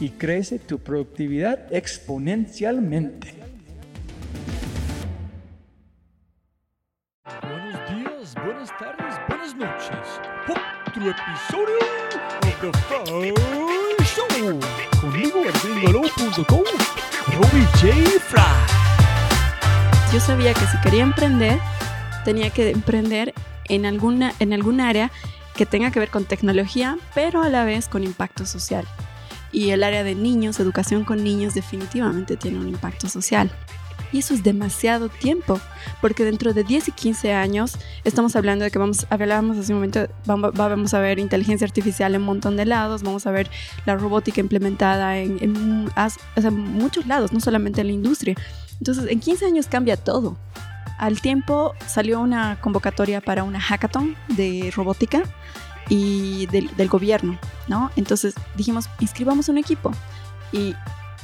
[0.00, 3.34] y crece tu productividad exponencialmente.
[7.42, 10.20] Buenos días, buenas tardes, buenas noches.
[10.48, 11.78] Otro episodio
[12.42, 14.60] de The Fry Show.
[15.00, 16.64] Conmigo, gringolo.com,
[17.34, 18.20] Robbie J.
[18.20, 18.86] Fry
[20.12, 21.58] yo sabía que si quería emprender,
[22.24, 23.34] tenía que emprender
[23.68, 25.10] en alguna, en algún área
[25.56, 28.86] que tenga que ver con tecnología, pero a la vez con impacto social.
[29.52, 33.50] Y el área de niños, educación con niños, definitivamente tiene un impacto social.
[34.12, 35.60] Y eso es demasiado tiempo,
[36.00, 39.78] porque dentro de 10 y 15 años estamos hablando de que vamos, hablábamos hace un
[39.78, 43.50] momento, vamos, a ver inteligencia artificial en un montón de lados, vamos a ver
[43.84, 45.90] la robótica implementada en, en,
[46.36, 48.36] en muchos lados, no solamente en la industria.
[48.78, 50.36] Entonces, en 15 años cambia todo.
[50.98, 55.22] Al tiempo salió una convocatoria para una hackathon de robótica
[55.88, 57.38] y del, gobierno,
[57.68, 57.90] ¿no?
[57.96, 59.92] Entonces dijimos, inscribamos un equipo.
[60.52, 60.74] Y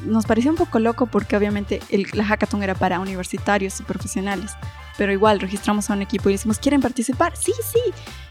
[0.04, 4.52] nos pareció un poco loco porque obviamente el, la hackathon era para universitarios y profesionales.
[4.98, 7.36] Pero igual registramos a un equipo y decimos, ¿quieren participar?
[7.36, 7.80] Sí, sí.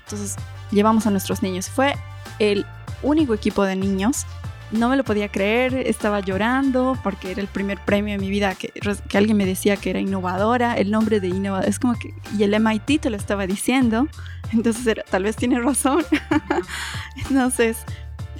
[0.03, 0.35] Entonces
[0.71, 1.69] llevamos a nuestros niños.
[1.69, 1.95] Fue
[2.39, 2.65] el
[3.03, 4.25] único equipo de niños
[4.71, 8.55] no me lo podía creer, estaba llorando porque era el primer premio en mi vida
[8.55, 8.71] que,
[9.07, 12.43] que alguien me decía que era innovadora, el nombre de innovadora, es como que, y
[12.43, 14.07] el MIT te lo estaba diciendo,
[14.53, 16.03] entonces tal vez tiene razón.
[17.29, 17.85] entonces,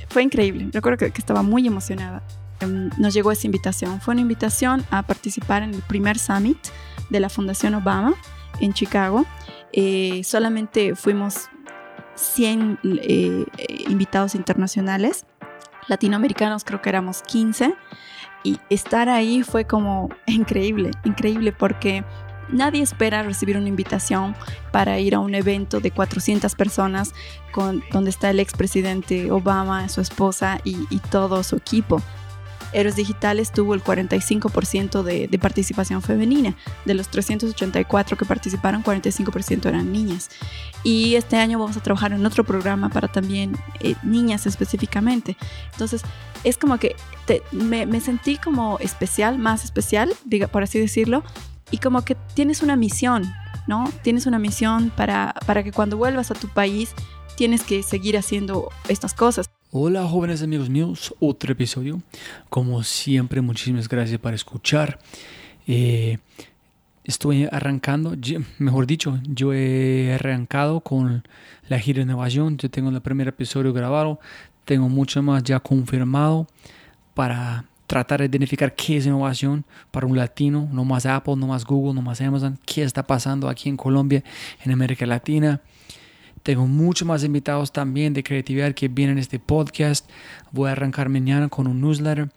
[0.09, 2.24] fue increíble, recuerdo que, que estaba muy emocionada.
[2.62, 6.58] Em, nos llegó esa invitación, fue una invitación a participar en el primer summit
[7.09, 8.14] de la Fundación Obama
[8.59, 9.25] en Chicago.
[9.74, 11.50] Eh, solamente fuimos
[12.16, 13.46] 100 eh,
[13.88, 15.25] invitados internacionales
[15.88, 17.75] latinoamericanos, creo que éramos 15,
[18.44, 22.03] y estar ahí fue como increíble, increíble porque
[22.50, 24.36] nadie espera recibir una invitación
[24.72, 27.14] para ir a un evento de 400 personas
[27.52, 32.02] con, donde está el expresidente Obama, su esposa y, y todo su equipo.
[32.74, 36.56] Héroes Digitales tuvo el 45% de, de, participación femenina.
[36.86, 40.30] De los 384 que participaron, 45% eran niñas.
[40.84, 45.38] Y este año vamos a trabajar en otro programa para también eh, niñas específicamente.
[45.72, 46.02] Entonces,
[46.44, 46.96] es como que
[47.52, 51.24] me, me, sentí como especial, más especial, diga, por así decirlo,
[51.70, 53.32] y como que tienes una misión,
[53.68, 53.92] ¿no?
[54.02, 56.94] Tienes una misión para, para que cuando vuelvas a tu país
[57.38, 59.50] tienes que seguir haciendo estas cosas.
[59.73, 62.02] Hola jóvenes amigos míos, otro episodio.
[62.50, 65.00] Como siempre, muchísimas gracias por escuchar.
[65.66, 66.18] Eh,
[67.06, 68.14] estoy arrancando,
[68.59, 71.23] mejor dicho, yo he arrancado con
[71.70, 72.58] la gira de innovación.
[72.58, 74.20] Yo tengo el primer episodio grabado,
[74.66, 76.47] tengo mucho más ya confirmado
[77.14, 81.64] para tratar de identificar qué es innovación para un latino, no más Apple, no más
[81.64, 84.22] Google, no más Amazon, qué está pasando aquí en Colombia,
[84.66, 85.62] en América Latina.
[86.43, 90.09] Tengo muchos más invitados también de creatividad que vienen a este podcast.
[90.52, 92.29] Voy a arrancar mañana con un newsletter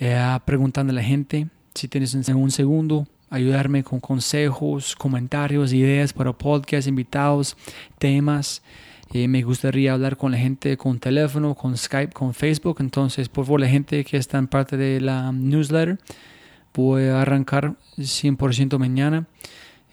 [0.00, 6.32] eh, preguntando a la gente si tienes un segundo ayudarme con consejos, comentarios, ideas para
[6.32, 7.56] podcast, invitados,
[7.98, 8.62] temas.
[9.12, 12.76] Eh, me gustaría hablar con la gente con teléfono, con Skype, con Facebook.
[12.80, 15.98] Entonces, por favor, la gente que está en parte de la newsletter,
[16.72, 19.26] voy a arrancar 100% mañana.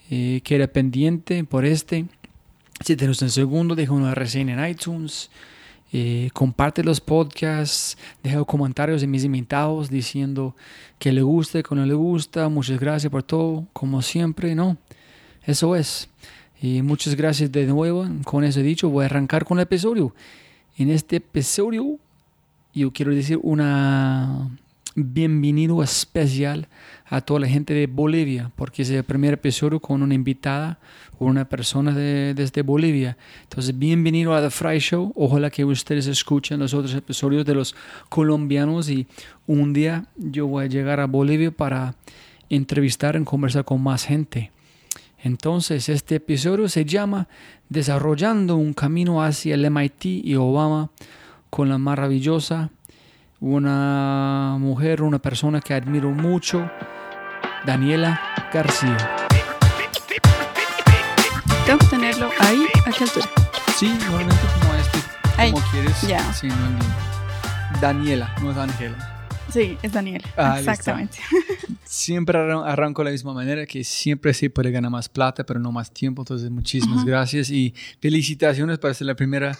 [0.09, 2.05] Eh, queda pendiente por este.
[2.83, 5.29] Si te gusta el segundo, deja una reseña en iTunes.
[5.93, 10.55] Eh, comparte los podcasts, deja comentarios de mis invitados diciendo
[10.97, 12.49] que le gusta, que no le gusta.
[12.49, 14.77] Muchas gracias por todo, como siempre, ¿no?
[15.43, 16.09] Eso es.
[16.59, 18.07] Y muchas gracias de nuevo.
[18.23, 20.15] Con eso dicho, voy a arrancar con el episodio.
[20.75, 21.99] En este episodio,
[22.73, 24.49] yo quiero decir una
[24.95, 26.67] bienvenido especial
[27.05, 30.79] a toda la gente de Bolivia, porque es el primer episodio con una invitada
[31.21, 33.15] o una persona de, desde Bolivia.
[33.43, 35.13] Entonces, bienvenido a The Fry Show.
[35.15, 37.75] Ojalá que ustedes escuchen los otros episodios de los
[38.09, 39.05] colombianos y
[39.45, 41.93] un día yo voy a llegar a Bolivia para
[42.49, 44.49] entrevistar y conversar con más gente.
[45.19, 47.27] Entonces, este episodio se llama
[47.69, 50.89] Desarrollando un camino hacia el MIT y Obama
[51.51, 52.71] con la maravillosa
[53.39, 56.67] una mujer, una persona que admiro mucho,
[57.63, 58.19] Daniela
[58.51, 59.20] García.
[61.65, 63.27] Tengo que tenerlo ahí, a qué altura.
[63.75, 64.97] Sí, normalmente como este,
[65.37, 66.01] Ahí, como quieres.
[66.03, 66.33] ya.
[66.33, 66.55] Sí, no
[67.75, 69.27] es Daniela, no es Ángela.
[69.49, 70.21] Sí, es Daniel.
[70.37, 70.57] Ah.
[70.59, 71.17] Exactamente.
[71.83, 75.59] Siempre arran- arranco de la misma manera, que siempre se puede ganar más plata, pero
[75.59, 76.21] no más tiempo.
[76.21, 79.57] Entonces, muchísimas gracias y felicitaciones para ser la primera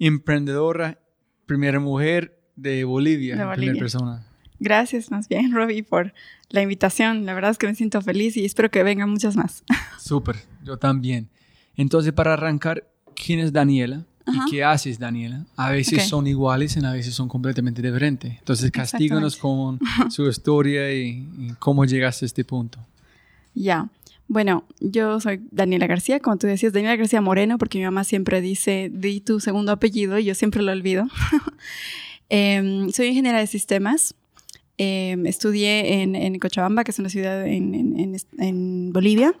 [0.00, 0.98] emprendedora,
[1.46, 3.80] primera mujer de Bolivia, De en primera Bolivia.
[3.80, 4.26] persona.
[4.60, 6.12] Gracias más bien, Robbie, por
[6.50, 7.26] la invitación.
[7.26, 9.64] La verdad es que me siento feliz y espero que vengan muchas más.
[9.98, 11.28] Súper, yo también.
[11.76, 14.04] Entonces, para arrancar, ¿quién es Daniela?
[14.26, 14.44] Ajá.
[14.46, 15.46] ¿Y qué haces, Daniela?
[15.56, 16.04] A veces Ok.
[16.04, 18.38] son iguales y a veces son completamente diferentes.
[18.38, 19.80] Entonces, castíganos con
[20.10, 22.78] su historia y, y cómo llegaste a este punto.
[23.54, 23.88] Ya.
[24.28, 28.40] Bueno, yo soy Daniela García, como tú decías, Daniela García Moreno, porque mi mamá siempre
[28.40, 31.08] dice, di tu segundo apellido y yo siempre lo olvido.
[32.28, 34.14] Em, soy ingeniera de sistemas.
[34.82, 39.34] Em, estudié en, en Cochabamba, que es una ciudad en, en- en- Bolivia.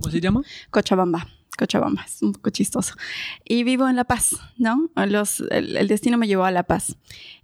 [0.00, 0.40] ¿Cómo se llama?
[0.70, 1.28] Cochabamba.
[1.58, 2.94] Cochabamba, es un poco chistoso.
[3.44, 4.88] Y vivo en La Paz, ¿no?
[5.06, 6.96] Los, el, el destino me llevó a La Paz.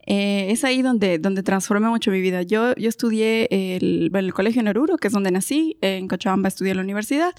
[0.07, 2.41] Eh, es ahí donde, donde transformé mucho mi vida.
[2.43, 5.77] Yo, yo estudié el, el colegio en Oruro, que es donde nací.
[5.83, 7.35] En Cochabamba estudié la universidad.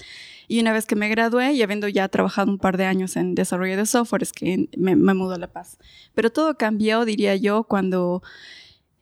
[0.46, 3.34] Y una vez que me gradué y habiendo ya trabajado un par de años en
[3.34, 5.78] desarrollo de software, es que me, me mudé a La Paz.
[6.14, 8.22] Pero todo cambió, diría yo, cuando...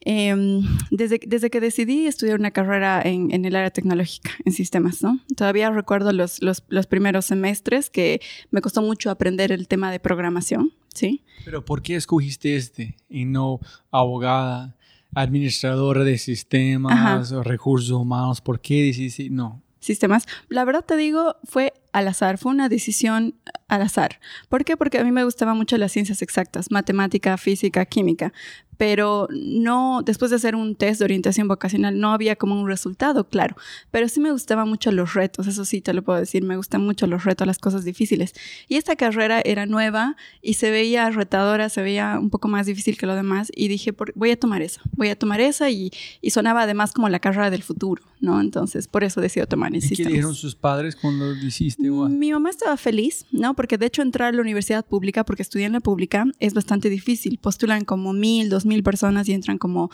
[0.04, 5.02] em, desde, desde que decidí estudiar una carrera en, en el área tecnológica, en sistemas,
[5.02, 5.20] ¿no?
[5.36, 8.20] Todavía recuerdo los, los, los primeros semestres que
[8.50, 11.22] me costó mucho aprender el tema de programación, ¿sí?
[11.44, 13.60] Pero ¿por qué escogiste este y no
[13.90, 14.76] abogada,
[15.14, 18.40] administradora de sistemas o recursos humanos?
[18.40, 19.30] ¿Por qué decidiste?
[19.30, 19.62] No.
[19.80, 20.26] sistemas.
[20.48, 23.34] La verdad te digo, fue al azar, fue una decisión
[23.68, 24.20] al azar.
[24.48, 24.76] ¿Por qué?
[24.76, 28.32] Porque a mí me gustaban mucho las ciencias exactas, matemática, física, química,
[28.76, 33.28] pero no, después de hacer un test de orientación vocacional, no había como un resultado,
[33.28, 33.54] claro,
[33.92, 36.82] pero sí me gustaban mucho los retos, eso sí te lo puedo decir, me gustan
[36.84, 38.32] mucho los retos, las cosas difíciles.
[38.66, 42.98] Y esta carrera era nueva y se veía retadora, se veía un poco más difícil
[42.98, 45.92] que lo demás y dije, por- voy a tomar esa, voy a tomar esa y,
[46.20, 48.40] y sonaba además como la carrera del futuro, ¿no?
[48.40, 51.83] Entonces, por eso decidí tomar el ¿Y qué dijeron sus padres cuando hiciste?
[52.08, 53.54] Mi mamá estaba feliz, ¿no?
[53.54, 56.88] Porque de hecho entrar a la universidad pública, porque estudié en la pública, es bastante
[56.90, 57.38] difícil.
[57.38, 59.90] Postulan como mil, dos mil personas y entran como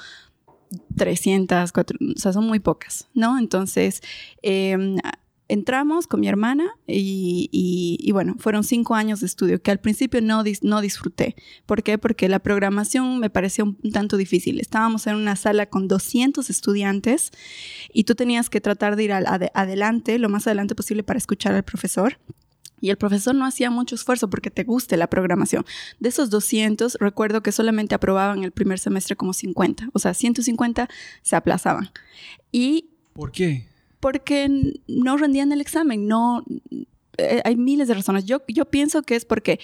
[0.97, 3.39] 300, cuatro- o sea, son muy pocas, ¿no?
[3.39, 4.03] Entonces,
[4.43, 4.97] eh,
[5.51, 10.43] entramos con mi hermana y, bueno, fueron cinco años de estudio que al principio no,
[10.63, 11.35] no disfruté.
[11.67, 11.99] ¿Por qué?
[11.99, 14.61] Porque la programación me parecía un tanto difícil.
[14.61, 17.31] Estábamos en una sala con 200 estudiantes
[17.93, 21.19] y tú tenías que tratar de ir al- ade- adelante, lo más adelante posible para
[21.19, 22.19] escuchar al profesor.
[22.83, 25.67] Y el profesor no hacía mucho esfuerzo porque te guste la programación.
[25.99, 29.91] De esos 200, recuerdo que solamente aprobaban el primer semestre como 50.
[29.93, 30.89] O sea, 150
[31.23, 31.91] se aplazaban.
[32.53, 33.67] Y ¿Por qué?
[34.01, 36.45] Porque no rendían el examen, no...
[37.19, 38.25] eh, hay miles de razones.
[38.25, 39.61] Yo, yo pienso que es porque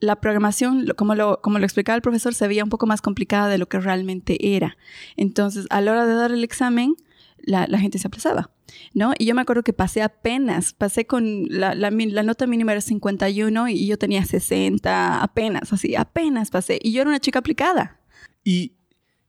[0.00, 3.48] la programación, como lo, como lo explicaba el profesor, se veía un poco más complicada
[3.48, 4.76] de lo que realmente era.
[5.16, 6.96] Entonces, a la hora de dar el examen,
[7.42, 8.50] la, gente se aplazaba,
[8.94, 9.12] ¿no?
[9.18, 13.68] Y yo me acuerdo que pasé apenas, pasé con la, la, nota mínima era 51
[13.68, 16.78] y yo tenía 60, apenas, así, apenas pasé.
[16.82, 18.00] Y yo era una chica aplicada.
[18.44, 18.72] ¿Y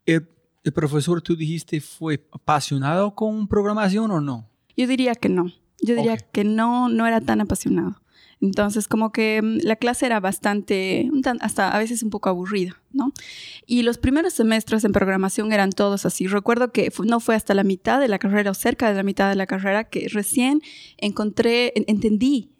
[0.05, 0.27] el,
[0.63, 4.49] el profesor, tú dijiste, fue apasionado con programación o no?
[4.75, 5.51] Yo diría que no.
[5.81, 8.01] Yo diría que no, no era tan apasionado.
[8.41, 11.09] Entonces, como que mm, la clase era bastante,
[11.41, 13.13] hasta a veces un poco aburrida, ¿no?
[13.67, 16.27] Y los primeros semestres en programación eran todos así.
[16.27, 19.29] Recuerdo que no fue hasta la mitad de la carrera o cerca de la mitad
[19.29, 20.61] de la carrera que recién
[20.97, 22.51] encontré, entendí,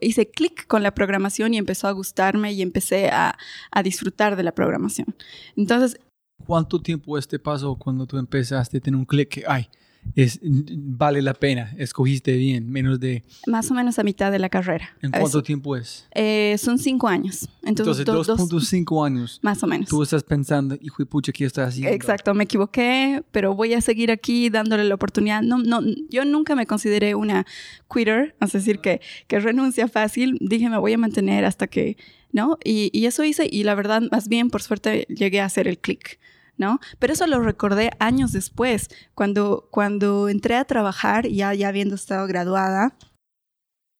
[0.00, 3.36] hice clic con la programación y empezó a gustarme y empecé a,
[3.70, 5.14] a disfrutar de la programación.
[5.54, 5.98] Entonces,
[6.46, 9.68] ¿Cuánto tiempo este pasó cuando tú empezaste a tener un clic que, ay,
[10.16, 13.22] es, vale la pena, escogiste bien, menos de...
[13.46, 14.96] Más o menos a mitad de la carrera.
[15.02, 16.06] ¿En cuánto tiempo es?
[16.14, 17.48] Eh, son cinco años.
[17.62, 19.38] Entonces, 2.5 años.
[19.42, 19.88] Más o menos.
[19.88, 21.94] Tú estás pensando, hijo de pucha, ¿qué estás haciendo?
[21.94, 25.42] Exacto, me equivoqué, pero voy a seguir aquí dándole la oportunidad.
[25.42, 27.46] No, no, yo nunca me consideré una
[27.92, 30.38] quitter, es decir, que, que renuncia fácil.
[30.40, 31.96] Dije, me voy a mantener hasta que,
[32.32, 32.58] ¿no?
[32.64, 35.78] Y, y eso hice y la verdad, más bien, por suerte, llegué a hacer el
[35.78, 36.18] clic.
[36.60, 36.78] ¿No?
[36.98, 42.26] Pero eso lo recordé años después, cuando, cuando entré a trabajar, ya, ya habiendo estado
[42.28, 42.94] graduada.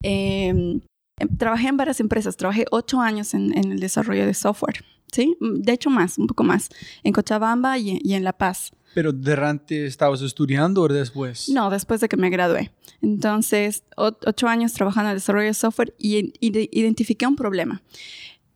[0.02, 0.80] Em,
[1.18, 5.36] em, trabajé en varias empresas, trabajé ocho años en, el desarrollo de software, ¿sí?
[5.40, 6.68] De hecho, más, un poco más,
[7.02, 8.72] en Cochabamba y, en La Paz.
[8.92, 11.48] ¿Pero durante estabas estudiando o después?
[11.48, 12.72] No, después de que me gradué.
[13.00, 17.80] Entonces, ocho años trabajando en el desarrollo de software y identifiqué un problema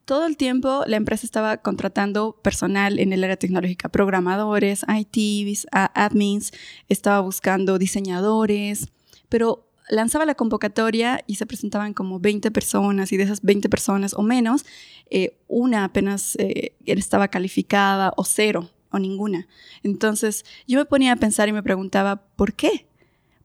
[0.05, 6.53] todo el tiempo la empresa estaba contratando personal en el área tecnológica, programadores, ITs, admins,
[6.89, 8.89] estaba buscando diseñadores,
[9.29, 14.13] pero lanzaba la convocatoria y se presentaban como 20 personas y de esas 20 personas
[14.13, 14.65] o menos,
[15.09, 19.47] eh, una apenas eh, estaba calificada o cero o ninguna.
[19.83, 22.87] Entonces yo me ponía a pensar y me preguntaba, ¿por qué?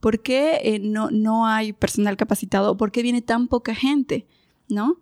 [0.01, 2.77] ¿Por qué eh, no, no hay personal capacitado?
[2.77, 4.27] ¿Por qué viene tan poca gente?
[4.69, 4.99] ¿No?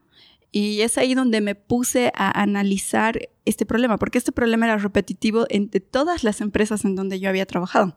[0.51, 5.47] Y es ahí donde me puse a analizar este problema, porque este problema era repetitivo
[5.51, 7.97] en todas las empresas en donde yo había trabajado.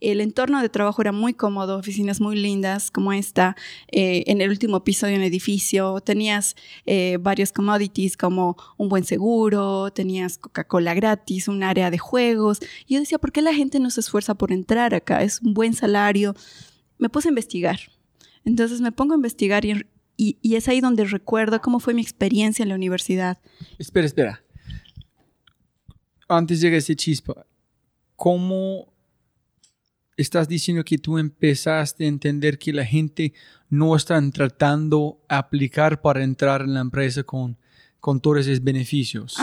[0.00, 3.56] El entorno de trabajo era muy cómodo, oficinas muy lindas como esta,
[3.92, 9.04] eh, en el último piso de un edificio, tenías eh, varios commodities como un buen
[9.04, 12.58] seguro, tenías Coca-Cola gratis, un área de juegos.
[12.86, 15.22] Y yo decía, ¿por qué la gente no se esfuerza por entrar acá?
[15.22, 16.34] Es un buen salario.
[16.98, 17.78] Me puse a investigar.
[18.44, 19.86] Entonces me pongo a investigar y
[20.22, 23.38] y, es ahí donde recuerdo cómo fue mi experiencia en la universidad.
[23.78, 24.44] Espera, espera.
[26.28, 27.46] Antes de ese chispa,
[28.16, 28.92] ¿cómo
[30.16, 33.32] estás diciendo que tú empezaste a entender que la gente
[33.68, 37.58] no está tratando de aplicar para entrar en la empresa con,
[38.00, 39.36] con todos esos beneficios?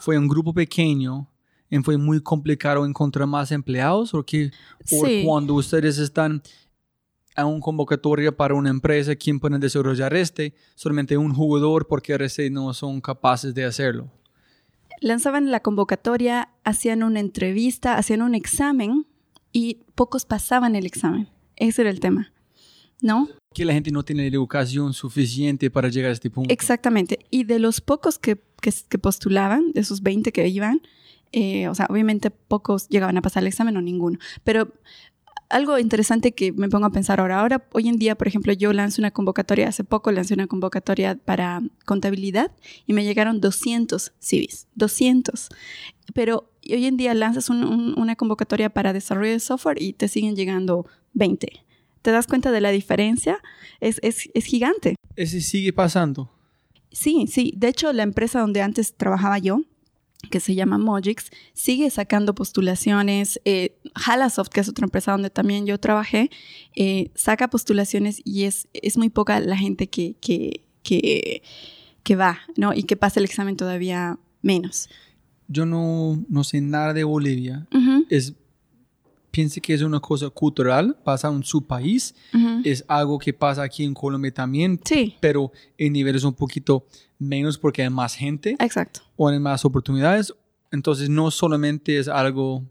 [0.00, 1.30] Fue un grupo pequeño
[1.70, 4.52] y fue muy complicado encontrar más empleados o que
[5.24, 6.42] cuando ustedes están
[7.36, 10.54] a una convocatoria para una empresa, ¿quién puede desarrollar este?
[10.74, 14.10] Solamente un jugador porque RC no son capaces de hacerlo.
[15.00, 19.06] Lanzaban la convocatoria, hacían una entrevista, hacían un examen
[19.52, 21.28] y pocos pasaban el examen.
[21.56, 22.32] Ese era el tema,
[23.02, 23.28] ¿no?
[23.54, 26.52] Que la gente no tiene la educación suficiente para llegar a este punto.
[26.52, 27.18] Exactamente.
[27.30, 30.80] Y de los pocos que, que, postulaban, de esos 20 que iban,
[31.32, 34.18] eh, o sea, obviamente pocos llegaban a pasar el examen o ninguno.
[34.44, 34.72] Pero
[35.48, 37.40] algo interesante que me pongo a pensar ahora.
[37.40, 41.16] Ahora, hoy en día, por ejemplo, yo lanzo una convocatoria, hace poco lancé una convocatoria
[41.16, 42.52] para contabilidad
[42.86, 45.48] y me llegaron 200 CVs, 200.
[46.14, 50.86] Pero hoy en día lanzas una convocatoria para desarrollo de software y te siguen llegando
[51.14, 51.48] 20.
[52.02, 53.40] ¿Te das cuenta de la diferencia?
[53.80, 54.94] Es, es, es gigante.
[55.16, 56.30] ¿Ese sigue pasando?
[56.92, 57.52] Sí, sí.
[57.56, 59.60] De hecho, la empresa donde antes trabajaba yo,
[60.28, 63.40] que se llama Mojix, sigue sacando postulaciones.
[63.44, 66.30] Eh, Halasoft, que es otra empresa donde también yo trabajé,
[66.74, 72.74] eh, saca postulaciones y es, es muy poca la gente que, que, que, va, ¿no?
[72.74, 74.88] Y que pasa el examen todavía menos.
[75.48, 77.66] Yo no, no sé nada de Bolivia.
[78.10, 78.34] Es
[79.36, 82.14] piense que es una cosa cultural, pasa en su país,
[82.64, 85.14] es algo que pasa aquí en Colombia también, sí.
[85.20, 86.86] pero en niveles un poquito
[87.18, 88.56] menos porque hay más gente.
[88.58, 89.00] Exacto.
[89.16, 90.34] O hay más oportunidades.
[90.72, 92.64] Entonces no solamente es algo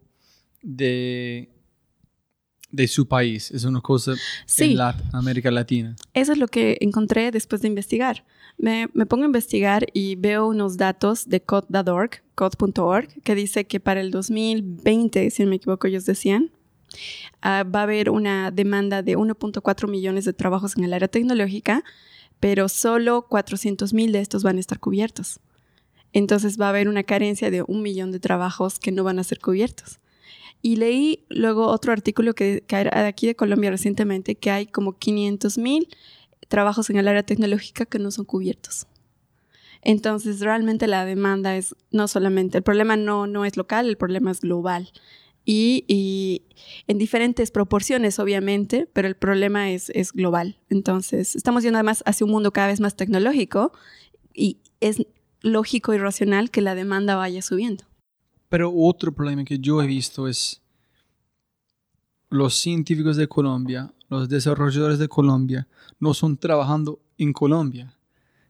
[0.61, 1.49] de,
[2.71, 4.13] de su país, es una cosa
[4.57, 4.77] en
[5.13, 5.95] América Latina.
[6.13, 8.25] Eso es lo que encontré después de investigar.
[8.57, 13.79] Me, me, pongo a investigar y veo unos datos de code.org, code.org, que dice que
[13.79, 16.51] para el 2020, si no me equivoco, ellos decían,
[17.41, 21.83] Ah, va a haber una demanda de 1.4 millones de trabajos en el área tecnológica,
[22.39, 25.39] pero solo 400 mil de estos van a estar cubiertos.
[26.13, 29.23] Entonces va a haber una carencia de un millón de trabajos que no van a
[29.23, 29.99] ser cubiertos.
[30.61, 35.57] Y leí luego otro artículo que, que aquí de Colombia recientemente que hay como 500
[35.57, 35.87] mil
[36.47, 38.87] trabajos en el área tecnológica que no son cubiertos.
[39.81, 44.31] Entonces realmente la demanda es no solamente, el problema no, no es local, el problema
[44.31, 44.89] es global.
[45.45, 46.41] Y, y,
[46.87, 50.57] en diferentes proporciones, obviamente, pero el problema es, es global.
[50.69, 53.71] Entonces, estamos yendo además hacia un mundo cada vez más tecnológico
[54.33, 55.05] y es
[55.41, 57.83] lógico y racional que la demanda vaya subiendo.
[58.49, 60.61] Pero otro problema que yo he visto es
[62.29, 65.67] los científicos de Colombia, los desarrolladores de Colombia,
[65.99, 67.95] no son trabajando en Colombia.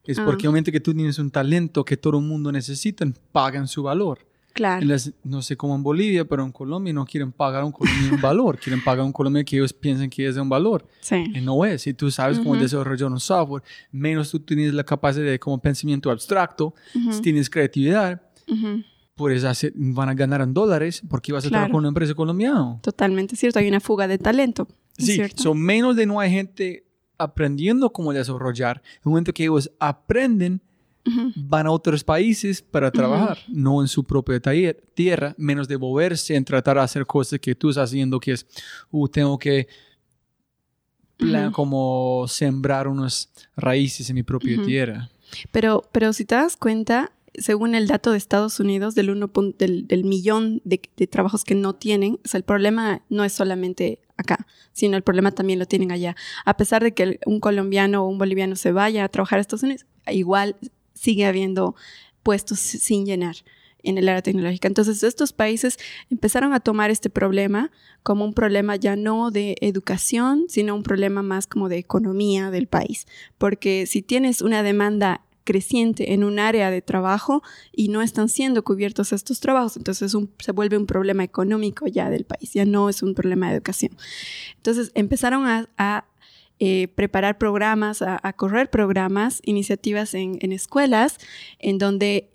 [0.06, 0.50] Es porque Ah.
[0.50, 4.20] obviamente que tú tienes un talento que todo el mundo necesita, pagan su valor.
[4.56, 4.86] Claro.
[4.86, 8.16] Las- no sé cómo en Bolivia, pero en Colombia no quieren pagar a un colombiano
[8.16, 10.88] un valor, quieren pagar a un colombiano que ellos piensan que es de un valor.
[11.02, 11.26] Sí.
[11.36, 11.82] Y no es.
[11.82, 12.62] Si tú sabes cómo Ujú.
[12.62, 17.50] desarrollar un software, menos tú tienes la capacidad de como pensamiento abstracto, Ujú, si tienes
[17.50, 18.82] creatividad, ujú.
[19.16, 21.52] puedes hacer, van a ganar en dólares porque vas a Claro.
[21.64, 22.80] trabajar con una empresa colombiana.
[22.82, 23.60] Totalmente cierto.
[23.60, 24.68] Hay una fuga de talento.
[24.98, 26.86] ¿es Sí, son menos de no hay gente
[27.18, 28.82] aprendiendo cómo desarrollar.
[28.96, 30.62] En el momento que ellos aprenden,
[31.36, 34.40] Van a otros países para trabajar, no en su propia
[34.96, 38.48] tierra, menos de moverse en tratar de hacer cosas que tú estás haciendo, que es,
[38.92, 39.68] uh, tengo que
[41.18, 45.10] plan- como sembrar unas raíces en mi propia tierra.
[45.52, 49.88] Pero, pero si te das cuenta, según el dato de Estados Unidos, del, uno del,
[49.88, 54.00] del millón de, de trabajos que no tienen, o sea, el problema no es solamente
[54.18, 56.16] acá, sino el problema también lo tienen allá.
[56.46, 59.64] A pesar de que un colombiano o un boliviano se vaya a trabajar a Estados
[59.64, 60.56] Unidos, igual
[60.96, 61.76] sigue habiendo
[62.24, 63.36] puestos sin llenar
[63.84, 64.68] en el área tecnológica.
[64.68, 65.78] Entonces, estos países
[66.10, 67.70] empezaron a tomar este problema
[68.02, 72.66] como un problema ya no de educación, sino un problema más como de economía del
[72.66, 73.06] país.
[73.38, 78.64] Porque si tienes una demanda creciente en un área de trabajo y no están siendo
[78.64, 82.90] cubiertos estos trabajos, entonces un- se vuelve un problema económico ya del país, ya no
[82.90, 83.92] es un problema de educación.
[84.58, 86.06] Entonces empezaron a, a,
[86.60, 91.18] eh, preparar programas, a, correr programas, iniciativas en, escuelas,
[91.60, 92.30] en donde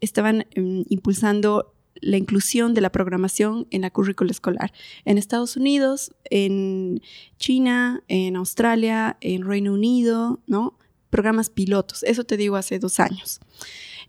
[0.00, 4.72] estaban mm, impulsando la inclusión de la programación en la currícula escolar.
[5.04, 7.00] En Estados Unidos, en
[7.38, 10.78] China, en Australia, en Reino Unido, ¿no?
[11.10, 12.02] Programas pilotos.
[12.02, 13.40] Eso te digo hace dos años.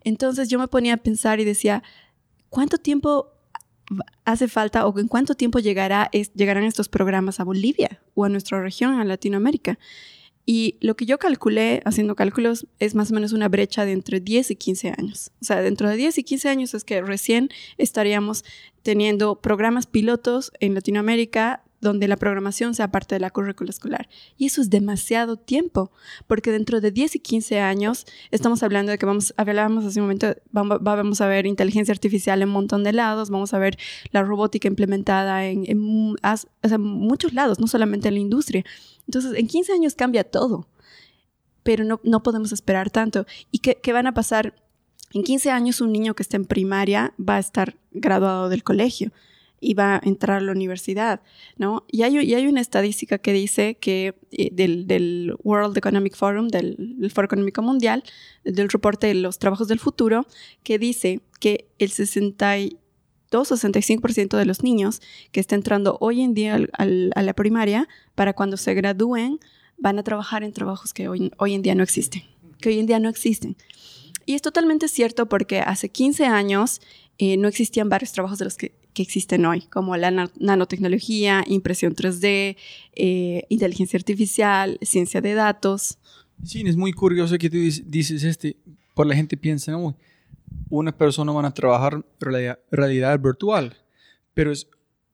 [0.04, 1.84] Entonces yo me ponía a pensar y decía,
[2.50, 3.32] ¿cuánto tiempo
[4.26, 9.00] hace falta o en cuánto tiempo llegarán estos programas a Bolivia o a nuestra región,
[9.00, 9.80] a Latinoamérica?
[10.50, 14.22] Y lo que yo calculé haciendo cálculos es más o menos una brecha de entre
[14.22, 15.32] 10 y 15 años.
[15.42, 18.46] O sea, dentro de 10 y 15 años es que recién estaríamos
[18.82, 24.10] teniendo programas pilotos en Latinoamérica donde la programación sea parte de la currícula escolar.
[24.38, 25.92] Y eso es demasiado tiempo,
[26.28, 30.06] porque dentro de 10 y 15 años estamos hablando de que vamos, hablábamos hace un
[30.06, 33.78] momento, vamos, a ver inteligencia artificial en un montón de lados, vamos a ver
[34.12, 35.78] la robótica implementada en,
[36.80, 38.64] muchos lados, no solamente en la industria.
[39.08, 40.68] Entonces, en 15 años cambia todo,
[41.64, 43.26] pero no, no podemos esperar tanto.
[43.52, 44.54] ¿Y qué, qué van a pasar?
[45.14, 49.12] En 15 años un niño que está en primaria va a estar graduado del colegio
[49.62, 51.22] va a entrar a la universidad,
[51.58, 51.86] ¿no?
[51.88, 56.48] Y hay, y hay una estadística que dice que eh, del, del, World Economic Forum,
[56.48, 58.04] del, Foro Económico Mundial,
[58.44, 60.28] del reporte de los trabajos del futuro,
[60.64, 62.78] que dice que el 62
[63.32, 68.34] o 65% de los niños que están entrando hoy en día a la primaria, para
[68.34, 69.40] cuando se gradúen,
[69.78, 72.24] van a trabajar en trabajos que hoy, hoy en día no existen,
[72.62, 73.56] que hoy en día no existen.
[74.26, 76.82] Y es totalmente cierto porque hace 15 años
[77.18, 81.94] eh, no existían varios trabajos de los que que existen hoy, como la nanotecnología, impresión
[81.94, 82.58] 3D,
[82.96, 86.00] eh, inteligencia artificial, ciencia de datos.
[86.44, 88.58] Sí, es muy curioso que tú dices este,
[88.96, 89.96] por la gente piensa, no,
[90.70, 93.78] una persona van a trabajar realidad, realidad virtual,
[94.34, 94.68] pero es,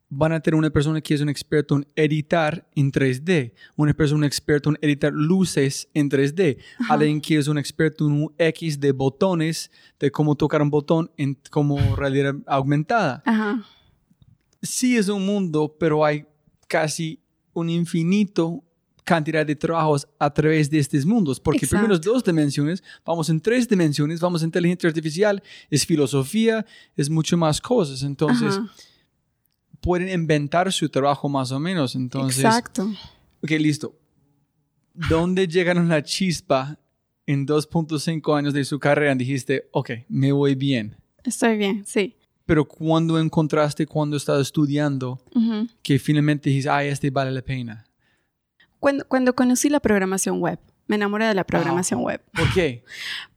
[0.07, 4.19] van a tener una persona que es un experto en editar en 3D, una persona
[4.19, 6.93] un experto en editar luces en 3D, Ajá.
[6.93, 11.11] alguien que es un experto en un X de botones, de cómo tocar un botón
[11.17, 13.21] en como realidad aumentada.
[13.25, 13.65] Ajá.
[14.63, 16.25] Sí es un mundo, pero hay
[16.67, 17.19] casi
[17.53, 18.63] un infinito
[19.03, 21.85] cantidad de trabajos a través de estos mundos, porque Exacto.
[21.85, 27.37] primero dos dimensiones, vamos en tres dimensiones, vamos a inteligencia artificial, es filosofía, es mucho
[27.37, 28.73] más cosas, entonces Ajá.
[29.81, 32.45] pueden inventar su trabajo más o menos, entonces...
[32.45, 32.89] Exacto.
[33.43, 33.93] Ok, listo.
[34.93, 36.79] ¿Dónde llegaron la chispa
[37.25, 39.13] en 2.5 años de su carrera?
[39.15, 40.95] Dijiste, ok, me voy bien.
[41.25, 42.15] Estoy bien, sí.
[42.45, 45.69] Pero cuando encontraste, cuando estabas estudiando, Uh -huh.
[45.81, 47.85] que finalmente dijiste, ay, este vale la pena?
[48.79, 52.21] Cuando, cuando conocí la programación web, me enamoré de la programación web.
[52.33, 52.83] ¿Por qué?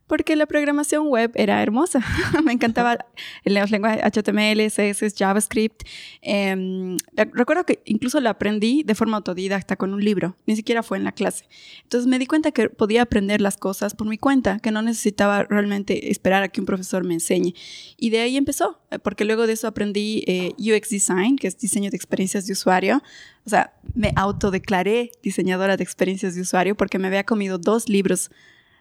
[0.07, 2.01] Porque la programación web era hermosa.
[2.45, 2.99] me encantaba
[3.45, 5.83] los lenguajes HTML, CSS, JavaScript.
[6.23, 6.97] Em,
[7.33, 11.05] recuerdo que incluso lo aprendí de forma autodidacta con un libro, ni siquiera fue en
[11.05, 11.49] la clase.
[11.83, 15.43] Entonces me di cuenta que podía aprender las cosas por mi cuenta, que no necesitaba
[15.45, 17.55] realmente esperar a que un profesor me enseñe.
[17.97, 21.59] Y de ahí empezó, eh, porque luego de eso aprendí eh, UX Design, que es
[21.59, 23.03] diseño de experiencias de usuario.
[23.45, 28.31] O sea, me autodeclaré diseñadora de experiencias de usuario porque me había comido dos libros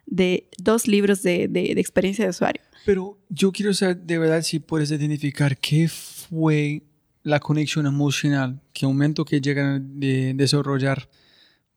[0.05, 2.61] de dos libros de, de, experiencia de usuario.
[2.85, 6.83] Pero yo quiero saber de verdad si puedes identificar qué fue
[7.23, 11.09] la conexión emocional, qué momento que llegan a desarrollar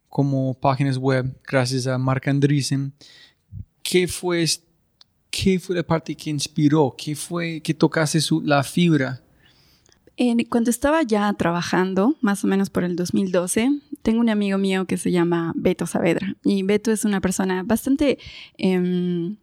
[0.09, 2.93] como páginas web gracias a Mark Andreessen,
[3.83, 4.45] qué fue,
[5.31, 9.23] qué fue la parte que inspiró, qué fue que tocase su, la fibra
[10.49, 13.71] cuando estaba ya trabajando, más o menos por el 2012,
[14.03, 16.35] tengo un amigo mío que se llama Beto Saavedra.
[16.45, 18.19] Y Beto es una persona bastante...
[18.57, 19.37] Em,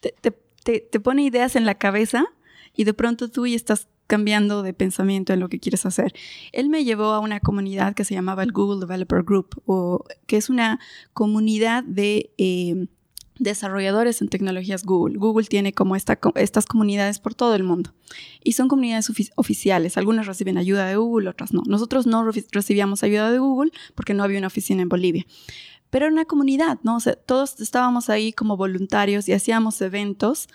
[0.00, 2.26] te, pone ideas en la cabeza
[2.74, 6.14] y de pronto tú ya estás cambiando de pensamiento en lo que quieres hacer.
[6.52, 10.36] Él me llevó a una comunidad que se llamaba el Google Developer Group, o, que
[10.36, 10.80] es una
[11.12, 12.30] comunidad de...
[12.38, 12.88] Em,
[13.38, 15.18] desarrolladores en tecnologías Google.
[15.18, 17.94] Google tiene como esta, estas comunidades por todo el mundo
[18.42, 19.96] y son comunidades oficiales.
[19.96, 21.62] Algunas reciben ayuda de Google, otras no.
[21.66, 25.26] Nosotros no recibíamos ayuda de Google porque no había una oficina en Bolivia.
[25.90, 26.98] Pero era una comunidad, ¿no?
[27.24, 30.48] todos estábamos ahí como voluntarios y hacíamos eventos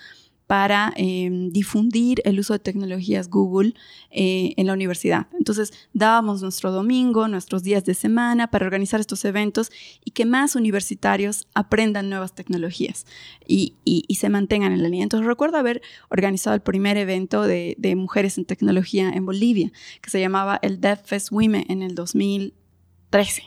[0.46, 3.74] para em, difundir el uso de tecnologías Google
[4.10, 5.26] eh, en la universidad.
[5.38, 9.72] Entonces, dábamos nuestro domingo, nuestros días de semana para organizar estos eventos
[10.04, 13.06] y que más universitarios aprendan nuevas tecnologías
[13.46, 13.76] y,
[14.14, 15.02] se mantengan en la línea.
[15.02, 20.20] Entonces, recuerdo haber organizado el primer evento de, mujeres en tecnología en Bolivia, que se
[20.20, 23.42] llamaba el DevFest Women en el 2013.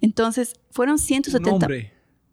[0.00, 1.68] Entonces, fueron 170...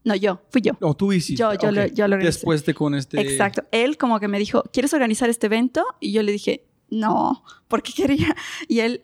[0.08, 0.72] No, yo, fui yo.
[0.80, 1.42] No, tú hiciste.
[1.42, 2.38] Yo, yo, lo, yo lo organizé.
[2.40, 3.20] Después de con este...
[3.20, 3.66] Exacto.
[3.72, 5.86] Él como que me dijo, ¿quieres organizar este evento?
[6.00, 8.34] Y yo le dije, no, porque quería.
[8.70, 9.02] Y él,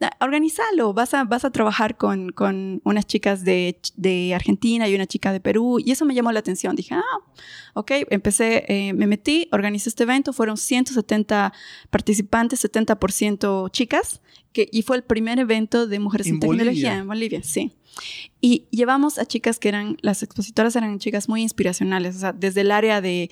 [0.00, 4.94] ah, organizalo, vas a, vas a trabajar con, con unas chicas de, de, Argentina y
[4.94, 5.78] una chica de Perú.
[5.78, 6.74] Y eso me llamó la atención.
[6.74, 7.18] Dije, ah,
[7.74, 11.52] ok, empecé, eh, me metí, organizé este evento, fueron 170
[11.90, 17.42] participantes, 70% chicas, que, y fue el primer evento de mujeres en, tecnología en Bolivia,
[17.42, 17.76] sí.
[18.40, 22.62] Y llevamos a chicas que eran, las expositoras eran chicas muy inspiracionales, o sea, desde
[22.62, 23.30] el área de,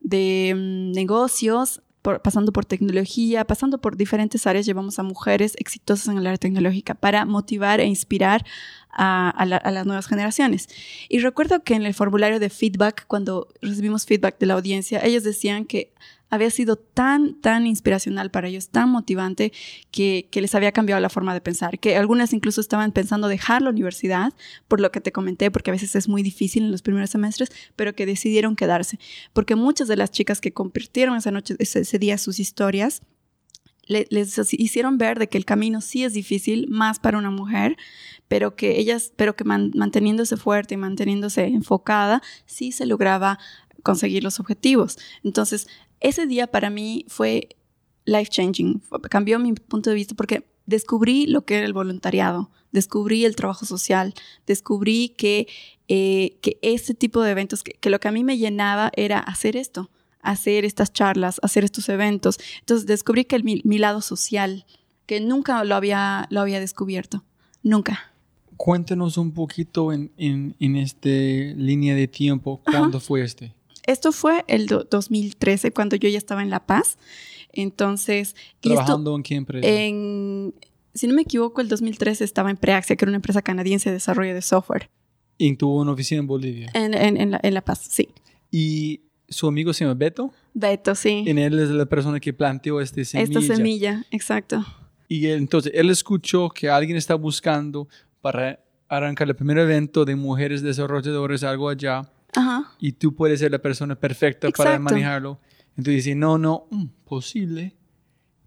[0.00, 1.82] de mm, negocios,
[2.22, 6.94] pasando por tecnología, pasando por diferentes áreas, llevamos a mujeres exitosas en el área tecnológica
[6.94, 8.46] para motivar e inspirar
[8.90, 10.68] a, a, las nuevas generaciones.
[11.08, 15.22] Y recuerdo que en el formulario de feedback, cuando recibimos feedback de la audiencia, ellos
[15.22, 15.92] decían que
[16.30, 19.52] había sido tan, tan inspiracional para ellos, tan motivante,
[19.90, 23.70] que, les había cambiado la forma de pensar, que algunas incluso estaban pensando dejar la
[23.70, 24.32] universidad,
[24.68, 27.50] por lo que te comenté, porque a veces es muy difícil en los primeros semestres,
[27.76, 28.98] pero que decidieron quedarse,
[29.32, 33.02] porque muchas de las chicas que compartieron esa noche, ese, día sus historias,
[33.86, 37.78] les hicieron ver de que el camino sí es difícil, más para una mujer,
[38.28, 43.38] pero que ellas, pero que manteniéndose fuerte y manteniéndose enfocada, sí se lograba
[43.82, 44.98] conseguir los objetivos.
[45.24, 45.68] Entonces,
[46.00, 47.48] ese día para mí fue
[48.04, 53.24] life changing, cambió mi punto de vista porque descubrí lo que era el voluntariado, descubrí
[53.24, 54.14] el trabajo social,
[54.46, 55.46] descubrí que,
[55.88, 59.56] eh, que ese tipo de eventos, que, lo que a mí me llenaba era hacer
[59.56, 62.38] esto, hacer estas charlas, hacer estos eventos.
[62.60, 64.66] Entonces descubrí que el, mi, lado social,
[65.06, 67.24] que nunca lo había, lo había descubierto,
[67.62, 68.12] nunca.
[68.56, 73.54] Cuéntanos un poquito en, en, en esta línea de tiempo, ¿cuándo fue este?
[73.88, 76.98] Esto fue el 2013, cuando yo ya estaba en La Paz.
[77.54, 78.36] Entonces...
[78.60, 79.66] ¿Trabajando en qué empresa?
[79.66, 80.54] En,
[80.92, 83.94] si no me equivoco, el 2013 estaba en Preaxia, que era una empresa canadiense de
[83.94, 84.90] desarrollo de software.
[85.38, 86.70] ¿Y tuvo una oficina en Bolivia?
[86.74, 88.10] En, en, la, en La Paz, sí.
[88.50, 90.34] ¿Y su amigo se llama Beto?
[90.52, 91.24] Beto, sí.
[91.26, 93.40] En él es la persona que planteó este semilla.
[93.40, 94.66] Esta semilla, exacto.
[95.08, 97.88] Y entonces él escuchó que alguien está buscando
[98.20, 102.10] para arrancar el primer evento de mujeres desarrolladoras, algo allá
[102.78, 105.40] y tú puedes ser la persona perfecta para manejarlo.
[105.70, 107.74] Entonces dice, no, no, mm, posible.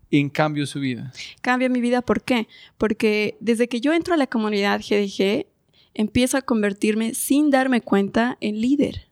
[0.09, 1.13] En cambio su vida.
[1.41, 2.49] Cambia mi vida, ¿por qué?
[2.77, 5.47] Porque desde que yo entro a la comunidad GDG,
[5.93, 9.09] empiezo a convertirme sin darme cuenta en líder.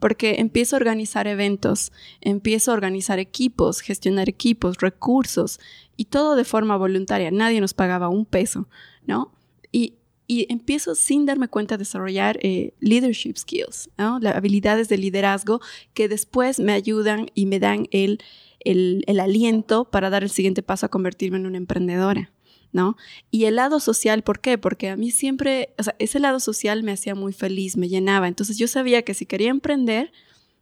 [0.00, 5.60] Porque empiezo a organizar eventos, empiezo a organizar equipos, gestionar equipos, recursos,
[5.96, 7.30] y todo de forma voluntaria.
[7.30, 8.68] Nadie nos pagaba un peso,
[9.06, 9.32] ¿no?
[9.70, 9.94] Y
[10.26, 15.60] y empiezo sin darme cuenta a desarrollar eh, leadership skills, las habilidades de liderazgo
[15.92, 18.22] que después me ayudan y me dan el,
[18.60, 22.30] el, el, aliento para dar el siguiente paso a convertirme en una emprendedora.
[22.72, 22.96] ¿No?
[23.30, 24.58] Y el lado social, ¿por qué?
[24.58, 28.26] Porque a mí siempre, o sea, ese lado social me hacía muy feliz, me llenaba.
[28.26, 30.10] Entonces yo sabía que si quería emprender,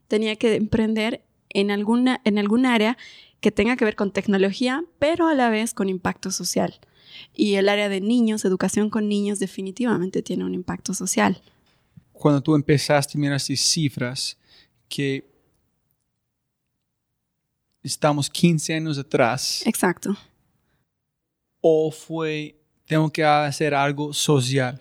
[0.09, 2.99] tenía que emprender en alguna, en algún área
[3.41, 6.81] que tenga que ver con tecnología, pero a la vez con impacto social.
[7.35, 11.41] Y el área de niños, educación con niños, definitivamente tiene un impacto social.
[12.13, 14.37] Cuando tú empezaste, miraste cifras
[14.89, 15.29] que
[17.83, 19.63] estamos 15 años atrás.
[19.67, 20.17] Exacto.
[21.61, 24.81] ¿O fue, tengo que hacer algo social?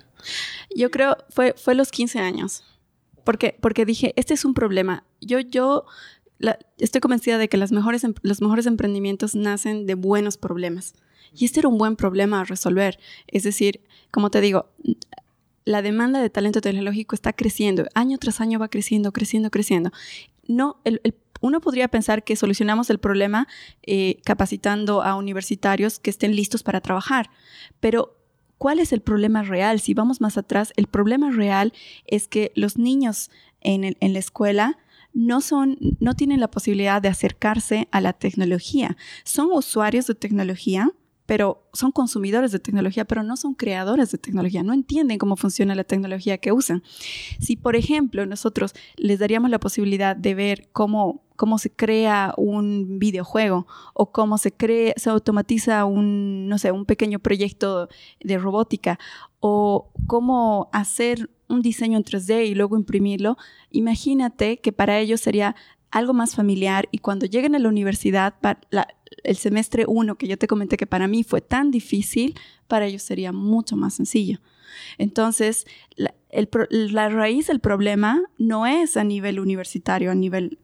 [0.76, 2.64] Yo creo, fue, fue los 15 años.
[3.24, 5.06] Porque, porque dije, este es un problema.
[5.20, 5.86] Yo, yo
[6.78, 10.94] estoy convencida de que las mejores, los mejores emprendimientos nacen de buenos problemas.
[11.34, 13.00] Y este era un buen problema a resolver.
[13.28, 14.70] Es decir, como te digo,
[15.66, 17.86] la demanda de talento tecnológico está creciendo.
[17.94, 19.92] Año tras año va creciendo, creciendo, creciendo.
[20.48, 20.78] No,
[21.42, 23.48] uno podría pensar que solucionamos el problema
[23.84, 27.30] eh, capacitando a universitarios que estén listos para trabajar,
[27.80, 28.18] pero
[28.58, 29.80] ¿cuál es el problema real?
[29.80, 31.74] Si vamos más atrás, el problema real
[32.06, 34.78] es que los niños en, en la escuela
[35.14, 38.96] no son, no tienen la posibilidad de acercarse a la tecnología.
[39.24, 40.92] Son usuarios de tecnología,
[41.32, 45.76] pero son consumidores de tecnología, pero no son creadores de tecnología, no entienden cómo funciona
[45.76, 46.84] la tecnología que usan.
[47.40, 53.00] Si, por ejemplo, nosotros les daríamos la posibilidad de ver cómo, cómo se crea un
[53.00, 57.88] videojuego o cómo se, crea, se automatiza un, no sé, un pequeño proyecto
[58.20, 59.00] de robótica
[59.40, 63.38] o cómo hacer un diseño en 3D y luego imprimirlo,
[63.70, 65.56] imagínate que para ellos sería
[65.92, 68.36] algo más familiar y cuando lleguen a la universidad,
[69.24, 72.36] el semestre 1 que yo te comenté que para mí fue tan difícil,
[72.68, 74.40] para ellos sería mucho más sencillo.
[74.98, 80.60] Entonces, la, raíz del problema no es a nivel universitario, a nivel,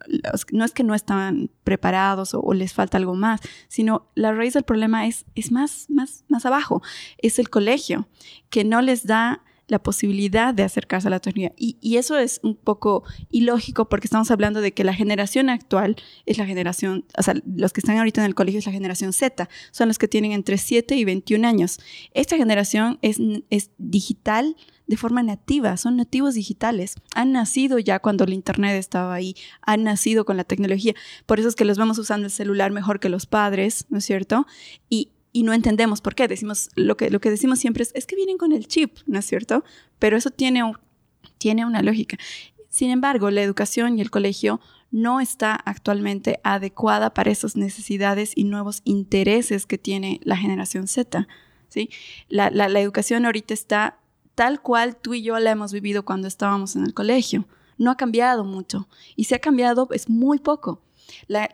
[0.52, 4.64] no es que no están preparados o, les falta algo más, sino la raíz del
[4.64, 6.82] problema es, es más, más, más abajo,
[7.18, 8.08] es el colegio,
[8.50, 11.54] que no les da la posibilidad de acercarse a la tecnología.
[11.58, 16.38] Y, eso es un poco ilógico porque estamos hablando de que la generación actual es
[16.38, 19.50] la generación, o sea, los que están ahorita en el colegio es la generación Z,
[19.72, 21.80] son los que tienen entre 7 y 21 años.
[22.14, 23.18] Esta generación es,
[23.50, 29.14] es digital de forma nativa, son nativos digitales, han nacido ya cuando el Internet estaba
[29.14, 30.94] ahí, han nacido con la tecnología,
[31.26, 34.06] por eso es que los vamos usando el celular mejor que los padres, ¿no es
[34.06, 34.46] cierto?
[34.90, 36.28] Y, y no entendemos por qué.
[36.28, 39.20] Decimos, lo que, lo que decimos siempre es, es que vienen con el chip, ¿no
[39.20, 39.64] es cierto?
[40.00, 40.64] Pero eso tiene,
[41.38, 42.18] tiene una lógica.
[42.70, 48.46] Sin embargo, la educación y el colegio no está actualmente adecuada para esas necesidades y
[48.46, 51.28] nuevos intereses que tiene la generación Z.
[51.70, 51.92] ¿sí?
[52.30, 54.00] La, la, la educación ahorita está
[54.34, 57.48] tal cual tú y yo la hemos vivido cuando estábamos en el colegio.
[57.78, 60.82] No ha cambiado mucho y si ha cambiado es muy poco.
[61.28, 61.50] La,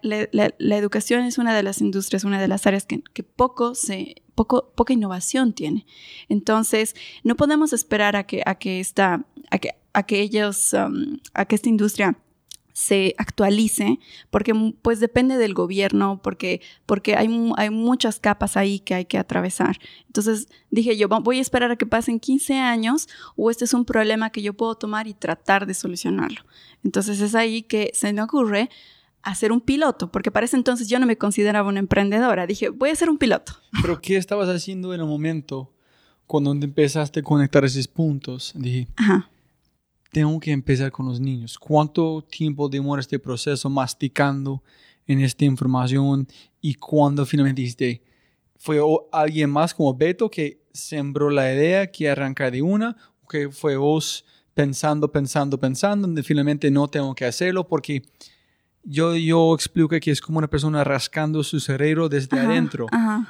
[0.60, 4.94] educación es una de las industrias, una de las áreas que, poco se, poco, poca
[4.94, 5.86] innovación tiene.
[6.30, 11.18] Entonces, no podemos esperar a que, a que, esta, a que, a que ellos, um,
[11.34, 12.18] a que esta industria
[12.74, 14.00] se actualice,
[14.32, 19.20] porque pues depende del gobierno, porque, porque hay, hay muchas capas ahí que hay que
[19.20, 19.78] atravesar.
[20.08, 23.86] Entonces dije yo, voy a esperar a que pasen 15 años o este es un
[23.86, 26.42] problema que yo puedo tomar y tratar de solucionarlo.
[26.84, 28.70] Entonces es ahí que se me ocurre
[29.24, 32.46] a ser un piloto, porque para ese entonces yo no me consideraba una emprendedora.
[32.46, 33.54] Dije, voy a ser un piloto.
[33.82, 35.74] Pero ¿qué estabas haciendo en el momento
[36.28, 38.54] cuando empezaste a conectar esos puntos?
[38.56, 39.30] Dije, Ajá.
[40.12, 41.58] tengo que empezar con los niños.
[41.58, 44.62] ¿Cuánto tiempo demora este proceso masticando
[45.08, 46.28] en esta información?
[46.60, 48.04] Y cuando finalmente dijiste,
[48.58, 48.80] ¿fue
[49.12, 52.98] alguien más como Beto que sembró la idea que arranca de una?
[53.22, 58.04] ¿O que fue vos pensando, pensando, pensando, donde finalmente no tengo que hacerlo porque
[58.84, 62.88] yo, yo explico que es como una persona rascando su cerebro desde adentro.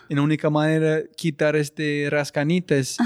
[0.10, 2.98] Y la única manera de quitar este rascanita es,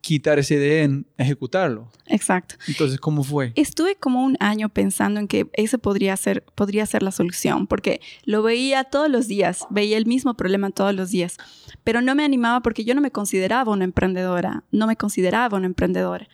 [0.00, 1.90] quitar ese idea en ejecutarlo.
[2.06, 2.54] Exacto.
[2.68, 3.52] Entonces, ¿cómo fue?
[3.56, 8.00] Estuve como un año pensando en que ese podría ser, podría ser la solución, porque
[8.24, 11.38] lo veía todos los días, veía el mismo problema todos los días,
[11.82, 15.66] pero no me animaba porque yo no me consideraba una emprendedora, no me consideraba una
[15.66, 16.28] emprendedora.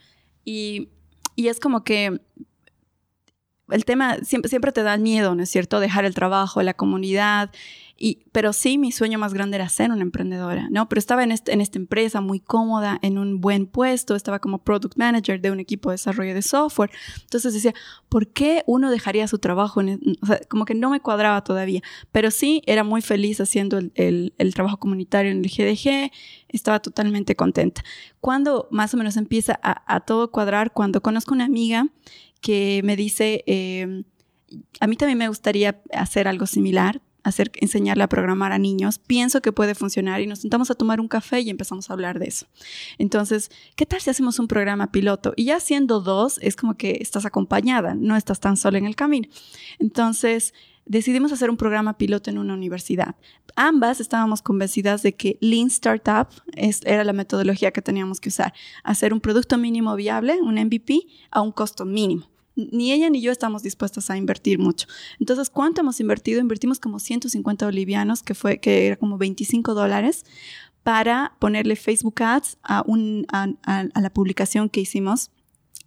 [0.45, 0.91] Y,
[1.35, 2.21] y es como que
[3.71, 5.81] el tema siempre, siempre te da miedo, ¿no es cierto?
[5.81, 7.51] Dejar el trabajo, la comunidad.
[7.97, 10.89] Y, pero sí, mi sueño más grande era ser una emprendedora, ¿no?
[10.89, 14.59] Pero estaba en, este, en esta empresa muy cómoda, en un buen puesto, estaba como
[14.59, 16.91] product manager de un equipo de desarrollo de software.
[17.21, 17.75] Entonces decía,
[18.09, 19.81] ¿por qué uno dejaría su trabajo?
[20.27, 21.81] Sea, como que no me cuadraba todavía.
[22.11, 26.11] Pero sí, era muy feliz haciendo el, el trabajo comunitario en el GDG,
[26.49, 27.85] estaba totalmente contenta.
[28.21, 31.87] Cuando más o menos empieza a todo cuadrar, cuando conozco una amiga
[32.43, 34.05] que me dice, em,
[34.81, 39.41] a mí también me gustaría hacer algo similar, hacer, enseñarle a programar a niños, pienso
[39.41, 42.27] que puede funcionar y nos sentamos a tomar un café y empezamos a hablar de
[42.27, 42.47] eso.
[42.99, 45.33] Entonces, ¿qué tal si hacemos un programa piloto?
[45.37, 48.97] Y ya siendo dos, es como que estás acompañada, no estás tan sola en el
[48.97, 49.29] camino.
[49.79, 50.53] Entonces,
[50.85, 53.15] decidimos hacer un programa piloto en una universidad.
[53.55, 56.29] Ambas estábamos convencidas de que Lean Startup
[56.85, 58.53] era la metodología que teníamos que usar,
[58.83, 62.32] hacer un producto mínimo viable, un MVP, a un costo mínimo.
[62.55, 64.87] Ni ella ni yo estamos dispuestas a invertir mucho.
[65.19, 66.41] Entonces, ¿cuánto hemos invertido?
[66.41, 70.25] Invertimos como 150 bolivianos, que, fue, que era como 25 dólares,
[70.83, 72.85] para ponerle Facebook Ads a,
[73.95, 75.31] la publicación que hicimos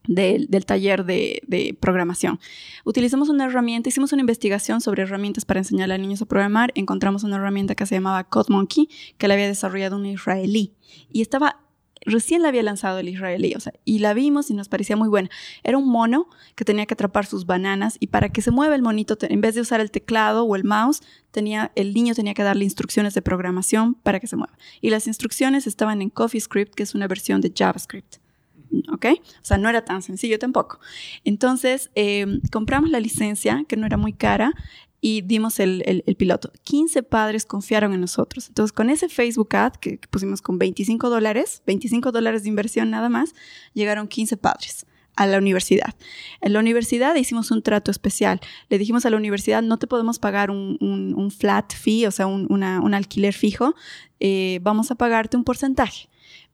[0.07, 2.39] del, taller de, programación.
[2.83, 6.71] Utilizamos una herramienta, hicimos una investigación sobre herramientas para enseñar a niños a programar.
[6.75, 10.73] Encontramos una herramienta que se llamaba CodeMonkey, que la había desarrollado un israelí.
[11.11, 11.64] Y estaba,
[12.05, 15.09] recién la había lanzado el israelí, o sea, y la vimos y nos parecía muy
[15.09, 15.29] buena.
[15.63, 18.81] Era un mono que tenía que atrapar sus bananas y para que se mueva el
[18.81, 22.43] monito, en vez de usar el teclado o el mouse, tenía, el niño tenía que
[22.43, 24.57] darle instrucciones de programación para que se mueva.
[24.81, 28.17] Y las instrucciones estaban en CoffeeScript, que es una versión de JavaScript.
[28.91, 29.05] ¿ok?
[29.15, 30.79] O sea, no era tan sencillo tampoco.
[31.23, 34.53] Entonces, em, compramos la licencia, que no era muy cara,
[35.07, 36.51] y dimos el, piloto.
[36.63, 38.47] 15 padres confiaron en nosotros.
[38.47, 43.07] Entonces, con ese Facebook Ad que, pusimos con 25 dólares, 25 dólares de inversión nada
[43.07, 43.35] más,
[43.75, 45.93] llegaron 15 padres a la universidad.
[46.41, 48.41] En la universidad hicimos un trato especial.
[48.69, 52.63] Le dijimos a la universidad, no te podemos pagar un, flat fee, o sea, un,
[52.95, 53.75] alquiler fijo,
[54.19, 56.09] eh, vamos a pagarte un porcentaje.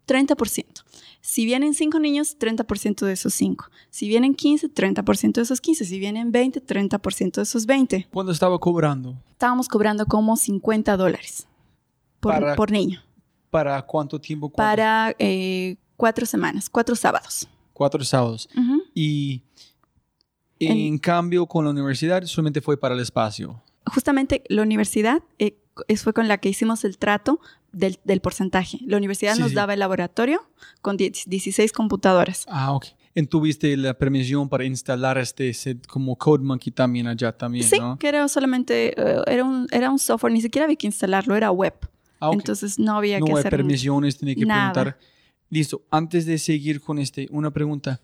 [0.07, 0.83] 30%.
[1.21, 3.65] Si vienen 5 niños, 30% de esos 5.
[3.89, 5.85] Si vienen 15, 30% de esos 15.
[5.85, 8.07] Si vienen 20, 30% de esos 20.
[8.11, 9.15] ¿Cuándo estaba cobrando?
[9.31, 11.47] Estábamos cobrando como 50 dólares
[12.19, 13.01] por, niño.
[13.49, 14.49] ¿Para cuánto tiempo?
[14.49, 17.47] Para eh, cuatro semanas, cuatro sábados.
[17.73, 18.49] Cuatro sábados.
[18.93, 19.43] Y
[20.59, 23.61] en, cambio con la universidad solamente fue para el espacio.
[23.85, 25.57] Justamente la universidad eh,
[25.97, 27.39] fue con la que hicimos el trato
[27.71, 28.79] del, porcentaje.
[28.85, 30.41] La universidad nos daba el laboratorio
[30.81, 32.45] con 16 computadoras.
[32.49, 32.87] Ah, ok.
[33.29, 38.25] ¿Tuviste la permisión para instalar este set como CodeMonkey también allá también, sí, que era
[38.29, 41.73] solamente, eh, era, un, era un software, ni siquiera había que instalarlo, era web.
[42.21, 43.33] Ah, Entonces no había que hacer...
[43.33, 44.97] No hay permisiones, tenía que preguntar.
[45.49, 47.99] Listo, antes de seguir con este, una pregunta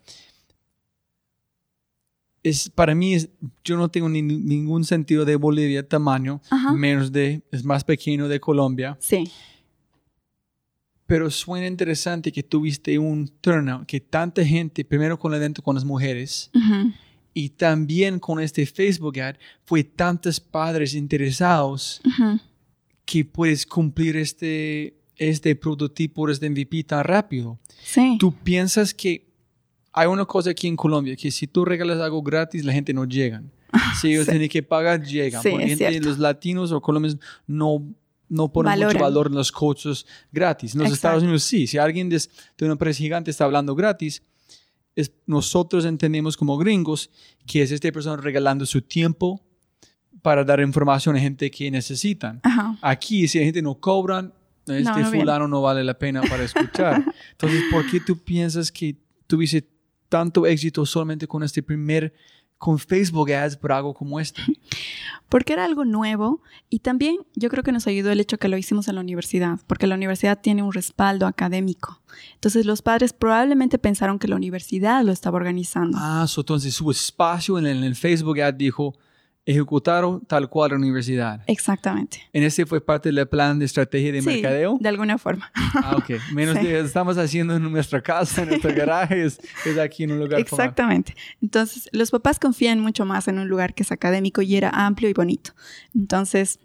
[2.42, 3.28] es, para mí, es,
[3.64, 6.40] yo no tengo ningún sentido de Bolivia tamaño,
[6.74, 8.96] menos de, es más pequeño de Colombia.
[9.00, 9.30] Sí.
[11.06, 15.84] Pero suena interesante que tuviste un turnout, que tanta gente, primero con dentro con las
[15.84, 16.50] mujeres,
[17.32, 22.00] y también con este Facebook ad, fue tantos padres interesados
[23.04, 27.58] que puedes cumplir este, este prototipo, este MVP tan rápido.
[27.82, 28.16] Sí.
[28.18, 29.27] ¿Tú piensas que
[29.98, 33.04] hay una cosa aquí en Colombia, que si tú regalas algo gratis, la gente no
[33.04, 33.42] llega.
[34.00, 35.42] Si ellos tienen que pagar, llegan.
[35.42, 37.84] Sí, Porque los latinos o colombianos no,
[38.28, 40.74] no ponen mucho valor en los coches gratis.
[40.74, 41.66] En los Estados Unidos sí.
[41.66, 42.20] Si alguien de,
[42.62, 44.22] una empresa gigante está hablando gratis,
[44.94, 47.10] es, nosotros entendemos como gringos
[47.44, 49.44] que es esta persona regalando su tiempo
[50.22, 52.40] para dar información a gente que necesitan.
[52.82, 54.32] Aquí, si la gente no cobran,
[54.66, 57.04] este fulano no vale la pena para escuchar.
[57.32, 59.77] Entonces, ¿por qué tú piensas que tuviste
[60.08, 62.12] tanto éxito solamente con este primer,
[62.56, 64.42] con Facebook Ads por algo como este?
[65.28, 68.56] Porque era algo nuevo y también yo creo que nos ayudó el hecho que lo
[68.56, 72.00] hicimos en la universidad, porque la universidad tiene un respaldo académico.
[72.34, 75.98] Entonces los padres probablemente pensaron que la universidad lo estaba organizando.
[76.00, 78.94] Ah, entonces su espacio en el Facebook Ad dijo,
[79.48, 81.40] ejecutaron tal cual la universidad.
[81.46, 82.20] Exactamente.
[82.34, 84.76] ¿En ese fue parte del plan de estrategia de sí, mercadeo?
[84.78, 85.50] de alguna forma.
[85.54, 86.20] Ah, ok.
[86.34, 89.40] Menos de estamos haciendo en nuestra casa, en nuestro garaje, es,
[89.82, 91.16] aquí en un lugar Exactamente.
[91.40, 95.08] Entonces, los papás confían mucho más en un lugar que es académico y era amplio
[95.08, 95.52] y bonito.
[95.94, 96.60] Entonces,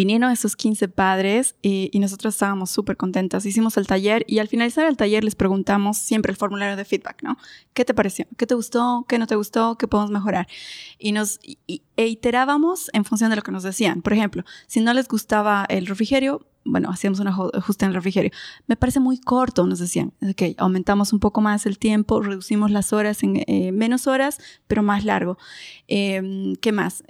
[0.00, 3.44] vinieron esos 15 padres y, nosotros estábamos súper contentas.
[3.44, 7.22] Hicimos el taller y al finalizar el taller les preguntamos siempre el formulario de feedback,
[7.22, 7.36] ¿no?
[7.74, 8.24] ¿Qué te pareció?
[8.38, 9.04] ¿Qué te gustó?
[9.06, 9.76] ¿Qué no te gustó?
[9.76, 10.48] ¿Qué podemos mejorar?
[10.98, 14.00] Y nos e iterábamos en función de lo que nos decían.
[14.00, 18.30] Por ejemplo, si no les gustaba el refrigerio, bueno, hacíamos un ajuste en el refrigerio.
[18.68, 20.14] Me parece muy corto, nos decían.
[20.22, 24.82] Ok, aumentamos un poco más el tiempo, reducimos las horas en eh, menos horas, pero
[24.82, 25.36] más largo.
[25.88, 27.04] Em, ¿Qué más?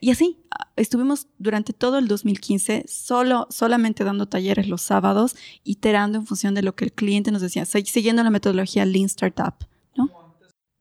[0.00, 0.38] Y así,
[0.76, 6.62] estuvimos durante todo el 2015 solo, solamente dando talleres los sábados, iterando en función de
[6.62, 9.54] lo que el cliente nos decía, siguiendo la metodología Lean Startup,
[9.96, 10.10] ¿no?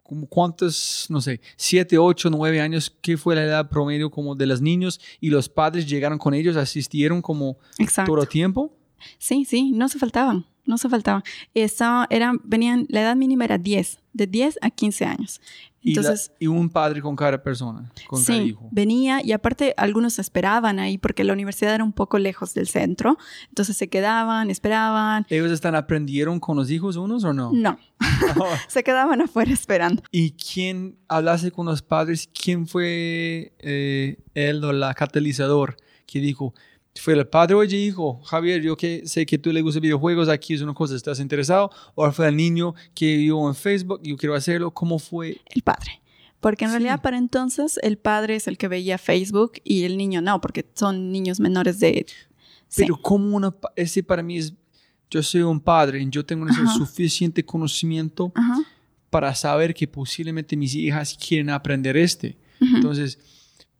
[0.03, 4.45] Como cuántos, no sé, siete, ocho, nueve años, ¿qué fue la edad promedio como de
[4.45, 7.57] los niños y los padres llegaron con ellos, asistieron como
[8.05, 8.77] todo el tiempo?
[9.17, 10.45] Sí, sí, no se faltaban.
[10.65, 11.23] no se faltaban.
[11.53, 15.41] Estaba, eran, venían, la edad mínima era 10, de 10 a 15 años.
[15.85, 18.67] Entonces, y, un padre con cada persona, con cada hijo.
[18.71, 23.17] Venía y aparte algunos esperaban ahí porque la universidad era un poco lejos del centro.
[23.49, 25.25] Entonces se quedaban, esperaban.
[25.29, 27.51] ¿Ellos están aprendieron con los hijos unos o no?
[27.53, 27.77] No.
[28.67, 30.03] se quedaban afuera esperando.
[30.11, 32.29] ¿Y quién hablase con los padres?
[32.33, 36.53] ¿Quién fue eh, él o la catalizador que dijo,
[36.95, 40.53] fue el padre, oye hijo, Javier, yo que sé que tú le gustan videojuegos, aquí
[40.53, 41.69] es una cosa, ¿estás interesado?
[41.93, 44.71] ¿O fue el niño que vio en Facebook, yo quiero hacerlo?
[44.71, 45.41] ¿Cómo fue?
[45.47, 46.01] El padre.
[46.39, 50.21] Porque en realidad para entonces el padre es el que veía Facebook y el niño
[50.21, 52.05] no, porque son niños menores de...
[52.75, 53.53] Pero como una...
[53.75, 54.53] Ese para mí es...
[55.09, 58.33] Yo soy un padre y yo tengo ese suficiente conocimiento
[59.09, 62.37] para saber que posiblemente mis hijas quieren aprender este.
[62.59, 63.19] Entonces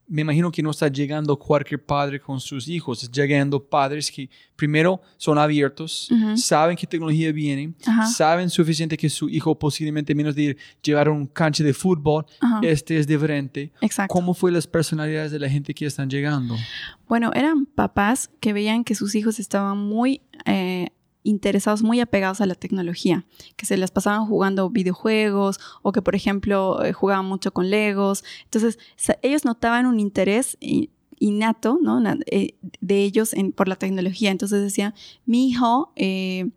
[0.08, 4.30] me imagino que no está llegando cualquier padre con sus hijos, está llegando padres que
[4.56, 7.74] primero son abiertos, saben qué tecnología viene,
[8.12, 12.26] saben suficiente que su hijo posiblemente menos de ir llevar un cancha de fútbol,
[12.62, 13.72] este es diferente.
[13.82, 14.14] Exacto.
[14.14, 16.56] ¿Cómo fue las personalidades de la gente que están llegando?
[17.08, 20.90] Bueno, eran papás que veían que sus hijos estaban muy eh,
[21.26, 23.26] interesados, muy apegados a la tecnología,
[23.58, 28.24] que se las pasaban jugando videojuegos o que, por ejemplo, eh, jugaban mucho con Legos.
[28.44, 28.78] Entonces,
[29.22, 30.58] ellos notaban un interés
[31.18, 32.02] innato ¿no?
[32.28, 34.32] Eh, de ellos por la tecnología.
[34.32, 34.94] Entonces decían,
[35.26, 36.52] mi hijo eh,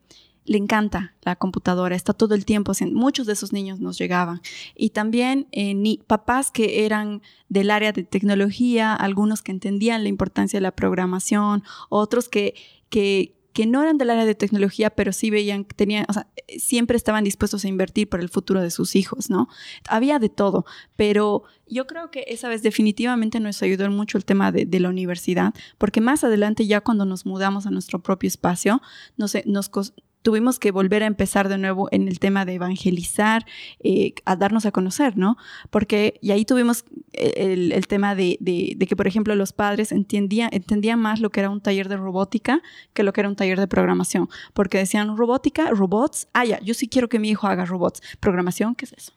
[0.44, 4.42] le encanta la computadora, está todo el tiempo muchos de esos niños nos llegaban.
[4.74, 10.58] Y también ni, papás que eran del área de tecnología, algunos que entendían la importancia
[10.58, 12.54] de la programación, otros que,
[13.58, 16.28] que no eran del área de tecnología, pero sí veían tenían, o sea,
[16.60, 19.48] siempre estaban dispuestos a invertir por el futuro de sus hijos, ¿no?
[19.88, 24.52] Había de todo, pero yo creo que esa vez definitivamente nos ayudó mucho el tema
[24.52, 28.80] de, la universidad, porque más adelante ya cuando nos mudamos a nuestro propio espacio,
[29.16, 29.68] nos, nos,
[30.22, 33.46] tuvimos que volver a empezar de nuevo en el tema de evangelizar,
[33.80, 35.36] eh, a darnos a conocer, ¿no?
[35.70, 39.92] Porque, y ahí tuvimos el, el tema de, de, de, que, por ejemplo, los padres
[39.92, 42.62] entendían, entendían más lo que era un taller de robótica
[42.92, 46.74] que lo que era un taller de programación, porque decían robótica, robots, ah, ya, yo
[46.74, 49.12] sí quiero que mi hijo haga robots, programación, ¿qué es eso?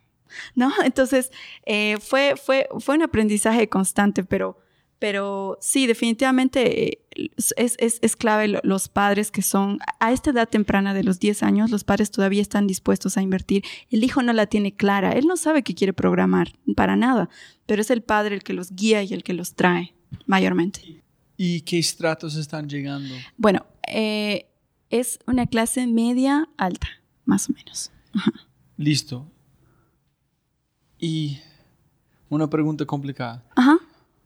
[0.55, 0.71] ¿No?
[0.83, 1.31] Entonces,
[1.65, 4.57] eh, fue, fue, fue un aprendizaje constante, pero
[5.01, 10.47] pero sí, definitivamente eh, es, es, es, clave los padres que son, a esta edad
[10.47, 13.63] temprana de los 10 años, los padres todavía están dispuestos a invertir.
[13.89, 17.29] El hijo no la tiene clara, él no sabe que quiere programar, para nada,
[17.65, 19.95] pero es el padre el que los guía y el que los trae,
[20.27, 21.01] mayormente.
[21.35, 23.15] ¿Y qué estratos están llegando?
[23.37, 24.51] Bueno, eh,
[24.91, 26.89] es una clase media alta,
[27.25, 27.91] más o menos.
[28.77, 29.27] Listo.
[30.99, 31.39] Y
[32.29, 33.43] una pregunta complicada.
[33.55, 33.79] Ajá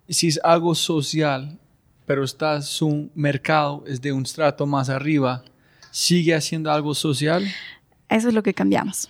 [0.09, 1.57] si es algo social,
[2.05, 5.43] pero está su mercado es de un estrato más arriba,
[5.91, 7.45] ¿sigue haciendo algo social?
[8.09, 9.09] Eso es lo que cambiamos.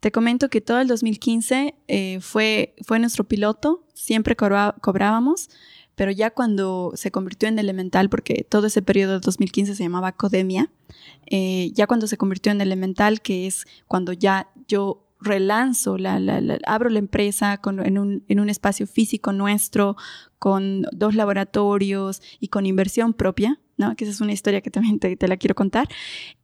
[0.00, 5.50] Te comento que todo el 2015 eh, fue, fue nuestro piloto, siempre cobrábamos,
[5.94, 10.12] pero ya cuando se convirtió en elemental, porque todo ese periodo de 2015 se llamaba
[10.12, 10.70] Codemia,
[11.26, 16.18] eh, ya cuando se convirtió en elemental, que es cuando ya yo relanzo, la,
[16.64, 19.96] abro la empresa en, un, en, un, espacio físico nuestro,
[20.40, 23.94] con dos laboratorios y con inversión propia, ¿no?
[23.94, 25.86] que esa es una historia que también te, la quiero contar,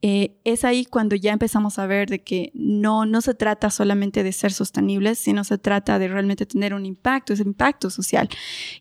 [0.02, 4.22] eh, es ahí cuando ya empezamos a ver de que no, no se trata solamente
[4.22, 8.28] de ser sostenibles, sino se trata de realmente tener un impacto, ese impacto social.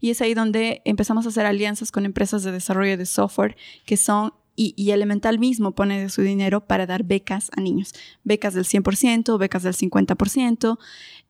[0.02, 3.56] Y es ahí donde empezamos a hacer alianzas con empresas de desarrollo de software
[3.86, 7.94] que son y, Elemental mismo pone de su dinero para dar becas a niños,
[8.24, 10.78] becas del 100%, becas del 50%.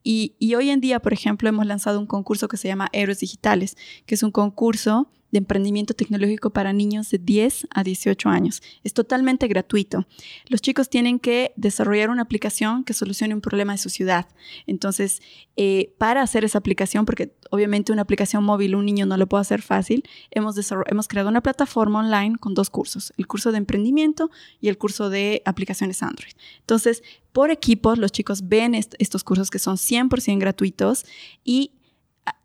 [0.08, 3.18] Y, y hoy en día, por ejemplo, hemos lanzado un concurso que se llama Héroes
[3.18, 3.76] Digitales,
[4.06, 8.62] que es un concurso de emprendimiento tecnológico para niños de 10 a 18 años.
[8.84, 10.06] Es totalmente gratuito.
[10.48, 14.28] Los chicos tienen que desarrollar una aplicación que solucione un problema de su ciudad.
[14.66, 15.20] Entonces,
[15.56, 19.42] eh, para hacer esa aplicación, porque obviamente una aplicación móvil un niño no lo puede
[19.42, 20.56] hacer fácil, hemos,
[20.86, 25.10] hemos creado una plataforma online con dos cursos, el curso de emprendimiento y el curso
[25.10, 26.32] de aplicaciones Android.
[26.60, 27.02] Entonces,
[27.32, 31.04] por equipos, los chicos ven estos cursos que son 100% gratuitos
[31.44, 31.72] y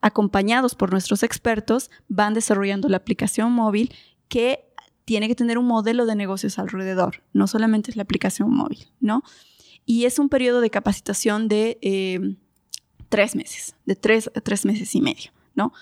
[0.02, 3.94] acompañados por nuestros expertos, van desarrollando la aplicación móvil
[4.28, 4.66] que
[5.06, 9.24] tiene que tener un modelo de negocios alrededor, no solamente es la aplicación móvil, ¿no?
[9.86, 12.38] Y es un periodo de capacitación de eh,
[13.10, 15.74] tres meses, de tres, tres meses y medio, ¿no?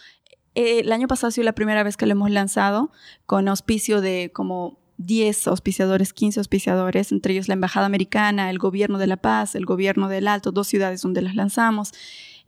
[0.56, 2.92] el año pasado ha sido la primera vez que lo hemos lanzado
[3.26, 8.98] con auspicio de como 10 auspiciadores, 15 auspiciadores, entre ellos la Embajada Americana, el Gobierno
[8.98, 11.94] de La Paz, el Gobierno del Alto, dos ciudades donde las lanzamos.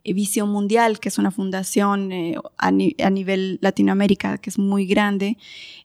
[0.03, 5.37] Eh, Visión Mundial, que es una fundación eh, a, nivel Latinoamérica que es muy grande.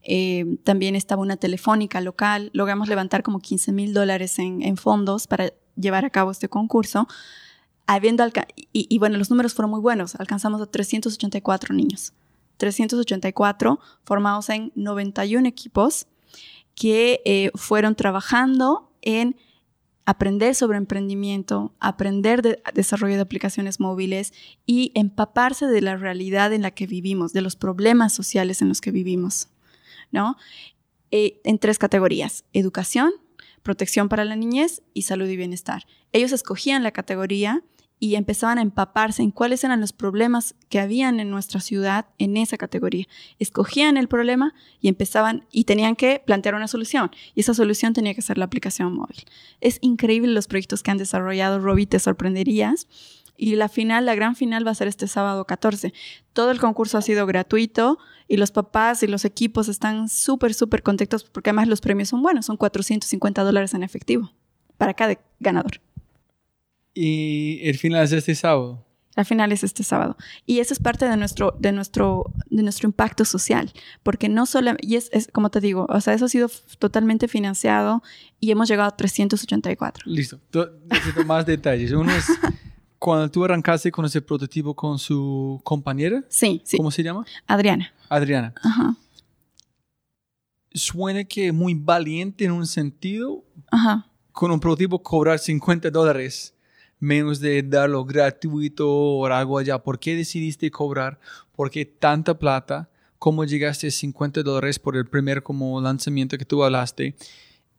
[0.02, 2.50] Eh, también estaba una telefónica local.
[2.52, 7.08] Logramos levantar como 15 mil dólares en, fondos para llevar a cabo este concurso.
[7.86, 10.14] Habiendo y, y bueno, los números fueron muy buenos.
[10.16, 12.12] Alcanzamos a 384 niños.
[12.56, 16.06] 384 formados en 91 equipos
[16.74, 19.36] que fueron trabajando en
[20.07, 24.32] aprender sobre emprendimiento, aprender de desarrollo de aplicaciones móviles
[24.64, 28.80] y empaparse de la realidad en la que vivimos, de los problemas sociales en los
[28.80, 29.48] que vivimos,
[30.12, 30.36] ¿no?
[31.11, 33.12] Eh, en tres categorías, educación,
[33.62, 35.86] protección para la niñez y salud y bienestar.
[36.12, 37.64] Ellos escogían la categoría
[37.99, 42.36] y empezaban a empaparse en cuáles eran los problemas que habían en nuestra ciudad en
[42.36, 43.07] esa categoría.
[43.38, 48.14] Escogían el problema y empezaban y tenían que plantear una solución y esa solución tenía
[48.14, 49.24] que ser la aplicación móvil.
[49.61, 52.86] Es increíble los proyectos que han desarrollado, Robbie, te sorprenderías.
[53.38, 55.92] Y la final, la gran final va a ser este sábado 14.
[56.32, 60.82] Todo el concurso ha sido gratuito y los papás y los equipos están súper, súper
[60.82, 64.32] contentos porque además los premios son buenos, son 450 dólares en efectivo
[64.78, 65.80] para cada ganador.
[66.99, 68.82] Y el final es este sábado.
[69.16, 70.16] Al final es este sábado.
[70.47, 73.70] Y eso es parte de nuestro, de nuestro, de nuestro impacto social,
[74.03, 78.03] porque no solo, y es, como te digo, o sea, eso ha sido totalmente financiado
[78.40, 80.05] y hemos llegado a 384.
[80.07, 80.40] Listo.
[80.90, 81.92] Necesito más detalles.
[81.92, 82.26] Uno es
[82.99, 86.24] cuando tú arrancaste con ese prototipo con su compañera.
[86.30, 86.78] Sí, sí.
[86.78, 87.26] ¿Cómo se llama?
[87.47, 87.92] Adriana.
[88.09, 88.55] Adriana.
[88.62, 88.97] Ajá.
[90.72, 93.44] Suena que muy valiente en un sentido.
[93.70, 94.11] Ajá.
[94.32, 96.55] Con un prototipo cobrar 50 dólares
[96.99, 99.82] menos de darlo gratuito o algo allá.
[99.82, 101.18] ¿Por qué decidiste cobrar?
[101.53, 102.90] ¿Por qué tanta plata?
[103.18, 107.16] ¿Cómo llegaste a 50 dólares por el primer como lanzamiento que tú hablaste?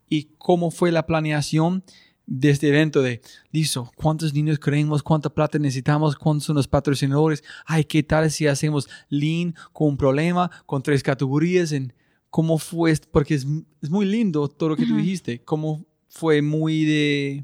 [0.09, 1.83] ¿Y cómo fue la planeación
[2.25, 7.43] de este evento de, listo, cuántos niños creemos, cuánta plata necesitamos, cuántos son los patrocinadores?
[7.65, 11.71] Ay, ¿qué tal si hacemos lean con un problema, con tres categorías?
[11.71, 11.93] En,
[12.29, 12.93] ¿Cómo fue?
[13.11, 13.47] Porque es,
[13.81, 15.43] es muy lindo todo lo que tú dijiste.
[15.43, 17.43] ¿Cómo fue muy de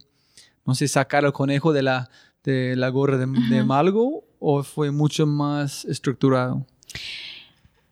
[0.65, 2.09] no sé, sacar el conejo de la,
[2.43, 6.65] de la gorra de, Malgo o fue mucho más estructurado?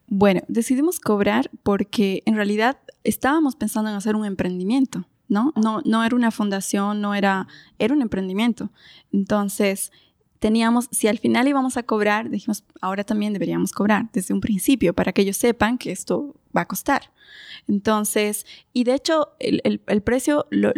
[0.08, 5.54] Bueno, decidimos cobrar porque en realidad estábamos pensando en hacer un emprendimiento, ¿no?
[5.56, 7.48] No, no era una fundación, no era,
[7.80, 8.72] era un emprendimiento.
[9.14, 9.92] Entonces,
[10.40, 14.94] teníamos, si al final íbamos a cobrar, dijimos, ahora también deberíamos cobrar desde un principio
[14.94, 17.14] para que ellos sepan que esto va a costar.
[17.68, 20.74] Entonces, y de hecho, el, el, precio lo,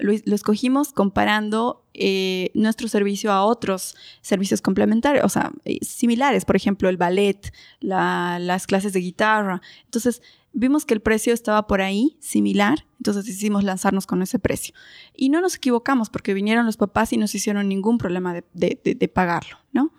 [0.00, 6.56] lo, escogimos comparando eh, nuestro servicio a otros servicios complementarios, o sea, eh, similares, por
[6.56, 9.60] ejemplo, el ballet, las clases de guitarra.
[9.84, 10.22] Entonces,
[10.52, 14.74] vimos que el precio estaba por ahí, similar, entonces decidimos lanzarnos con ese precio.
[15.14, 19.58] Y no nos equivocamos porque vinieron los papás y nos hicieron ningún problema de, pagarlo,
[19.72, 19.92] ¿no?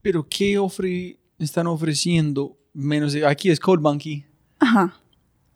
[0.00, 0.58] Pero, ¿qué
[1.38, 4.26] están ofreciendo menos de, aquí es Code Monkey?
[4.58, 5.01] Ajá.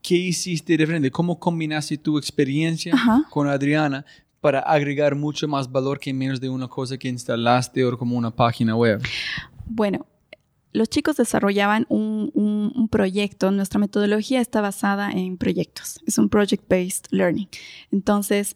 [0.07, 1.11] ¿Qué hiciste diferente?
[1.11, 2.95] ¿Cómo combinaste tu experiencia
[3.29, 4.07] con Adriana
[4.41, 8.31] para agregar mucho más valor que menos de una cosa que instalaste o como una
[8.31, 9.03] página web?
[9.65, 10.07] Bueno,
[10.73, 13.51] los chicos desarrollaban un, un, proyecto.
[13.51, 16.01] Nuestra metodología está basada en proyectos.
[16.07, 17.49] Es un project-based learning.
[17.91, 18.55] Entonces,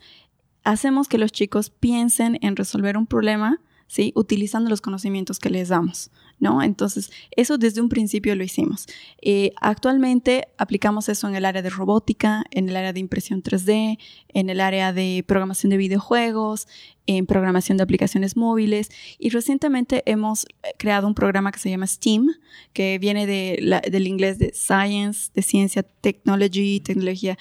[0.62, 4.12] hacemos que los chicos piensen en resolver un problema ¿sí?
[4.14, 6.62] Utilizando los conocimientos que les damos, ¿no?
[6.62, 8.86] Entonces, eso desde un principio lo hicimos.
[9.20, 13.98] Eh, actualmente aplicamos eso en el área de robótica, en el área de impresión 3D,
[14.28, 16.66] en el área de programación de videojuegos,
[17.06, 18.88] en programación de aplicaciones móviles
[19.18, 22.28] y recientemente hemos eh, creado un programa que se llama STEAM,
[22.72, 27.36] que viene de del inglés de Science, de Ciencia, Technology, Tecnología,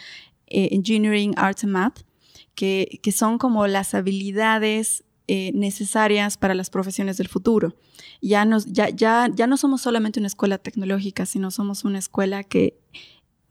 [0.48, 2.02] eh, Engineering, Arts and Math,
[2.54, 5.06] que, son como las habilidades
[5.54, 7.76] necesarias para las profesiones del futuro.
[8.22, 12.44] Ya, nos, ya, ya, ya no somos solamente una escuela tecnológica, sino somos una escuela
[12.44, 12.78] que,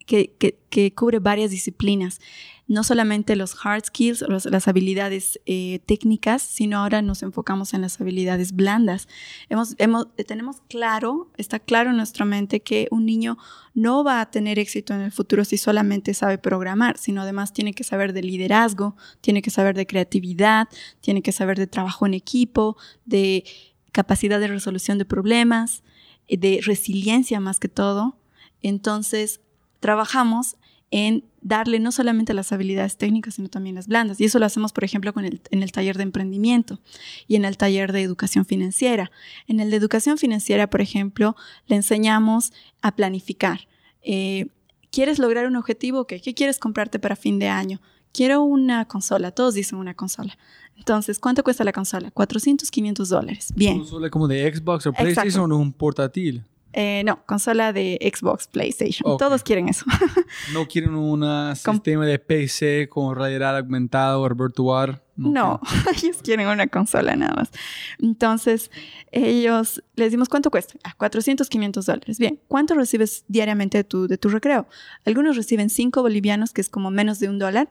[0.09, 2.21] que, que, cubre varias disciplinas.
[2.67, 7.99] No solamente los hard skills, las habilidades eh, técnicas, sino ahora nos enfocamos en las
[8.01, 9.09] habilidades blandas.
[9.49, 13.39] Hemos, hemos, tenemos claro, está claro en nuestra mente que un niño
[13.75, 17.73] no va a tener éxito en el futuro si solamente sabe programar, sino además tiene
[17.73, 20.69] que saber de liderazgo, tiene que saber de creatividad,
[21.01, 23.45] tiene que saber de trabajo en equipo, de
[23.93, 25.83] capacidad de resolución de problemas,
[26.29, 28.17] de resiliencia más que todo.
[28.63, 29.41] Entonces,
[29.81, 30.57] trabajamos
[30.91, 34.21] en darle no solamente las habilidades técnicas, sino también las blandas.
[34.21, 36.81] Y eso lo hacemos, por ejemplo, con el, en el taller de emprendimiento
[37.27, 39.11] y en el taller de educación financiera.
[39.47, 41.37] En el de educación financiera, por ejemplo,
[41.67, 43.69] le enseñamos a planificar.
[44.03, 44.47] Eh,
[44.91, 46.07] ¿Quieres lograr un objetivo?
[46.07, 47.81] ¿Qué quieres comprarte para fin de año?
[48.13, 50.37] Quiero una consola, todos dicen una consola.
[50.77, 52.11] Entonces, ¿cuánto cuesta la consola?
[52.11, 53.53] 400, 500 dólares.
[53.55, 53.79] Bien.
[53.79, 56.45] ¿Consola como de Xbox o PlayStation o un portátil?
[56.75, 59.17] Eh, no, consola de Xbox, PlayStation.
[59.17, 59.87] Todos quieren eso.
[60.53, 61.25] ¿No quieren un
[61.57, 65.03] sistema de PC con realidad aumentada o virtual?
[65.17, 65.61] No,
[65.97, 67.51] ellos quieren una consola nada más.
[67.99, 68.71] Entonces,
[69.11, 70.75] ellos les dimos cuánto cuesta.
[70.85, 72.19] A 400, 500 dólares.
[72.19, 74.69] Bien, ¿cuánto recibes diariamente de tu, de tu recreo?
[75.05, 77.71] Algunos reciben 5 bolivianos, que es como menos de un dólar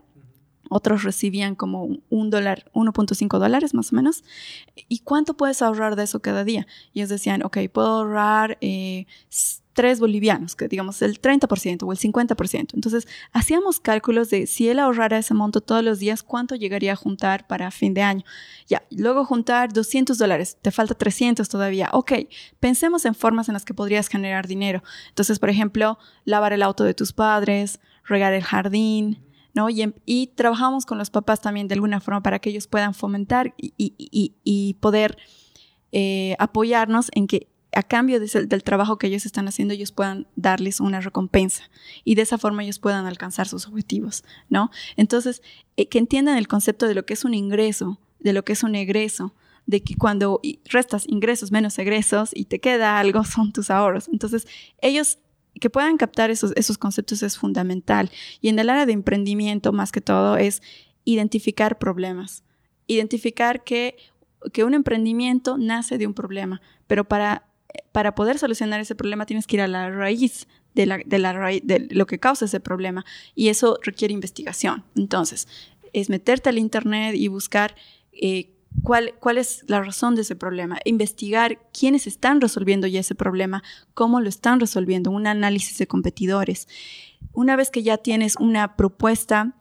[0.70, 4.24] otros recibían como un dólar, 1.5 dólares más o menos.
[4.88, 6.68] ¿Y cuánto puedes ahorrar de eso cada día?
[6.94, 9.06] Y ellos decían, ok, puedo ahorrar eh,
[9.78, 12.74] tres bolivianos, que digamos el 30% o el 50%.
[12.74, 16.96] Entonces, hacíamos cálculos de si él ahorrara ese monto todos los días, cuánto llegaría a
[16.96, 18.24] juntar para fin de año.
[18.68, 21.90] Ya, luego juntar 200 dólares, te falta 300 todavía.
[21.94, 22.14] Ok,
[22.60, 24.82] pensemos en formas en las que podrías generar dinero.
[25.10, 29.27] Entonces, por ejemplo, lavar el auto de tus padres, regar el jardín,
[29.58, 33.56] Em, y, trabajamos con los papás también de alguna forma para que ellos puedan fomentar
[33.58, 35.18] y, poder
[35.92, 40.80] eh, apoyarnos en que a cambio del trabajo que ellos están haciendo, ellos puedan darles
[40.80, 41.70] una recompensa
[42.04, 44.72] y de esa forma ellos puedan alcanzar sus objetivos, ¿no?
[44.96, 45.42] Entonces,
[45.76, 48.64] eh, que entiendan el concepto de lo que es un ingreso, de lo que es
[48.64, 49.36] un egreso,
[49.66, 54.08] de que cuando restas ingresos menos egresos y te queda algo son tus ahorros.
[54.08, 54.48] Entonces,
[54.82, 55.20] ellos
[55.60, 58.12] que puedan captar esos, esos conceptos es fundamental.
[58.42, 60.62] Y en el área de emprendimiento, más que todo, es
[61.06, 62.44] identificar problemas.
[62.88, 63.98] Identificar que,
[64.54, 67.48] que un emprendimiento nace de un problema, pero para,
[67.92, 71.34] para poder solucionar ese problema tienes que ir a la raíz de, la, de, la
[71.64, 73.06] de lo que causa ese problema.
[73.36, 74.84] Y eso requiere investigación.
[74.96, 75.48] Entonces,
[75.94, 77.76] es meterte al Internet y buscar
[78.12, 83.16] eh, cuál, cuál es la razón de ese problema, investigar quiénes están resolviendo ya ese
[83.16, 83.64] problema,
[83.94, 86.68] cómo lo están resolviendo, un análisis de competidores.
[87.34, 89.54] Una vez que ya tienes una propuesta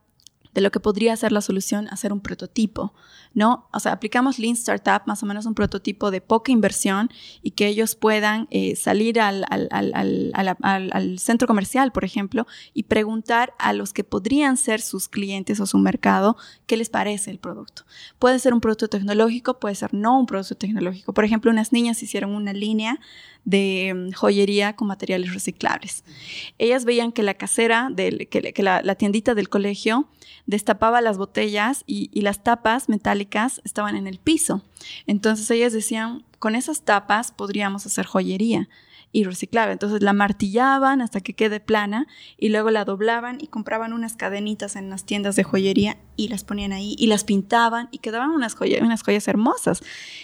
[0.56, 2.94] de lo que podría ser la solución, hacer un prototipo,
[3.36, 3.68] ¿no?
[3.70, 7.10] O sea, aplicamos Lean Startup, más o menos un prototipo de poca inversión
[7.42, 13.74] y que ellos puedan eh, salir al, al, centro comercial, por ejemplo, y preguntar a
[13.74, 17.82] los que podrían ser sus clientes o su mercado qué les parece el producto.
[18.18, 21.12] Puede ser un producto tecnológico, puede ser no un producto tecnológico.
[21.12, 23.00] Por ejemplo, unas niñas hicieron una línea
[23.44, 26.04] de mm, joyería con materiales reciclables.
[26.56, 30.08] Ellas veían que la casera, que, la, tiendita del colegio
[30.46, 33.25] destapaba las botellas y, y las tapas metálicas
[33.64, 34.62] estaban en el piso.
[35.06, 38.68] Entonces ellas decían, con esas tapas podríamos hacer joyería
[39.12, 39.72] y reciclable.
[39.72, 42.06] Entonces la martillaban hasta que quede plana
[42.36, 46.44] y luego la doblaban y compraban unas cadenitas en las tiendas de joyería y las
[46.44, 49.82] ponían ahí y las pintaban y quedaban unas, joyas, hermosas.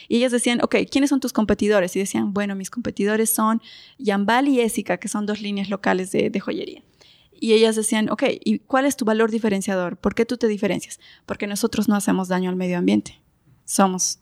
[0.09, 1.97] Y ellas decían, ok, ¿quiénes son tus competidores?
[1.97, 3.63] Y decían, bueno, mis competidores son
[3.99, 6.83] Yambal y Ésica, que son dos líneas locales de joyería.
[7.43, 9.97] Y ellas decían, ok, ¿y cuál es tu valor diferenciador?
[9.97, 11.01] ¿Por qué tú te diferencias?
[11.27, 13.21] Porque nosotros no hacemos daño al medio ambiente.
[13.65, 14.21] Somos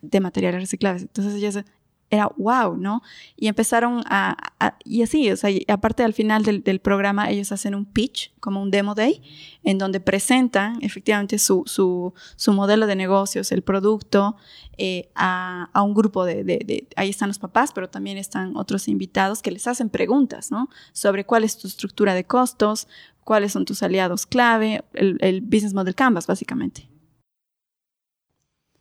[0.00, 1.02] de materiales reciclables.
[1.02, 1.62] Entonces ellas
[2.10, 3.02] era wow, ¿no?
[3.36, 4.36] Y empezaron a,
[4.84, 8.70] y así, o sea, aparte al final del, programa ellos hacen un pitch, como un
[8.70, 9.22] demo day,
[9.64, 14.36] en donde presentan efectivamente su, su, su modelo de negocios, el producto,
[14.78, 18.88] eh, a, a, un grupo de, de, ahí están los papás, pero también están otros
[18.88, 20.68] invitados que les hacen preguntas, ¿no?
[20.92, 22.86] Sobre cuál es tu estructura de costos,
[23.24, 26.88] cuáles son tus aliados clave, el, el business model canvas, básicamente.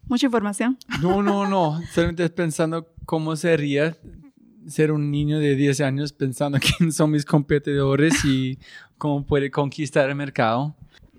[0.07, 0.77] Mucha información.
[1.01, 1.81] No, no, no.
[1.91, 3.97] Solamente pensando cómo sería
[4.67, 8.57] ser un niño de 10 años pensando quién son mis competidores y
[8.97, 10.75] cómo puede conquistar el mercado.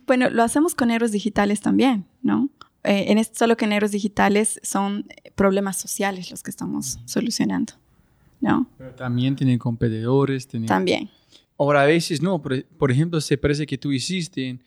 [0.07, 2.49] Bueno, lo hacemos con héroes digitales también, ¿no?
[2.85, 7.73] Eh, en este, solo que en héroes digitales son problemas sociales los que estamos solucionando,
[8.41, 8.69] ¿no?
[8.79, 10.47] Pero también tienen competidores.
[10.47, 11.11] También.
[11.59, 12.41] Ahora, a veces no.
[12.41, 14.63] Por, por ejemplo, se parece que tú hiciste en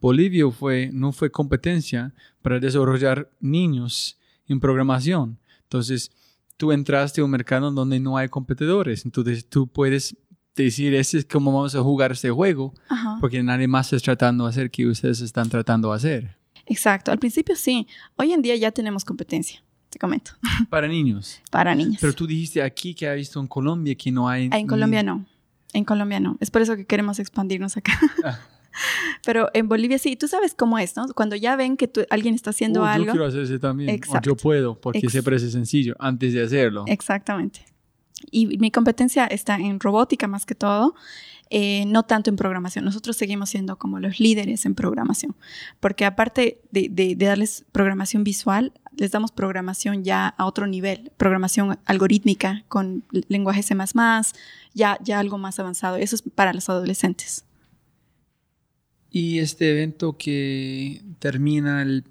[0.00, 2.14] Bolivia fue, no fue competencia
[2.48, 5.38] para desarrollar niños en programación.
[5.64, 6.10] Entonces,
[6.56, 9.04] tú entraste a un mercado donde no hay competidores.
[9.04, 10.16] Entonces, tú puedes
[10.56, 12.72] decir, ese es cómo vamos a jugar este juego,
[13.20, 16.38] porque nadie más está tratando de hacer que ustedes están tratando de hacer.
[16.64, 17.12] Exacto.
[17.12, 17.86] Al principio sí.
[18.16, 19.62] Hoy en día ya tenemos competencia.
[19.90, 20.30] Te comento.
[20.70, 21.42] Para niños.
[21.50, 21.98] Para niños.
[22.00, 24.48] Pero tú dijiste aquí que ha visto en Colombia que no hay.
[24.50, 25.26] En Colombia no.
[25.74, 26.38] En Colombia no.
[26.40, 27.92] Es por eso que queremos expandirnos acá.
[28.24, 28.40] Ah.
[29.24, 31.06] Pero en Bolivia sí, tú sabes cómo es, ¿no?
[31.14, 33.06] Cuando ya ven que alguien está haciendo algo.
[33.06, 34.00] Yo quiero hacerse también.
[34.22, 36.84] yo puedo, porque siempre es sencillo antes de hacerlo.
[36.86, 37.64] Exactamente.
[38.30, 40.94] Y mi competencia está en robótica más que todo.
[41.50, 42.84] Eh, no tanto en programación.
[42.84, 45.34] Nosotros seguimos siendo como los líderes en programación,
[45.80, 51.78] porque aparte de, de, darles programación visual, les damos programación ya a otro nivel, programación
[51.86, 53.74] algorítmica con lenguaje C++,
[54.74, 55.96] ya, ya algo más avanzado.
[55.96, 57.46] Eso es para los adolescentes.
[59.10, 62.04] Y este evento que termina el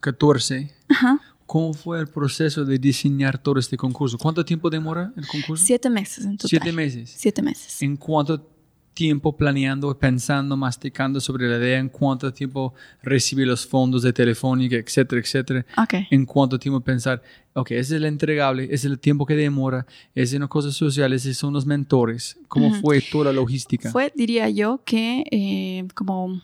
[0.00, 1.20] 14, Ajá.
[1.46, 4.18] ¿cómo fue el proceso de diseñar todo este concurso?
[4.18, 5.64] ¿Cuánto tiempo demora el concurso?
[5.64, 6.50] Siete meses en total.
[6.50, 7.14] Siete meses.
[7.16, 7.82] Siete meses.
[7.82, 8.53] ¿En cuánto
[8.94, 11.78] tiempo planeando, pensando, masticando sobre la idea?
[11.78, 12.72] ¿En cuánto tiempo
[13.02, 15.66] recibir los fondos de Telefónica, etcétera, etcétera?
[15.76, 15.94] Ok.
[16.10, 17.22] ¿En cuánto tiempo pensar,
[17.52, 20.72] ok, ese es el entregable, ese es el tiempo que demora, ese es una cosa
[20.72, 22.38] social, esos son los mentores?
[22.48, 23.90] ¿Cómo fue toda la logística?
[23.90, 26.40] Fue, diría yo, que eh, como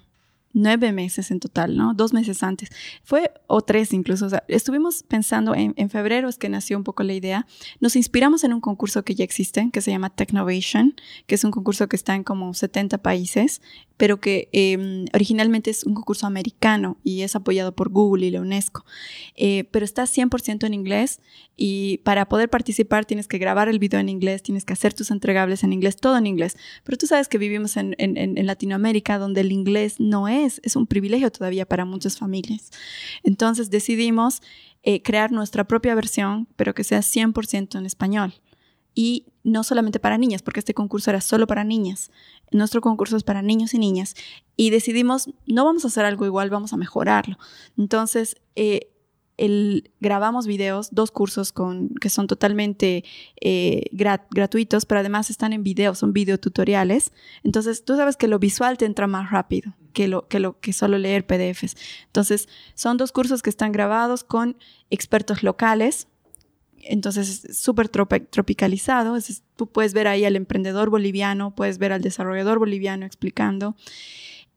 [0.52, 1.94] nueve meses en total, ¿no?
[1.94, 2.70] Dos meses antes.
[3.02, 4.28] Fue, o tres incluso.
[4.48, 7.46] Estuvimos pensando en, en febrero, es que nació un poco la idea.
[7.80, 10.94] Nos inspiramos en un concurso que ya existe, que se llama Technovation,
[11.26, 13.62] que es un concurso que está en como 70 países,
[14.00, 18.40] pero que eh, originalmente es un concurso americano y es apoyado por Google y la
[18.40, 18.86] UNESCO.
[19.36, 21.20] Eh, pero está 100% en inglés
[21.54, 25.10] y para poder participar tienes que grabar el video en inglés, tienes que hacer tus
[25.10, 26.56] entregables en inglés, todo en inglés.
[26.82, 30.76] Pero tú sabes que vivimos en, en- en- Latinoamérica donde el inglés no es, es
[30.76, 32.70] un privilegio todavía para muchas familias.
[33.22, 34.40] Entonces decidimos
[34.82, 38.32] eh, crear nuestra propia versión, pero que sea 100% en español.
[38.94, 42.10] Y no solamente para niñas, porque este concurso era solo para niñas.
[42.50, 44.14] Nuestro concurso es para niños y niñas.
[44.56, 47.38] Y decidimos, no vamos a hacer algo igual, vamos a mejorarlo.
[47.78, 48.90] Entonces, eh,
[50.00, 53.04] grabamos videos, dos cursos con, que son totalmente
[53.40, 57.12] eh, gra- gratuitos, pero además están en video, son videotutoriales.
[57.42, 60.72] Entonces, tú sabes que lo visual te entra más rápido que lo que, lo, que
[60.72, 61.76] solo leer PDFs.
[62.06, 64.56] Entonces, son dos cursos que están grabados con
[64.90, 66.06] expertos locales.
[66.82, 69.16] Entonces, es súper tropicalizado.
[69.56, 73.76] Tú puedes ver ahí al emprendedor boliviano, puedes ver al desarrollador boliviano explicando.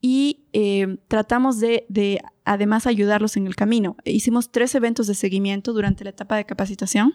[0.02, 3.96] Y eh, tratamos de, de, además, ayudarlos en el camino.
[4.04, 7.14] Hicimos tres eventos de seguimiento durante la etapa de capacitación,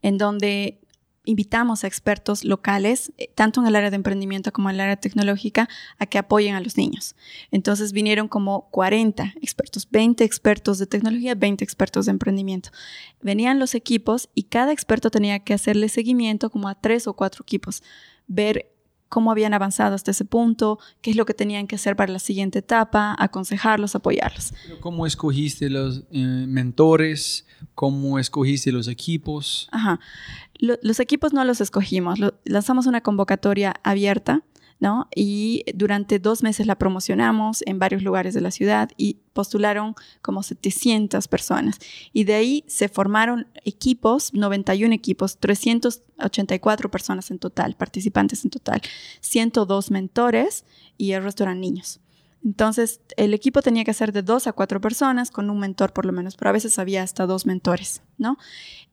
[0.00, 0.80] en donde
[1.28, 4.96] invitamos a expertos locales, eh, tanto en el área de emprendimiento como en el área
[4.96, 5.68] tecnológica,
[5.98, 7.14] a que apoyen a los niños.
[7.50, 12.70] Entonces vinieron como 40 expertos, 20 expertos de tecnología, 20 expertos de emprendimiento.
[13.20, 17.42] Venían los equipos y cada experto tenía que hacerle seguimiento como a tres o cuatro
[17.42, 17.82] equipos,
[18.26, 18.77] ver
[19.08, 22.18] cómo habían avanzado hasta ese punto, qué es lo que tenían que hacer para la
[22.18, 24.52] siguiente etapa, aconsejarlos, apoyarlos.
[24.80, 27.46] ¿Cómo escogiste los eh, mentores?
[27.74, 29.68] ¿Cómo escogiste los equipos?
[29.72, 29.98] Ajá.
[30.58, 34.42] Lo- los equipos no los escogimos, lo- lanzamos una convocatoria abierta,
[34.80, 35.08] ¿no?
[35.14, 40.42] Y durante dos meses la promocionamos en varios lugares de la ciudad y postularon como
[40.42, 41.78] 700 personas.
[42.12, 48.80] Y de ahí se formaron equipos, 91 equipos, 384 personas en total, participantes en total,
[49.20, 50.64] 102 mentores
[50.96, 52.00] y el resto eran niños.
[52.44, 56.06] Entonces, el equipo tenía que ser de dos a cuatro personas, con un mentor por
[56.06, 58.38] lo menos, pero a veces había hasta dos mentores, ¿no?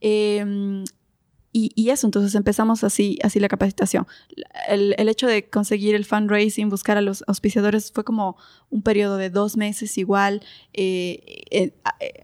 [0.02, 0.84] Eh,
[1.58, 4.06] y, y, eso, entonces empezamos así, así la capacitación.
[4.68, 8.36] El, el, hecho de conseguir el fundraising, buscar a los auspiciadores, fue como
[8.70, 10.42] un periodo de dos meses igual,
[10.74, 11.72] eh, eh,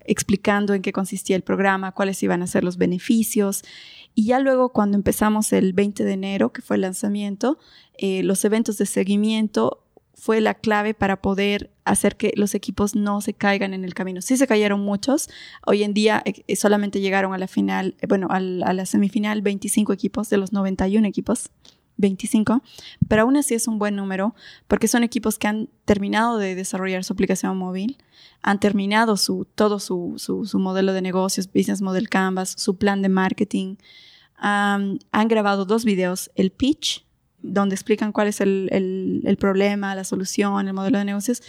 [0.06, 3.64] explicando en qué consistía el programa, cuáles iban a ser los beneficios.
[4.16, 7.58] Y ya luego, cuando empezamos el 20 de enero, que fue el lanzamiento,
[7.98, 9.81] eh, los eventos de seguimiento
[10.22, 14.22] fue la clave para poder hacer que los equipos no se caigan en el camino.
[14.22, 15.30] Sí se cayeron muchos.
[15.66, 18.86] Hoy en día eh, solamente llegaron a la final, eh, bueno, a la, a la
[18.86, 21.50] semifinal 25 equipos de los 91 equipos.
[21.98, 22.64] 25,
[23.08, 24.34] pero aún así es un buen número
[24.68, 27.98] porque son equipos que han terminado de desarrollar su aplicación móvil,
[28.42, 33.10] han terminado su, todo su, su, modelo de negocios, Business Model Canvas, su plan de
[33.10, 33.76] marketing,
[34.36, 37.06] han grabado dos videos, el pitch,
[37.42, 38.70] donde explican cuál es el,
[39.24, 41.42] el, problema, la solución, el modelo de negocios,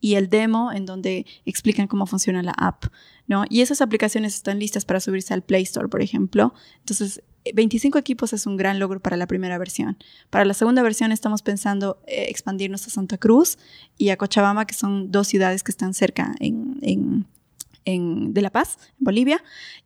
[0.00, 2.86] y el demo, en donde explican cómo funciona la app,
[3.26, 3.44] ¿no?
[3.50, 6.54] Y esas aplicaciones están listas para subirse al Play Store, por ejemplo.
[6.78, 7.22] Entonces,
[7.54, 9.98] 25 equipos es un gran logro para la primera versión.
[10.30, 13.58] Para la segunda versión estamos pensando eh, expandirnos a Santa Cruz
[13.98, 17.26] y a Cochabamba, que son dos ciudades que están cerca en, en
[17.98, 19.42] de La Paz, en Bolivia,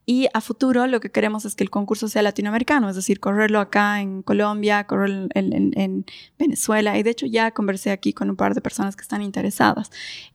[0.07, 3.61] y a futuro lo que queremos es que el concurso sea latinoamericano, es decir, correrlo
[3.61, 6.05] acá en Colombia, correrlo en
[6.39, 9.91] Venezuela, y de hecho ya conversé aquí con un par de personas que están interesadas.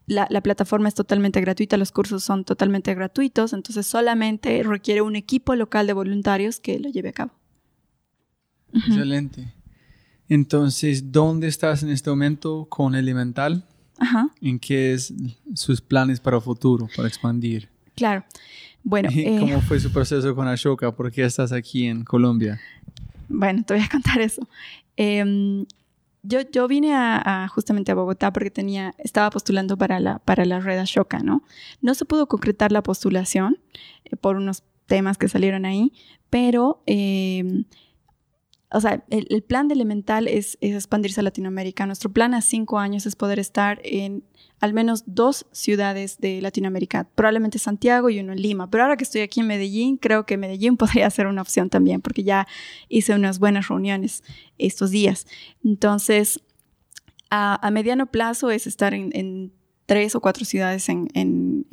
[0.08, 5.16] La, la, plataforma es totalmente gratuita, los cursos son totalmente gratuitos, entonces solamente requiere un
[5.16, 7.32] equipo local de voluntarios que lo lleve a cabo.
[8.74, 9.54] Excelente.
[10.28, 13.66] Entonces, ¿dónde estás en este momento con Elemental?
[14.00, 14.30] Ajá.
[14.42, 15.14] ¿En qué es
[15.54, 17.70] sus planes para futuro, para expandir?
[17.96, 18.24] Claro.
[18.84, 19.10] Bueno.
[19.16, 20.96] Eh, ¿Cómo fue su proceso con Ashoka?
[20.96, 22.60] ¿Por qué estás aquí en Colombia?
[23.28, 24.48] Bueno, te voy a contar eso.
[24.98, 25.66] Eh,
[26.24, 30.46] yo, yo vine a, a, justamente a Bogotá porque tenía, estaba postulando para la, para
[30.46, 31.44] la red Ashoka, ¿no?
[31.82, 33.58] No se pudo concretar la postulación
[34.06, 35.94] eh, por unos temas que salieron ahí,
[36.30, 37.64] pero eh,
[38.72, 41.88] o sea, el, plan de Elemental es, expandirse a Latinoamérica.
[41.88, 44.24] Nuestro plan a cinco años es poder estar en
[44.60, 48.70] al menos dos ciudades de Latinoamérica, probablemente Santiago y uno en Lima.
[48.70, 52.02] Pero ahora que estoy aquí en Medellín, creo que Medellín podría ser una opción también,
[52.02, 52.48] porque ya
[52.90, 54.24] hice unas buenas reuniones
[54.58, 55.26] estos días.
[55.64, 56.42] Entonces,
[57.32, 59.52] a, mediano plazo es estar en,
[59.86, 61.66] tres o cuatro ciudades en,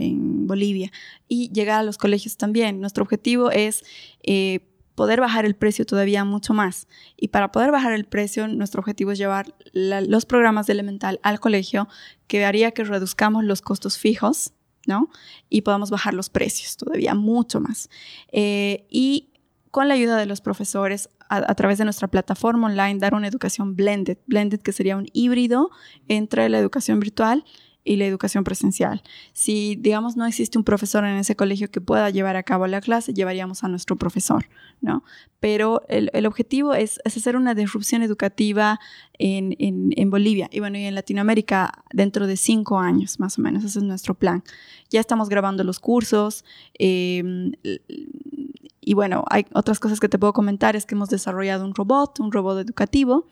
[0.46, 0.92] Bolivia
[1.26, 2.80] y llegar a los colegios también.
[2.80, 3.84] Nuestro objetivo es...
[4.22, 4.60] Eh,
[4.96, 6.88] poder bajar el precio todavía mucho más.
[7.16, 11.38] Y para poder bajar el precio, nuestro objetivo es llevar los programas de elemental al
[11.38, 11.86] colegio,
[12.26, 14.52] que haría que reduzcamos los costos fijos,
[14.86, 15.10] ¿no?
[15.48, 17.90] Y podamos bajar los precios todavía mucho más.
[18.32, 19.28] Eh, y
[19.70, 23.76] con la ayuda de los profesores, a, través de nuestra plataforma online, dar una educación
[23.76, 25.70] blended, blended que sería un híbrido
[26.08, 27.46] entre la educación virtual y
[27.94, 29.04] la educación presencial.
[29.32, 32.80] Si, digamos, no existe un profesor en ese colegio que pueda llevar a cabo la
[32.80, 34.46] clase, llevaríamos a nuestro profesor,
[34.80, 35.04] ¿no?
[35.38, 38.80] Pero el, objetivo es, hacer una disrupción educativa
[39.16, 43.62] en, en, Bolivia y, bueno, y en Latinoamérica dentro de cinco años, más o menos.
[43.62, 44.42] Ese es nuestro plan.
[44.90, 46.44] Ya estamos grabando los cursos.
[46.80, 47.52] Eh,
[48.88, 52.20] y bueno, hay otras cosas que te puedo comentar, es que hemos desarrollado un robot,
[52.20, 53.26] un robot educativo,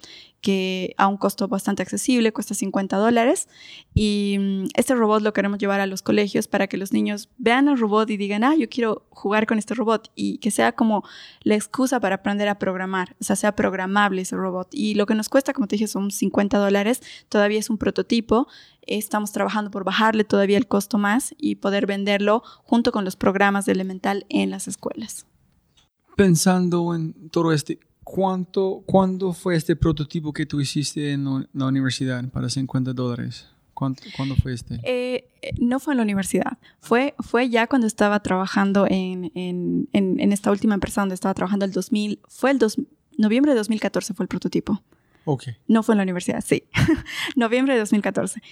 [0.44, 3.48] que a un costo bastante accesible, cuesta 50 dólares.
[3.94, 7.66] Y mm, este robot lo queremos llevar a los colegios para que los niños vean
[7.66, 10.12] el robot y digan, ah, yo quiero jugar con este robot.
[10.14, 11.02] Y que sea como
[11.44, 14.68] la excusa para aprender a programar, o sea, sea programable ese robot.
[14.72, 17.00] Y lo que nos cuesta, como te dije, son 50 dólares.
[17.30, 18.46] Todavía es un prototipo.
[18.82, 23.64] Estamos trabajando por bajarle todavía el costo más y poder venderlo junto con los programas
[23.64, 25.24] de Elemental en las escuelas
[26.16, 32.22] pensando en todo este, ¿cuánto, ¿cuándo fue este prototipo que tú hiciste en la universidad
[32.28, 33.48] para 50 dólares?
[33.74, 34.78] ¿Cuándo, fue este?
[34.84, 35.28] Eh,
[35.58, 36.58] no fue en la universidad.
[36.78, 41.64] Fue, fue ya cuando estaba trabajando en, en, en, esta última empresa donde estaba trabajando
[41.64, 42.20] el 2000.
[42.28, 42.76] Fue el dos,
[43.18, 44.80] noviembre de 2014 fue el prototipo.
[45.24, 45.44] Ok.
[45.68, 46.64] No fue en la universidad, sí.
[47.36, 48.42] noviembre de 2014.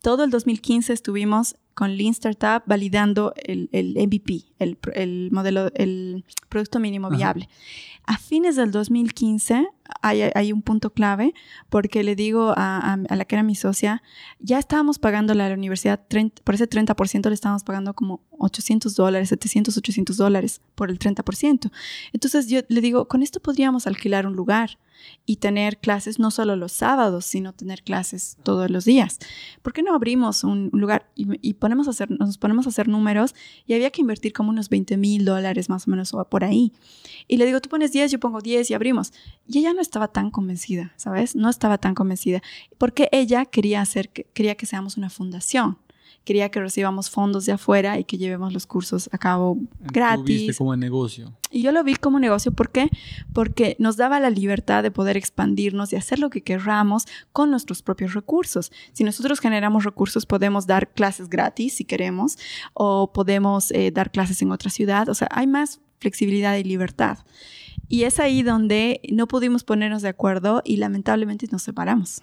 [0.00, 6.24] Todo el 2015 estuvimos con Lean Startup validando el, el MVP, el, el, modelo, el
[6.48, 7.48] producto mínimo viable.
[8.04, 9.68] A fines del 2015
[10.02, 11.34] hay, hay, un punto clave
[11.70, 14.02] porque le digo a, a, la que era mi socia,
[14.40, 16.00] ya estábamos pagando a la universidad,
[16.44, 21.70] por ese 30% le estábamos pagando como 800 dólares, 700, 800 dólares por el 30%.
[22.12, 24.78] Entonces yo le digo, con esto podríamos alquilar un lugar
[25.26, 29.18] y tener clases no solo los sábados, sino tener clases todos los días.
[29.62, 33.34] ¿Por qué no abrimos un, lugar y, ponemos a hacer, nos ponemos a hacer números
[33.66, 36.72] y había que invertir como unos 20 mil dólares más o menos o por ahí?
[37.28, 39.12] Y le digo, tú pones 10, yo pongo 10 y abrimos.
[39.46, 41.36] Y ella no estaba tan convencida, ¿sabes?
[41.36, 42.42] No estaba tan convencida
[42.78, 45.78] porque ella quería hacer, quería que seamos una fundación
[46.24, 50.18] quería que recibamos fondos de afuera y que llevemos los cursos a cabo gratis.
[50.18, 51.32] Lo viste como negocio.
[51.50, 52.88] Y yo lo vi como negocio, ¿por qué?
[53.32, 57.82] Porque nos daba la libertad de poder expandirnos y hacer lo que querramos con nuestros
[57.82, 58.72] propios recursos.
[58.92, 62.38] Si nosotros generamos recursos, podemos dar clases gratis si queremos,
[62.74, 67.18] o podemos eh, dar clases en otra ciudad, o sea, hay más flexibilidad y libertad.
[67.88, 72.22] Y es ahí donde no pudimos ponernos de acuerdo y lamentablemente nos separamos.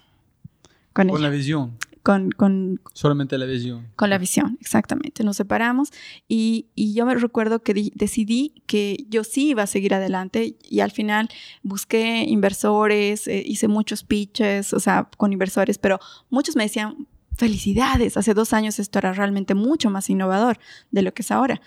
[0.92, 2.80] Con, con la visión con, con...
[2.94, 3.88] Solamente la visión.
[3.96, 5.24] Con la visión, exactamente.
[5.24, 5.90] Nos separamos
[6.28, 10.80] y, y yo me recuerdo que decidí que yo sí iba a seguir adelante y
[10.80, 11.28] al final
[11.62, 15.98] busqué inversores, eh, hice muchos pitches, o sea, con inversores, pero
[16.30, 20.58] muchos me decían, felicidades, hace dos años esto era realmente mucho más innovador
[20.90, 21.60] de lo que es ahora.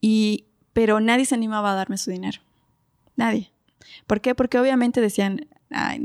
[0.00, 2.40] Y, pero nadie se animaba a darme su dinero.
[3.16, 3.52] Nadie.
[4.06, 4.34] ¿Por qué?
[4.34, 6.02] Porque obviamente decían, ay,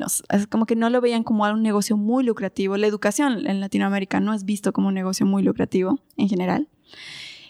[0.49, 2.77] como que no lo veían como un negocio muy lucrativo.
[2.77, 6.67] La educación en Latinoamérica no es visto como un negocio muy lucrativo en general.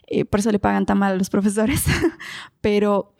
[0.07, 1.83] Eh, por eso le pagan tan mal a los profesores.
[2.61, 3.13] pero,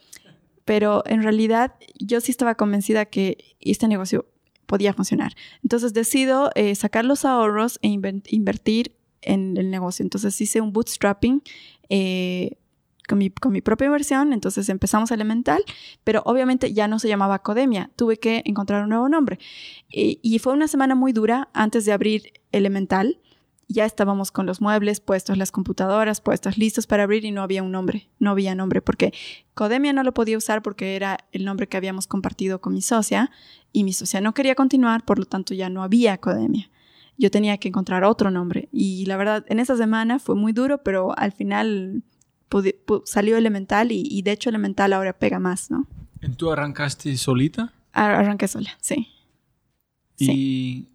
[0.65, 4.25] pero en realidad yo sí estaba convencida que este negocio
[4.65, 5.33] podía funcionar.
[5.63, 10.03] Entonces decido eh, sacar los ahorros e invertir en el negocio.
[10.03, 11.43] Entonces hice un bootstrapping
[11.89, 12.57] eh,
[13.07, 15.63] con mi, propia versión, entonces empezamos Elemental,
[16.03, 19.39] pero obviamente ya no se llamaba Academia, tuve que encontrar un nuevo nombre.
[19.89, 23.19] Y, y fue una semana muy dura antes de abrir Elemental,
[23.71, 27.63] ya estábamos con los muebles puestos, las computadoras puestas, listos para abrir y no había
[27.63, 29.13] un nombre, no había nombre, porque
[29.53, 33.31] Codemia no lo podía usar porque era el nombre que habíamos compartido con mi socia
[33.71, 36.69] y mi socia no quería continuar, por lo tanto ya no había Codemia.
[37.17, 40.83] Yo tenía que encontrar otro nombre y la verdad en esa semana fue muy duro,
[40.83, 42.03] pero al final
[43.05, 45.87] salió Elemental y, de hecho Elemental ahora pega más, ¿no?
[46.37, 47.73] ¿Tú arrancaste solita?
[47.93, 49.07] Arranqué sola, sí.
[50.17, 50.87] ¿Y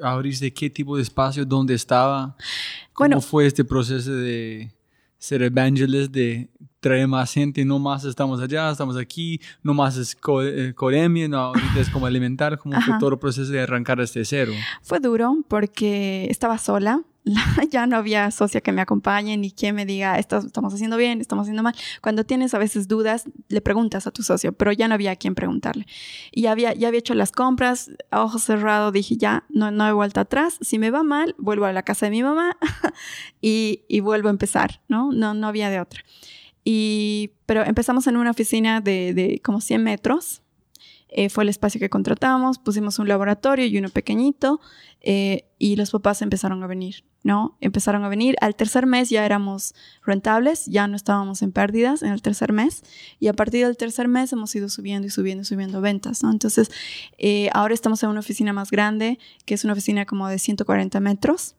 [0.00, 1.44] abriste qué tipo de espacio?
[1.44, 2.36] ¿Dónde estaba?
[2.92, 4.70] ¿Cómo fue este proceso de,
[5.18, 6.48] ser evangelist de
[6.80, 10.72] traer más gente, no más estamos allá, estamos aquí, no más es co eh,
[11.28, 14.52] no, ahorita es como alimentar, como fue todo el proceso de arrancar desde cero.
[14.82, 17.02] Fue duro porque estaba sola,
[17.70, 21.44] ya no había socia que me acompañe ni quien me diga, estamos haciendo bien, estamos
[21.44, 21.74] haciendo mal.
[22.00, 25.16] Cuando tienes a veces dudas, le preguntas a tu socio, pero ya no había a
[25.16, 25.86] quien preguntarle.
[26.32, 29.92] Y había, ya había hecho las compras, a ojos cerrados, dije, ya, no, no he
[29.92, 30.58] vuelto atrás.
[30.60, 32.56] Si me va mal, vuelvo a la casa de mi mamá
[33.40, 35.12] y, y vuelvo a empezar, ¿no?
[35.12, 36.02] No, no había de otra.
[36.64, 40.42] Y, pero empezamos en una oficina de, de como 100 metros.
[41.10, 44.60] Eh, fue el espacio que contratamos, pusimos un laboratorio y uno pequeñito
[45.00, 47.58] eh, y los papás empezaron a venir, ¿no?
[47.60, 48.36] Empezaron a venir.
[48.40, 52.82] Al tercer mes ya éramos rentables, ya no estábamos en pérdidas en el tercer mes
[53.20, 56.22] y a partir del tercer mes hemos ido subiendo y subiendo y subiendo ventas.
[56.24, 56.70] Entonces,
[57.18, 61.00] eh, ahora estamos en una oficina más grande, que es una oficina como de 140
[61.00, 61.57] metros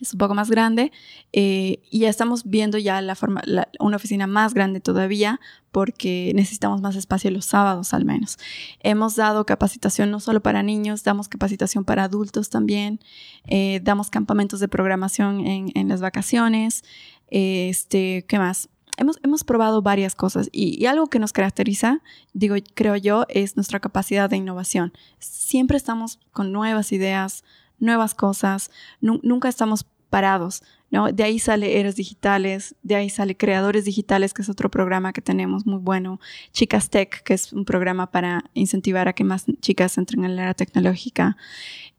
[0.00, 0.92] es un poco más grande
[1.32, 3.42] eh, y ya estamos viendo ya la forma,
[3.78, 5.40] una oficina más grande todavía
[5.72, 8.38] porque necesitamos más espacio los sábados al menos.
[8.80, 13.00] Hemos dado capacitación no solo para niños, damos capacitación para adultos también,
[13.46, 16.84] eh, damos campamentos de programación en, las vacaciones,
[17.28, 18.68] este, ¿qué más?
[18.96, 22.02] Hemos, hemos probado varias cosas y, algo que nos caracteriza,
[22.34, 24.92] digo, creo yo, es nuestra capacidad de innovación.
[25.18, 27.44] Siempre estamos con nuevas ideas,
[27.80, 28.70] nuevas cosas,
[29.00, 31.10] nunca estamos parados, ¿no?
[31.12, 35.22] De ahí sale Eres Digitales, de ahí sale Creadores Digitales, que es otro programa que
[35.22, 36.20] tenemos muy bueno,
[36.52, 40.42] Chicas Tech, que es un programa para incentivar a que más chicas entren en la
[40.42, 41.36] era tecnológica.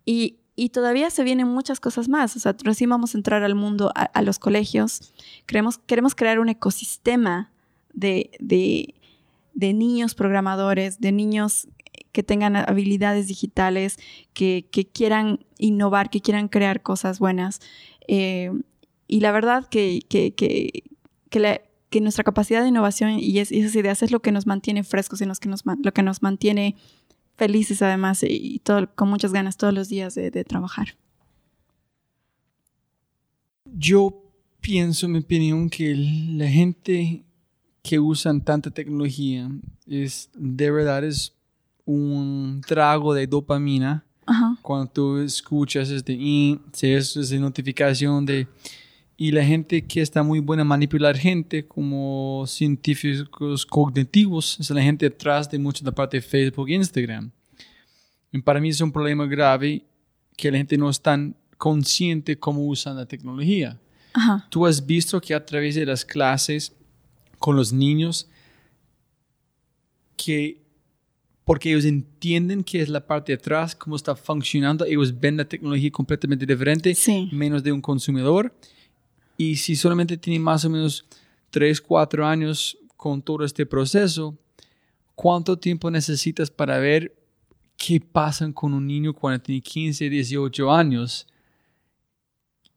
[0.06, 2.36] Y, y todavía se vienen muchas cosas más.
[2.36, 5.14] O sea, recién vamos a entrar al mundo, a, los colegios.
[5.46, 7.50] Queremos, queremos crear un ecosistema
[7.94, 8.94] de, de,
[9.54, 11.68] de niños programadores, de niños
[12.12, 13.98] que tengan habilidades digitales,
[14.34, 17.62] que, que, quieran innovar, que quieran crear cosas buenas.
[18.08, 18.52] Eh,
[19.08, 20.84] y la verdad que, que, que,
[21.30, 25.26] que, nuestra capacidad de innovación y, esas ideas es lo que nos mantiene frescos y
[25.26, 25.40] nos,
[25.84, 26.76] lo que nos mantiene
[27.36, 30.96] felices además y todo, con muchas ganas todos los días de, de trabajar.
[33.66, 34.22] Yo
[34.60, 37.24] pienso, en mi opinión, que la gente
[37.82, 39.50] que usan tanta tecnología
[39.88, 41.34] es de verdad es
[41.92, 44.04] un trago de dopamina
[44.62, 46.18] cuando tú escuchas este
[46.82, 48.48] esa notificación de
[49.18, 54.82] y la gente que está muy buena a manipular gente como científicos cognitivos es la
[54.82, 57.30] gente detrás de mucha de la parte de Facebook e Instagram.
[58.32, 59.86] Y para mí es un problema grave
[60.36, 63.80] que la gente no es tan consciente cómo usan la tecnología.
[64.50, 66.74] Tú has visto que a través de las clases
[67.38, 68.28] con los niños
[70.18, 70.64] que
[71.52, 75.44] porque ellos entienden qué es la parte de atrás, cómo está funcionando, ellos ven la
[75.44, 76.96] tecnología completamente diferente,
[77.34, 78.56] menos de un consumidor.
[79.36, 81.06] Y si solamente tienen más o menos
[81.50, 84.40] 3, 4 años con todo este proceso,
[85.14, 87.14] ¿cuánto tiempo necesitas para ver
[87.76, 91.28] qué pasa con un niño cuando tiene 15, 18 años?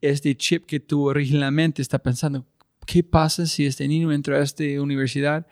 [0.01, 2.45] Este chip que tú originalmente está pensando,
[2.85, 5.47] ¿qué pasa si este niño entra a esta universidad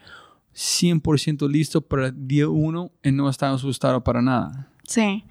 [0.56, 4.70] 100% listo para el día uno y no está asustado para nada.
[4.88, 5.24] Sí.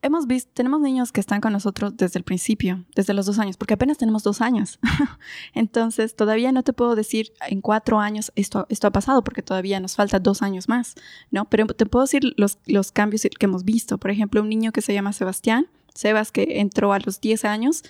[0.00, 3.56] Hemos visto, tenemos niños que están con nosotros desde el principio, desde los dos años,
[3.56, 4.78] porque apenas tenemos dos años.
[5.54, 9.80] Entonces, todavía no te puedo decir en cuatro años esto, esto ha pasado, porque todavía
[9.80, 10.94] nos falta dos años más,
[11.32, 11.46] ¿no?
[11.46, 13.98] Pero te puedo decir los, los cambios que hemos visto.
[13.98, 17.82] Por ejemplo, un niño que se llama Sebastián, Sebas, que entró a los 10 años,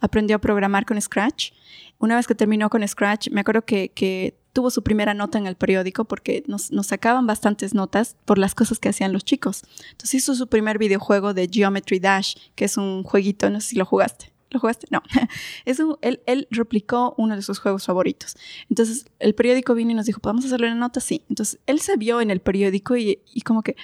[0.00, 1.52] aprendió a programar con Scratch.
[1.98, 5.56] Una vez que terminó con Scratch, me acuerdo que tuvo su primera nota en el
[5.56, 9.62] periódico porque nos, sacaban bastantes notas por las cosas que hacían los chicos.
[9.90, 13.76] Entonces hizo su primer videojuego de Geometry Dash, que es un jueguito, no sé si
[13.76, 14.32] lo jugaste.
[14.50, 14.86] ¿Lo jugaste?
[14.90, 15.02] No.
[15.64, 18.36] Es él, él, replicó uno de sus juegos favoritos.
[18.68, 21.00] Entonces el periódico vino y nos dijo, ¿podemos hacerle una nota?
[21.00, 21.24] Sí.
[21.30, 23.76] Entonces él se vio en el periódico y, y como que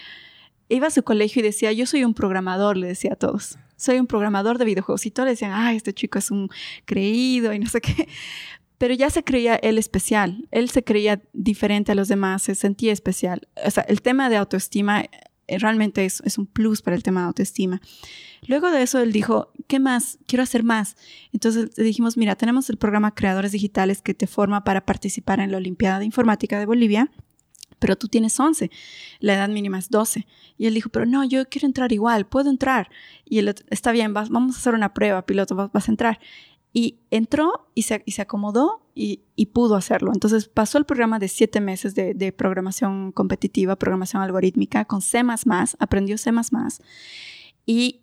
[0.68, 3.56] iba a su colegio y decía, yo soy un programador, le decía a todos.
[3.76, 5.06] Soy un programador de videojuegos.
[5.06, 6.50] Y todos le decían, ah, este chico es un
[6.84, 8.06] creído y no sé qué
[8.78, 12.92] pero ya se creía él especial, él se creía diferente a los demás, se sentía
[12.92, 13.48] especial.
[13.64, 15.04] O sea, el tema de autoestima
[15.48, 17.80] eh, realmente es, un plus para el tema de autoestima.
[18.46, 20.18] Luego de eso, él dijo, ¿qué más?
[20.26, 20.96] Quiero hacer más.
[21.32, 25.56] Entonces dijimos, mira, tenemos el programa Creadores Digitales que te forma para participar en la
[25.56, 27.10] Olimpiada de Informática de Bolivia,
[27.78, 28.70] pero tú tienes 11,
[29.20, 30.26] la edad mínima es 12.
[30.58, 32.90] Y él dijo, pero no, yo quiero entrar igual, puedo entrar.
[33.24, 36.20] Y él, está bien, vamos a hacer una prueba, piloto, vas a entrar.
[36.80, 40.12] Y entró y se, acomodó y, pudo hacerlo.
[40.14, 45.20] Entonces pasó el programa de siete meses de, programación competitiva, programación algorítmica con C++,
[45.80, 46.30] aprendió C++.
[47.66, 48.02] Y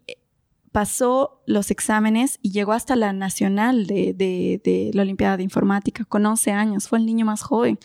[0.74, 6.26] pasó los exámenes y llegó hasta la nacional de, de, la Olimpiada de Informática con
[6.26, 6.90] 11 años.
[6.90, 7.80] Fue el niño más joven.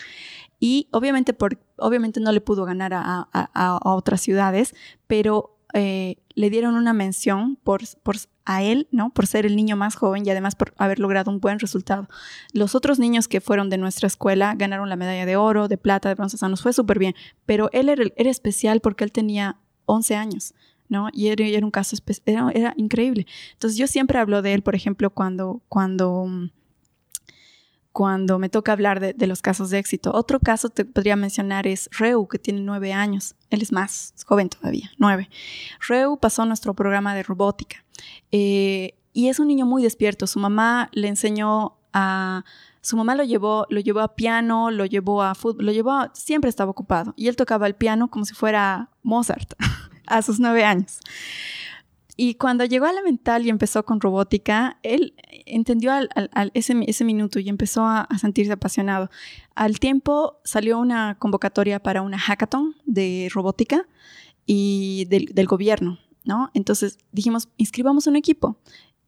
[0.59, 4.75] Y obviamente, por, obviamente no le pudo ganar a, a, otras ciudades,
[5.07, 9.11] pero eh, le dieron una mención por, por, a él, ¿no?
[9.11, 12.09] Por ser el niño más joven y además por haber logrado un buen resultado.
[12.53, 16.09] Los otros niños que fueron de nuestra escuela ganaron la medalla de oro, de plata,
[16.09, 17.15] de bronce, o sea, nos fue súper bien.
[17.47, 20.55] Pero él era, era especial porque él tenía 11 años.
[20.89, 21.09] ¿no?
[21.13, 23.27] Y era, era un caso era, era, increíble.
[23.53, 26.27] Entonces yo siempre hablo de él, por ejemplo, cuando, cuando,
[27.93, 30.13] cuando me toca hablar de, los casos de éxito.
[30.15, 33.35] Otro caso te podría mencionar es Reu, que tiene nueve años.
[33.51, 35.29] Él es más joven todavía, nueve.
[35.87, 37.85] Reu pasó nuestro programa de robótica.
[38.31, 40.27] Eh, y es un niño muy despierto.
[40.27, 42.45] Su mamá le enseñó a...
[42.83, 46.49] Su mamá lo llevó, lo llevó a piano, lo llevó a fútbol, lo llevó siempre
[46.49, 47.13] estaba ocupado.
[47.15, 49.53] Y él tocaba el piano como si fuera Mozart.
[50.11, 51.01] a sus nueve años.
[52.23, 55.15] Y cuando llegó a la mental y empezó con robótica, él
[55.47, 55.91] entendió
[56.53, 59.09] ese, ese, minuto y empezó a, sentirse apasionado.
[59.55, 63.89] Al tiempo salió una convocatoria para una hackathon de robótica
[64.45, 66.51] y del, gobierno, ¿no?
[66.53, 68.59] Entonces dijimos, inscribamos un equipo.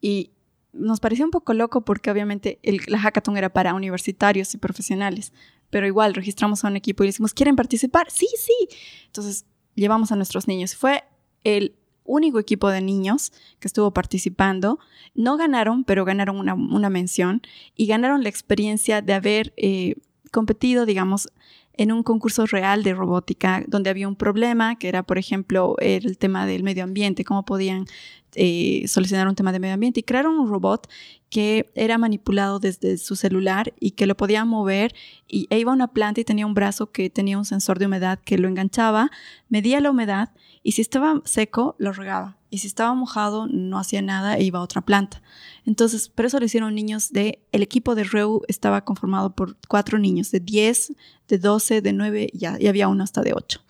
[0.00, 0.30] Y
[0.72, 5.34] nos pareció un poco loco porque obviamente el, la hackathon era para universitarios y profesionales,
[5.68, 8.10] pero igual registramos a un equipo y le decimos, ¿quieren participar?
[8.10, 8.70] Sí, sí.
[9.04, 9.44] Entonces
[9.74, 10.74] llevamos a nuestros niños.
[10.74, 11.04] Fue
[11.44, 14.78] el único equipo de niños que estuvo participando.
[15.14, 17.42] No ganaron, pero ganaron una, mención
[17.76, 19.96] y ganaron la experiencia de haber eh,
[20.30, 21.28] competido, digamos,
[21.74, 26.18] en un concurso real de robótica donde había un problema, que era, por ejemplo, el
[26.18, 27.86] tema del medio ambiente, cómo podían
[28.34, 30.88] eh, solucionar un tema de medio ambiente y crearon un robot
[31.28, 34.94] que era manipulado desde su celular y que lo podía mover
[35.28, 37.86] y e iba a una planta y tenía un brazo que tenía un sensor de
[37.86, 39.10] humedad que lo enganchaba,
[39.48, 40.30] medía la humedad
[40.62, 44.58] y si estaba seco lo regaba y si estaba mojado no hacía nada e iba
[44.58, 45.22] a otra planta.
[45.64, 49.98] Entonces, por eso lo hicieron niños de, el equipo de REU estaba conformado por cuatro
[49.98, 50.92] niños, de 10,
[51.28, 53.60] de 12, de 9 y, y había uno hasta de 8.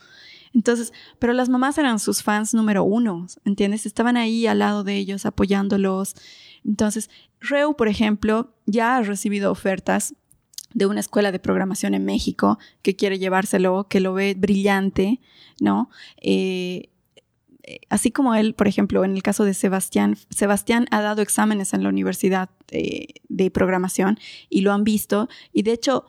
[0.54, 3.86] Entonces, pero las mamás eran sus fans número uno, ¿entiendes?
[3.86, 6.14] Estaban ahí al lado de ellos, apoyándolos.
[6.64, 7.08] Entonces,
[7.40, 10.14] Reu, por ejemplo, ya ha recibido ofertas
[10.74, 15.20] de una escuela de programación en México que quiere llevárselo, que lo ve brillante,
[15.60, 15.90] ¿no?
[16.20, 16.90] Eh,
[17.88, 21.82] así como él, por ejemplo, en el caso de Sebastián, Sebastián ha dado exámenes en
[21.82, 24.18] la universidad eh, de programación
[24.48, 26.06] y lo han visto y de hecho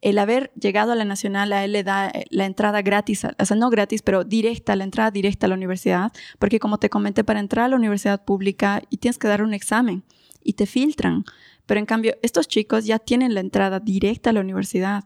[0.00, 3.44] el haber llegado a la nacional a él le da eh, la entrada gratis, o
[3.44, 7.24] sea, no gratis, pero directa, la entrada directa a la universidad, porque como te comenté,
[7.24, 10.04] para entrar a la universidad pública y tienes que dar un examen
[10.42, 11.24] y te filtran,
[11.66, 15.04] pero en cambio estos chicos ya tienen la entrada directa a la universidad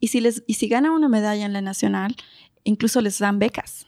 [0.00, 2.16] y si, les, y si ganan una medalla en la nacional,
[2.64, 3.86] incluso les dan becas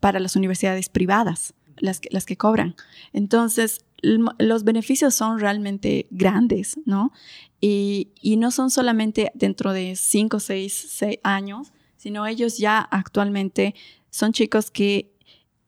[0.00, 2.74] para las universidades privadas, las que, las que cobran.
[3.12, 7.12] Entonces, los beneficios son realmente grandes, ¿no?
[7.60, 13.74] Y, no son solamente dentro de 5 o 6 años, sino ellos ya actualmente
[14.10, 15.14] son chicos que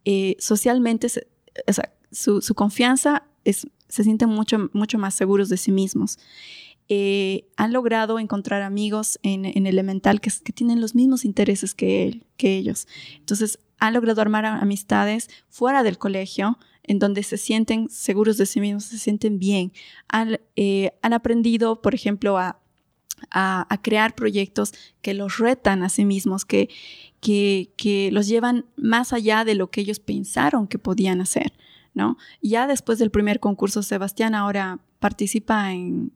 [0.05, 1.09] eh, socialmente,
[1.67, 6.19] o sea, su, confianza es, se sienten mucho, mucho más seguros de sí mismos.
[6.91, 12.23] Eh, han logrado encontrar amigos en, en Elemental que, que, tienen los mismos intereses que,
[12.39, 12.89] que ellos.
[13.19, 16.59] Entonces, han logrado armar amistades fuera del colegio,
[16.89, 19.73] en donde se sienten seguros de sí mismos, se sienten bien.
[20.09, 22.59] Han, eh, aprendido, por ejemplo, a,
[23.83, 24.73] crear proyectos
[25.03, 26.69] que los retan a sí mismos, que,
[27.21, 31.53] que, los llevan más allá de lo que ellos pensaron que podían hacer.
[32.43, 36.13] Ya después del primer concurso, Sebastián ahora participa en,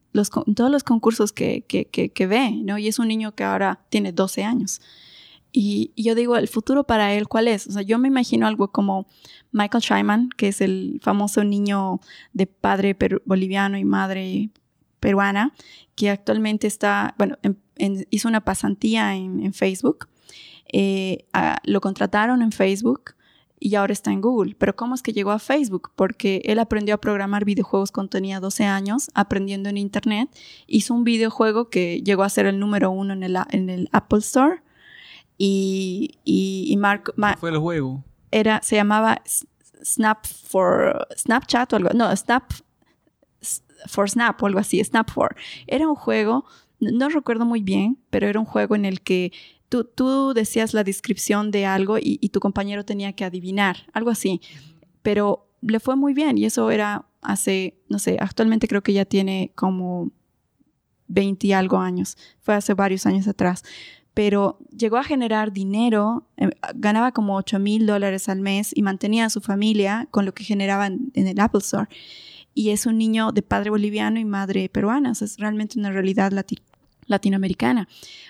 [0.55, 1.65] todos los concursos que,
[2.27, 2.77] ve, ¿no?
[2.77, 4.81] Y es un niño que ahora tiene 12 años.
[5.51, 7.67] Y, yo digo, el futuro para él, ¿cuál es?
[7.67, 9.07] O sea, yo me imagino algo como
[9.51, 11.99] Michael Scheinman, que es el famoso niño
[12.33, 14.49] de padre boliviano y madre
[14.99, 15.53] peruana,
[15.95, 17.37] que actualmente está, bueno,
[18.09, 20.09] hizo una pasantía en, Facebook.
[20.71, 21.25] Eh,
[21.65, 23.15] lo contrataron en Facebook
[23.63, 24.55] y ahora está en Google.
[24.57, 25.91] Pero ¿cómo es que llegó a Facebook?
[25.95, 30.29] Porque él aprendió a programar videojuegos cuando tenía 12 años, aprendiendo en Internet.
[30.67, 34.19] Hizo un videojuego que llegó a ser el número uno en el, en el Apple
[34.19, 34.61] Store
[35.37, 38.03] y, y, Mark, fue el juego?
[38.31, 39.21] Era, se llamaba
[39.81, 42.51] Snap for Snapchat o algo, no, Snap
[43.87, 45.37] for Snap o algo así, Snap for.
[45.67, 46.43] Era un juego,
[46.81, 49.31] no recuerdo muy bien, pero era un juego en el que
[49.73, 54.39] tú, tú decías la descripción de algo y, tu compañero tenía que adivinar, algo así.
[55.01, 59.05] Pero le fue muy bien y eso era hace, no sé, actualmente creo que ya
[59.05, 60.11] tiene como
[61.07, 63.63] 20 y algo años, fue hace varios años atrás
[64.13, 69.25] pero llegó a generar dinero, eh, ganaba como 8 mil dólares al mes y mantenía
[69.25, 71.89] a su familia con lo que generaba en, el Apple Store.
[72.53, 75.89] Y es un niño de padre boliviano y madre peruana, o sea, es realmente una
[75.89, 76.31] realidad
[77.07, 77.87] latinoamericana.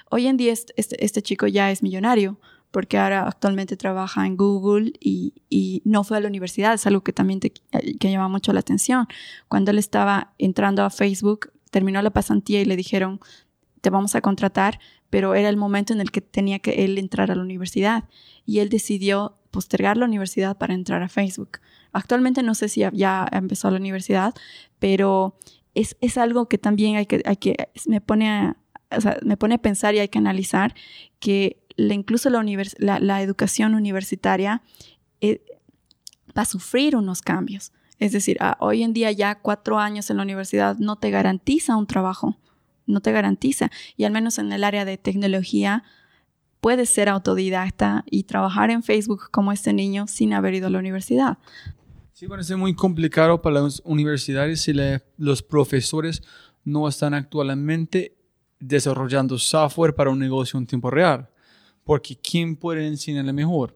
[0.09, 2.39] Hoy en día este, este, este, chico ya es millonario
[2.71, 5.33] porque ahora actualmente trabaja en Google y,
[5.85, 9.07] no fue a la universidad, es algo que también te, que llama mucho la atención.
[9.47, 13.19] Cuando él estaba entrando a Facebook, terminó la pasantía y le dijeron,
[13.81, 14.79] te vamos a contratar,
[15.11, 18.05] pero era el momento en el que tenía que él entrar a la universidad
[18.45, 21.59] y él decidió postergar la universidad para entrar a Facebook.
[21.91, 24.33] Actualmente no sé si ya empezó la universidad,
[24.79, 25.37] pero
[25.75, 27.55] es, es algo que también hay que, hay que
[27.85, 28.57] me, pone a,
[29.23, 30.75] me pone a pensar y hay que analizar
[31.19, 34.61] que incluso la, la, educación universitaria
[35.21, 35.43] eh,
[36.37, 37.71] va a sufrir unos cambios.
[37.99, 41.75] Es decir, ah, hoy en día ya cuatro años en la universidad no te garantiza
[41.75, 42.37] un trabajo
[42.85, 43.71] no te garantiza.
[43.97, 45.83] Y al menos en el área de tecnología,
[46.59, 50.79] puedes ser autodidacta y trabajar en Facebook como este niño sin haber ido a la
[50.79, 51.37] universidad.
[52.13, 54.73] Sí, parece muy complicado para las universidades si
[55.17, 56.21] los profesores
[56.63, 58.15] no están actualmente
[58.67, 61.29] desarrollando software para un negocio en tiempo real.
[61.83, 63.75] Porque ¿quién puede enseñarle mejor?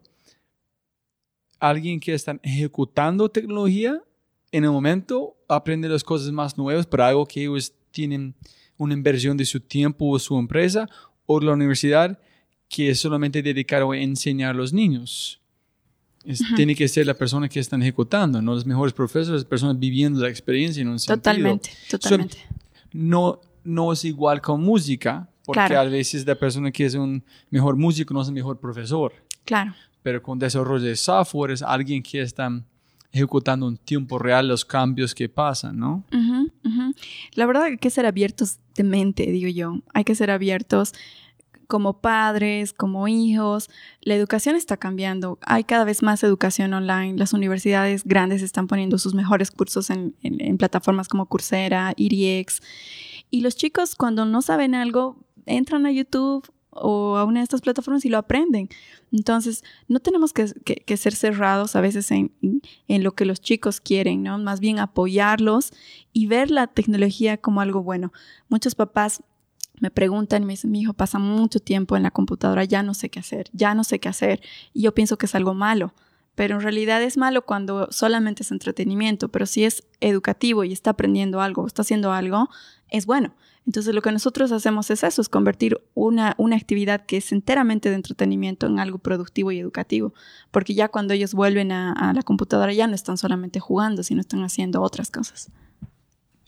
[1.60, 4.02] Alguien que está ejecutando tecnología
[4.50, 8.34] en el momento aprende las cosas más nuevas, pero algo que ellos tienen
[8.78, 10.88] una inversión de su tiempo o su empresa,
[11.26, 12.18] o la universidad
[12.68, 15.40] que es solamente dedicado a enseñar a los niños.
[16.56, 20.20] Tiene que ser la persona que están ejecutando, no los mejores profesores, las personas viviendo
[20.20, 21.98] la experiencia en un totalmente, sentido.
[21.98, 22.38] Totalmente,
[22.92, 27.76] no, no es igual con música, porque a veces la persona que es un mejor
[27.76, 29.12] músico no es el mejor profesor.
[29.44, 29.74] Claro.
[30.02, 32.50] Pero con desarrollo de software es alguien que está
[33.12, 36.04] ejecutando en tiempo real los cambios que pasan, ¿no?
[37.34, 39.80] La verdad hay que ser abiertos de mente, digo yo.
[39.94, 40.92] Hay que ser abiertos
[41.66, 43.68] como padres, como hijos.
[44.00, 45.38] La educación está cambiando.
[45.42, 47.18] Hay cada vez más educación online.
[47.18, 52.60] Las universidades grandes están poniendo sus mejores cursos en, en plataformas como Coursera, IRIX.
[53.30, 57.60] Y los chicos cuando no saben algo, entran a YouTube o a una de estas
[57.60, 58.68] plataformas y lo aprenden.
[59.12, 60.46] Entonces, no tenemos que,
[60.96, 62.32] ser cerrados a veces en,
[62.88, 64.38] lo que los chicos quieren, ¿no?
[64.38, 65.72] Más bien apoyarlos
[66.12, 68.12] y ver la tecnología como algo bueno.
[68.48, 69.22] Muchos papás
[69.80, 72.94] me preguntan y me dicen, mi hijo pasa mucho tiempo en la computadora, ya no
[72.94, 74.40] sé qué hacer, ya no sé qué hacer.
[74.72, 75.94] Y yo pienso que es algo malo,
[76.34, 80.90] pero en realidad es malo cuando solamente es entretenimiento, pero si es educativo y está
[80.90, 82.48] aprendiendo algo, está haciendo algo,
[82.90, 83.34] es bueno.
[83.66, 87.90] Entonces lo que nosotros hacemos es eso, es convertir una, una actividad que es enteramente
[87.90, 90.14] de entretenimiento en algo productivo y educativo,
[90.50, 94.42] porque ya cuando ellos vuelven a, la computadora ya no están solamente jugando, sino están
[94.42, 95.50] haciendo otras cosas.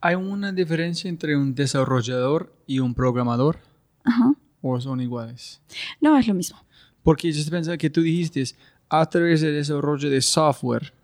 [0.01, 3.59] ¿Hay una diferencia entre un desarrollador y un programador?
[4.03, 4.35] Ajá.
[4.63, 5.61] ¿O son iguales?
[6.01, 6.59] No, es lo mismo.
[7.03, 8.45] Porque yo pensaba que tú dijiste,
[8.89, 10.95] a través del desarrollo de software,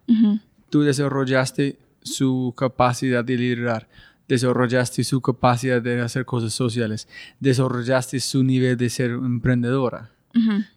[0.71, 3.89] tú desarrollaste su capacidad de liderar
[4.28, 7.09] desarrollaste su capacidad de hacer cosas sociales,
[7.40, 10.12] desarrollaste su nivel de ser emprendedora.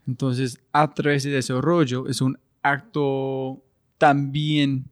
[0.07, 3.61] Entonces, a través de desarrollo es un acto
[3.97, 4.85] también,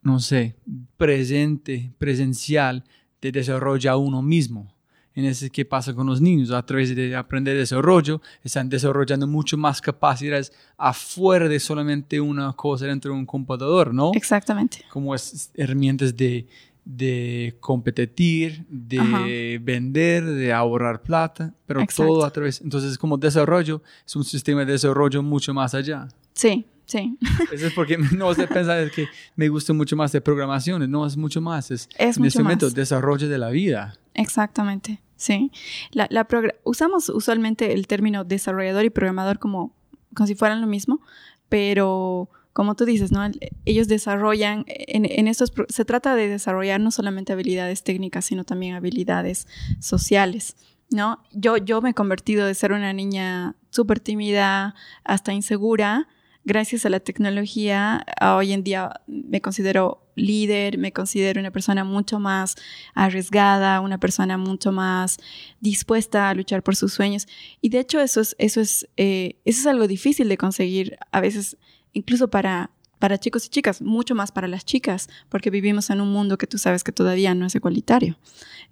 [0.00, 0.56] no sé,
[0.96, 2.84] presente, presencial
[3.20, 4.73] de desarrollo a uno mismo
[5.14, 6.50] en ese que pasa con los niños.
[6.50, 12.86] A través de aprender desarrollo, están desarrollando mucho más capacidades afuera de solamente una cosa
[12.86, 14.12] dentro de un computador, ¿no?
[14.14, 14.84] Exactamente.
[14.90, 16.46] Como es, herramientas de,
[16.84, 22.60] de competir, de vender, de ahorrar plata, pero todo a través.
[22.60, 26.08] Entonces, como desarrollo, es un sistema de desarrollo mucho más allá.
[26.32, 27.16] Sí, Sí.
[27.52, 31.16] Eso es porque no se pensar que me gusta mucho más de programación, no es
[31.16, 33.98] mucho más, es, es en este momento desarrollo de la vida.
[34.12, 35.50] Exactamente, sí.
[35.92, 36.26] La, la
[36.64, 39.74] usamos usualmente el término desarrollador y programador como,
[40.14, 41.00] como si fueran lo mismo,
[41.48, 43.20] pero como tú dices, ¿no?
[43.64, 48.74] Ellos desarrollan, en, en estos, se trata de desarrollar no solamente habilidades técnicas, sino también
[48.74, 49.48] habilidades
[49.80, 50.56] sociales.
[50.90, 51.22] ¿no?
[51.32, 56.08] Yo, yo me he convertido de ser una niña súper tímida hasta insegura
[56.44, 62.20] gracias a la tecnología, hoy en día me considero líder, me considero una persona mucho
[62.20, 62.56] más
[62.94, 65.18] arriesgada, una persona mucho más
[65.60, 67.26] dispuesta a luchar por sus sueños.
[67.60, 71.20] Y de hecho eso es, eso es, eh, eso es algo difícil de conseguir a
[71.20, 71.56] veces,
[71.92, 76.12] incluso para, para chicos y chicas, mucho más para las chicas, porque vivimos en un
[76.12, 78.18] mundo que tú sabes que todavía no es igualitario.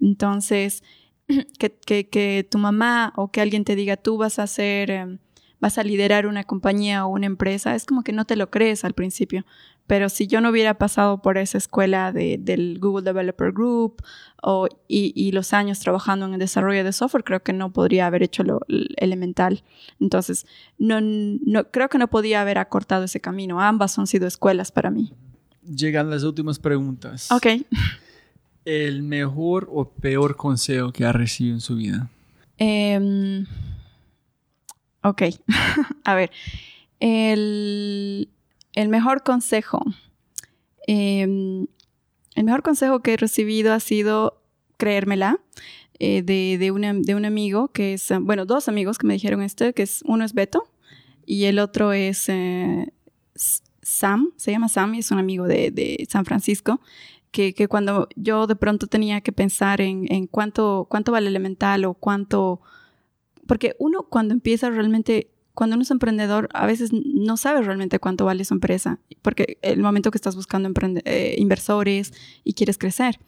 [0.01, 0.83] Entonces,
[1.59, 5.19] que, que, que tu mamá o que alguien te diga, tú vas a ser...
[5.63, 8.85] Vas a liderar una compañía o una empresa, es como que no te lo crees
[8.85, 9.47] al principio.
[9.87, 14.03] Pero si yo no hubiera pasado por esa escuela de, del Google Developer Group
[14.43, 18.25] o, y, los años trabajando en el desarrollo de software, creo que no podría haber
[18.25, 18.61] hecho lo
[18.97, 19.63] elemental.
[20.01, 20.47] Entonces,
[20.79, 23.61] no, no, creo que no podía haber acortado ese camino.
[23.61, 25.13] Ambas han sido escuelas para mí.
[25.65, 27.31] Llegan las últimas preguntas.
[27.31, 27.47] Ok.
[28.65, 32.11] ¿El mejor o peor consejo que ha recibido en su vida?
[32.59, 33.47] Em,
[35.03, 35.23] ok.
[36.05, 36.31] A ver.
[37.01, 38.29] El
[38.75, 39.83] el mejor consejo.
[40.87, 41.67] Em,
[42.35, 44.43] el mejor consejo que he recibido ha sido
[44.77, 45.41] creérmela.
[45.99, 46.73] Eh, de, de,
[47.15, 50.33] un amigo que es, bueno, dos amigos que me dijeron esto, que es, uno es
[50.33, 50.65] Beto
[51.25, 52.93] y el otro es eh,
[53.37, 56.81] Sam, se llama Sam y es un amigo de, San Francisco,
[57.31, 61.95] que, cuando yo de pronto tenía que pensar en, en, cuánto, cuánto vale elemental o
[61.95, 62.61] cuánto,
[63.47, 68.25] porque uno cuando empieza realmente cuando uno es emprendedor, a veces no sabe realmente cuánto
[68.25, 70.71] vale su empresa, porque el momento que estás buscando
[71.05, 72.13] eh, inversores
[72.43, 73.19] y quieres crecer.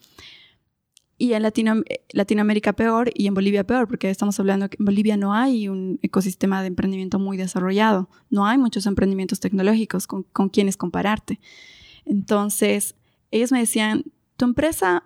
[1.16, 5.32] Y en Latinoamérica peor y en Bolivia peor, porque estamos hablando que en Bolivia no
[5.32, 10.77] hay un ecosistema de emprendimiento muy desarrollado, no hay muchos emprendimientos tecnológicos con, con quienes
[10.77, 11.41] compararte.
[12.05, 12.97] Entonces,
[13.31, 14.05] ellos me decían,
[14.36, 15.05] tu empresa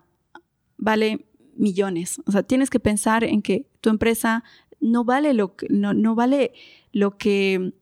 [0.79, 1.27] vale
[1.57, 4.45] millones, o sea, tienes que pensar en que tu empresa
[4.81, 6.53] no vale lo que, no, no vale
[6.93, 7.73] lo que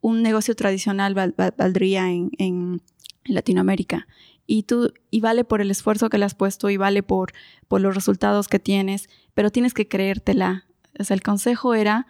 [0.00, 2.82] un negocio tradicional valdría en,
[3.26, 4.08] Latinoamérica.
[4.46, 7.32] Y, tú, y vale por el esfuerzo que le has puesto y vale por,
[7.68, 10.64] por los resultados que tienes, pero tienes que creértela.
[10.98, 12.06] O sea, el consejo era,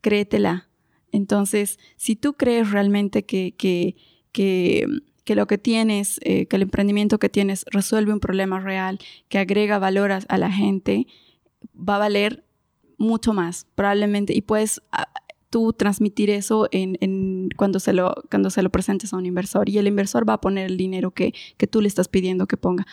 [0.00, 0.68] créetela.
[1.12, 3.94] Entonces, si tú crees realmente que, que,
[4.32, 4.86] que,
[5.24, 8.98] que lo que tienes, eh, que el emprendimiento que tienes resuelve un problema real,
[9.28, 11.06] que agrega valor a la gente,
[11.76, 12.43] va a valer
[12.98, 14.82] mucho más, probablemente, y puedes
[15.50, 19.78] tú transmitir eso en, cuando, se lo, cuando se lo presentes a un inversor y
[19.78, 22.86] el inversor va a poner el dinero que, que tú le estás pidiendo que ponga.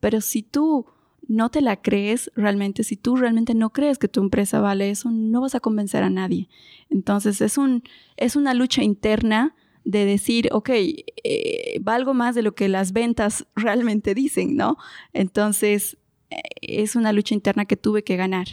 [0.00, 0.86] Pero si tú
[1.28, 5.10] no te la crees realmente, si tú realmente no crees que tu empresa vale eso,
[5.10, 6.48] no vas a convencer a nadie.
[6.90, 7.84] Entonces es, un,
[8.16, 9.54] es una lucha interna
[9.84, 14.76] de decir, ok, eh, valgo más de lo que las ventas realmente dicen, ¿no?
[15.12, 15.98] Entonces
[16.30, 18.48] eh, es una lucha interna que tuve que ganar.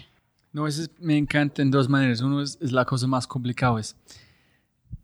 [0.56, 2.22] No, eso me encanta en dos maneras.
[2.22, 3.78] Uno es, la cosa más complicada.
[3.78, 3.98] Es,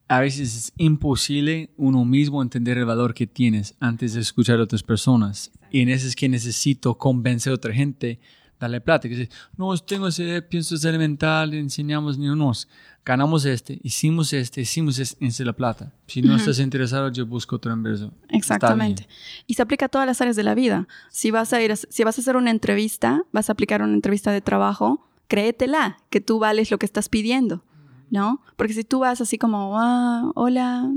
[0.08, 4.64] a veces es imposible uno mismo entender el valor que tienes antes de escuchar a
[4.64, 5.52] otras personas.
[5.70, 8.22] Y en eso es que necesito convencer a otra gente,
[8.62, 9.10] darle plata.
[9.10, 12.70] Que dice, no, tengo ese, pienso es elemental, enseñamos, nos
[13.04, 15.92] ganamos este, hicimos este, hicimos este, en la plata.
[16.08, 18.14] Si no estás interesado, yo busco otro inversor.
[18.30, 19.06] Exactamente.
[19.48, 20.88] Y se aplica a todas las áreas de la vida.
[21.10, 24.32] Si vas a ir, si vas a hacer una entrevista, vas a aplicar una entrevista
[24.32, 27.64] de trabajo, créetela, que tú vales lo que estás pidiendo,
[28.10, 28.42] ¿no?
[28.58, 30.92] Porque si tú vas así como, ah, hola,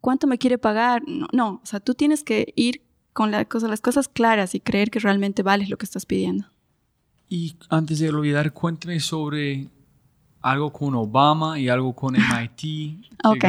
[0.00, 1.04] ¿cuánto me quiere pagar?
[1.06, 2.82] No, no, o sea, tú tienes que ir
[3.12, 6.46] con la cosa, las cosas claras y creer que realmente vales lo que estás pidiendo.
[7.28, 9.68] Y antes de olvidar, cuéntame sobre
[10.40, 12.14] algo con Obama y algo con
[12.58, 13.06] MIT.
[13.22, 13.44] ok.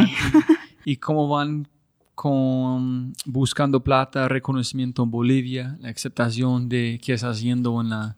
[0.85, 1.67] y cómo van
[2.13, 8.17] con buscando plata, reconocimiento en Bolivia, la aceptación de qué estás haciendo en la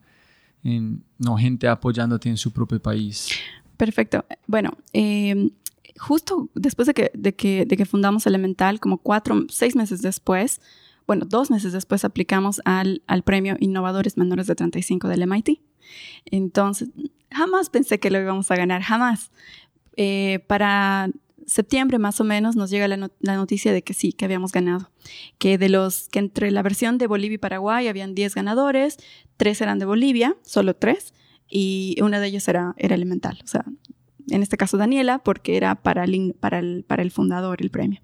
[0.63, 3.29] no gente apoyándote en su propio país.
[3.77, 4.25] Perfecto.
[4.47, 5.51] Bueno, em,
[5.97, 10.61] justo después de que, de, que, de que fundamos Elemental, como cuatro, seis meses después,
[11.07, 15.61] bueno, dos meses después aplicamos al, al premio Innovadores Menores de 35 del MIT.
[16.25, 16.89] Entonces,
[17.31, 19.31] jamás pensé que lo íbamos a ganar, jamás.
[19.97, 21.09] Eh, para
[21.45, 24.91] septiembre más o menos nos llega la, noticia de que sí, que habíamos ganado.
[25.37, 28.97] Que de los que entre la versión de Bolivia y Paraguay habían 10 ganadores,
[29.37, 31.13] tres eran de Bolivia, solo tres,
[31.49, 33.39] y una de ellas era, era elemental.
[33.43, 33.65] O sea,
[34.29, 36.05] en este caso Daniela, porque era para
[36.39, 38.01] para el, para el fundador el premio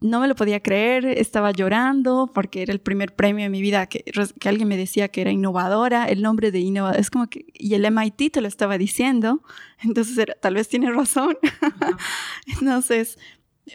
[0.00, 3.86] no me lo podía creer, estaba llorando porque era el primer premio de mi vida
[3.86, 4.02] que,
[4.38, 7.74] que alguien me decía que era innovadora, el nombre de innovadora, es como que, y
[7.74, 9.42] el MIT te lo estaba diciendo,
[9.82, 11.36] entonces tal vez tiene razón.
[12.60, 13.18] entonces,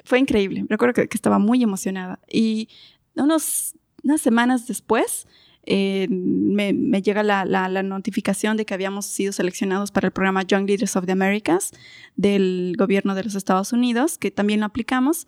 [0.03, 2.19] fue increíble, recuerdo que, estaba muy emocionada.
[2.27, 2.69] Y
[3.15, 5.27] unos, unas semanas después,
[5.67, 10.67] eh, me, llega la, la, notificación de que habíamos sido seleccionados para el programa Young
[10.67, 11.71] Leaders of the Americas
[12.15, 15.27] del gobierno de los Estados Unidos, que también lo aplicamos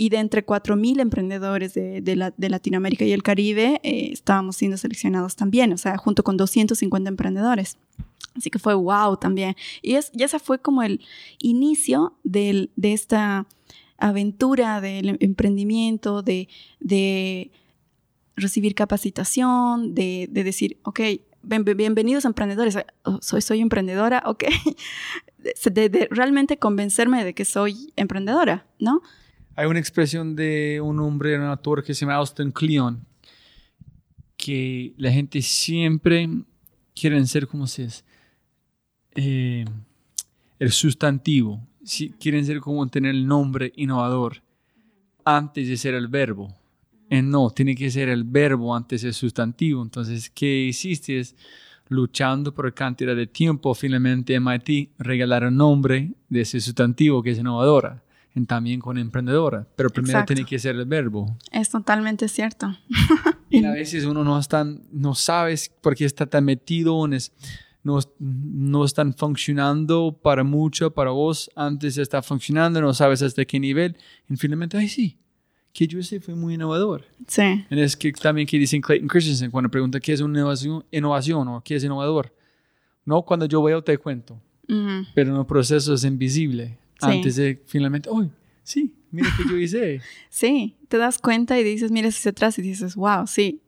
[0.00, 5.36] y de entre 4.000 emprendedores de, de, Latinoamérica y el Caribe eh, estábamos siendo seleccionados
[5.36, 7.76] también, o sea, junto con 250 emprendedores.
[8.34, 9.56] Así que fue wow también.
[9.82, 11.02] Y, es, y esa fue como el
[11.38, 13.46] inicio de esta
[13.98, 16.48] aventura del emprendimiento, de,
[16.78, 17.50] de
[18.36, 21.00] recibir capacitación, de, de, decir, ok,
[21.42, 24.44] bienvenidos emprendedores, oh, soy, soy emprendedora, ok,
[25.70, 29.02] de, realmente convencerme de que soy emprendedora, ¿no?
[29.60, 33.04] Hay una expresión de un hombre, un autor que se llama Austin Kleon,
[34.34, 36.30] que la gente siempre
[36.98, 38.02] quiere ser como se es,
[39.16, 39.66] eh,
[40.58, 44.42] el sustantivo, si quieren ser como tener el nombre innovador
[45.26, 46.56] antes de ser el verbo.
[47.10, 49.82] Eh, no, tiene que ser el verbo antes del sustantivo.
[49.82, 51.20] Entonces, ¿qué hiciste?
[51.20, 51.36] Es
[51.88, 57.38] luchando por cantidad de tiempo, finalmente MIT regalar el nombre de ese sustantivo que es
[57.38, 58.02] innovadora,
[58.46, 61.36] también con emprendedora, pero primero tiene que ser el verbo.
[61.50, 62.76] Es totalmente cierto.
[63.50, 67.06] y a veces uno no, está, no sabe por qué está tan metido,
[67.82, 73.58] no, no están funcionando para mucho, para vos, antes está funcionando, no sabes hasta qué
[73.58, 73.96] nivel,
[74.28, 75.18] y finalmente, ay sí,
[75.72, 77.04] que yo sé fue muy innovador.
[77.26, 77.64] Sí.
[77.70, 81.48] Y es que también que dicen Clayton Christensen cuando pregunta qué es una innovación, innovación
[81.48, 82.34] o qué es innovador.
[83.04, 84.40] No cuando yo veo te cuento,
[85.14, 86.78] pero en el proceso es invisible.
[87.00, 88.30] Antes de finalmente, ¡ay!
[88.62, 90.00] Sí, mira que yo hice.
[90.30, 93.60] sí, te das cuenta y dices, mira hacia atrás y dices, wow, sí,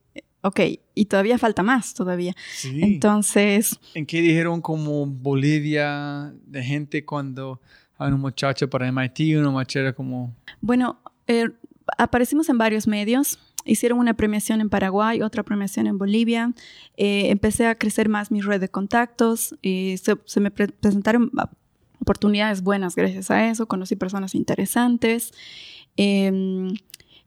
[0.43, 0.61] ok,
[0.95, 2.35] y todavía falta más todavía.
[2.55, 2.81] Sí.
[2.83, 3.79] Entonces...
[3.95, 7.61] ¿En qué dijeron como Bolivia de gente cuando
[7.99, 10.35] hay un muchacho para MIT, una machera como...
[10.61, 11.49] Bueno, eh,
[11.99, 13.39] aparecimos en varios medios.
[13.65, 16.53] Hicieron una premiación en Paraguay, otra premiación en Bolivia.
[16.97, 19.55] Eh, empecé a crecer más mi red de contactos.
[19.63, 21.31] y se, me presentaron
[22.03, 23.67] oportunidades buenas gracias a eso.
[23.67, 25.33] Conocí personas interesantes.
[25.97, 26.75] Em,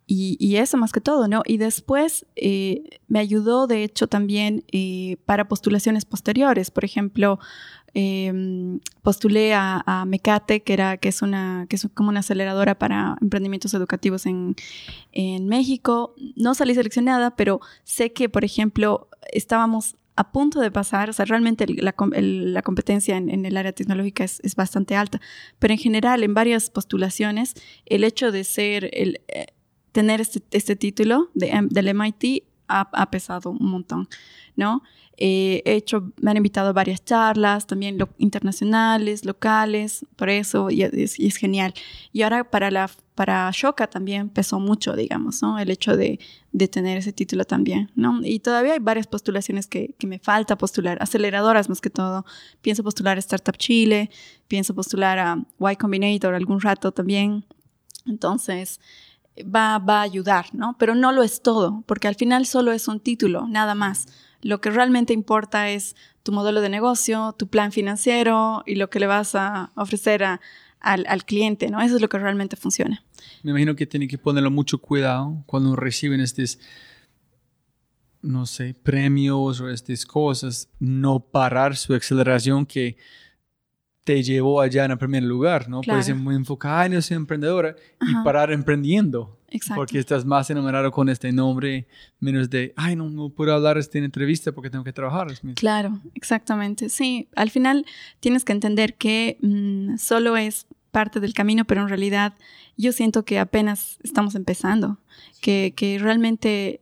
[0.07, 1.41] y, eso más que todo, ¿no?
[1.45, 6.69] Y después eh, me ayudó, de hecho, también eh, para postulaciones posteriores.
[6.69, 7.39] Por ejemplo,
[7.97, 13.15] Em, postulé a, Mecate, que, era, que, es una, que es como una aceleradora para
[13.21, 14.55] emprendimientos educativos en,
[15.47, 16.13] México.
[16.35, 21.25] No salí seleccionada, pero sé que, por ejemplo, estábamos a punto de pasar, o sea,
[21.25, 25.19] realmente la, competencia en, el área tecnológica es, bastante alta,
[25.59, 27.53] pero en general, en varias postulaciones,
[27.85, 29.47] el hecho de ser, el, eh,
[29.91, 34.07] tener este, este, título de, del MIT ha, pesado un montón,
[34.55, 34.81] ¿no?
[35.17, 40.83] Eh, he hecho, me han invitado a varias charlas, también internacionales, locales, por eso, y
[40.83, 41.73] es, genial.
[42.11, 45.57] Y ahora para la para Shoka también pesó mucho, digamos, ¿no?
[45.57, 46.19] El hecho de,
[46.51, 48.19] de, tener ese título también, ¿no?
[48.21, 52.25] Y todavía hay varias postulaciones que, que, me falta postular, aceleradoras más que todo.
[52.61, 54.09] Pienso postular a Startup Chile,
[54.49, 55.37] pienso postular a
[55.71, 57.45] Y Combinator algún rato también.
[58.05, 58.81] Entonces,
[59.43, 60.75] va, va a ayudar, ¿no?
[60.77, 64.07] Pero no lo es todo, porque al final solo es un título, nada más.
[64.41, 68.99] Lo que realmente importa es tu modelo de negocio, tu plan financiero y lo que
[68.99, 70.23] le vas a ofrecer
[70.85, 71.81] al, cliente, ¿no?
[71.81, 73.03] Eso es lo que realmente funciona.
[73.43, 76.59] Me imagino que tiene que ponerlo mucho cuidado cuando reciben estos,
[78.21, 82.97] no sé, premios o estas cosas, no parar su aceleración que
[84.03, 85.81] te llevó allá en el primer lugar, ¿no?
[85.81, 89.39] Puedes ser muy enfocada, no soy emprendedora y parar emprendiendo.
[89.49, 89.79] Exacto.
[89.79, 91.87] Porque estás más enamorado con este nombre,
[92.19, 95.27] menos de, ay, no, no puedo hablar esta entrevista porque tengo que trabajar.
[95.55, 96.89] Claro, exactamente.
[96.89, 97.85] Sí, al final
[98.19, 102.35] tienes que entender que mm, solo es parte del camino, pero en realidad
[102.77, 104.97] yo siento que apenas estamos empezando,
[105.41, 106.79] que, realmente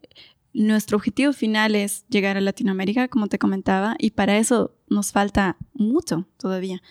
[0.53, 5.57] nuestro objetivo final es llegar a Latinoamérica, como te comentaba, y para eso nos falta
[5.73, 6.84] mucho todavía.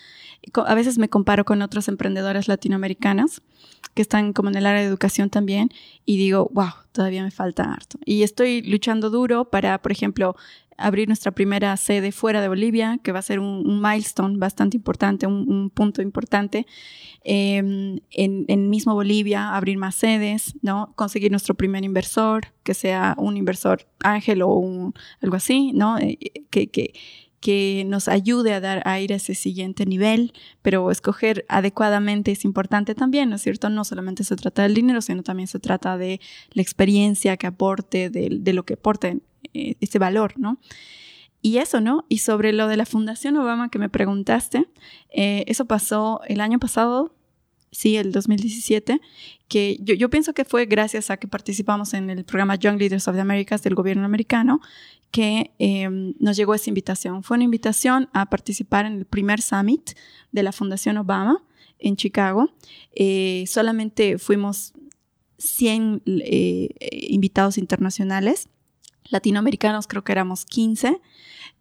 [0.66, 3.40] A veces me comparo con otros emprendedores latinoamericanos
[3.94, 5.68] que están como en el área de educación también
[6.04, 8.00] y digo, wow, todavía me falta harto.
[8.04, 10.34] Y estoy luchando duro para, por ejemplo,
[10.82, 15.26] abrir nuestra primera sede fuera de Bolivia, que va a ser un, milestone bastante importante,
[15.26, 16.66] un, punto importante.
[17.24, 20.92] Em, en, mismo Bolivia, abrir más sedes, ¿no?
[20.96, 25.98] Conseguir nuestro primer inversor, que sea un inversor ángel o algo así, ¿no?
[25.98, 26.18] Eh,
[26.50, 26.92] que, que,
[27.42, 30.32] que nos ayude a dar a ir a ese siguiente nivel,
[30.62, 33.68] pero escoger adecuadamente es importante también, ¿no es cierto?
[33.68, 36.20] No solamente se trata del dinero, sino también se trata de
[36.52, 39.18] la experiencia que aporte, de, lo que aporte
[39.52, 40.58] ese valor, ¿no?
[41.42, 42.06] Y eso, ¿no?
[42.08, 44.68] Y sobre lo de la Fundación Obama que me preguntaste,
[45.10, 47.16] eh, eso pasó el año pasado,
[47.72, 49.00] sí, el 2017,
[49.48, 53.16] que yo, pienso que fue gracias a que participamos en el programa Young Leaders of
[53.16, 54.60] the Americas del gobierno americano
[55.10, 57.24] que em, nos llegó esa invitación.
[57.24, 59.90] Fue una invitación a participar en el primer summit
[60.30, 61.44] de la Fundación Obama
[61.80, 62.50] en Chicago.
[62.94, 64.72] Eh, solamente fuimos
[65.38, 66.68] 100 eh,
[67.08, 68.48] invitados internacionales
[69.12, 71.00] latinoamericanos creo que éramos 15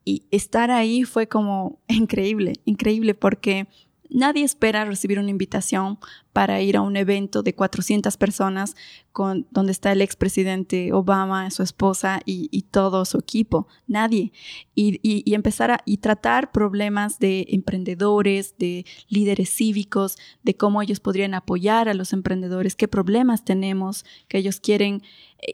[0.05, 3.67] y estar ahí fue como increíble, increíble porque
[4.09, 5.97] nadie espera recibir una invitación
[6.33, 8.75] para ir a un evento de 400 personas
[9.11, 13.67] con, donde está el expresidente Obama, su esposa y, todo su equipo.
[13.87, 14.31] Nadie.
[14.75, 21.33] Y, empezar a y tratar problemas de emprendedores, de líderes cívicos, de cómo ellos podrían
[21.33, 25.03] apoyar a los emprendedores, qué problemas tenemos que ellos quieren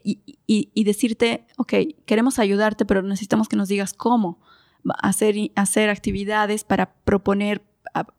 [0.04, 1.74] y, y decirte, ok,
[2.04, 4.38] queremos ayudarte, pero necesitamos que nos digas cómo
[4.98, 7.62] hacer, hacer actividades para proponer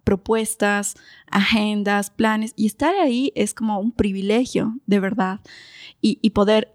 [0.03, 0.95] propuestas,
[1.29, 5.39] agendas, planes, y estar ahí es como un privilegio, de verdad,
[6.01, 6.73] y, poder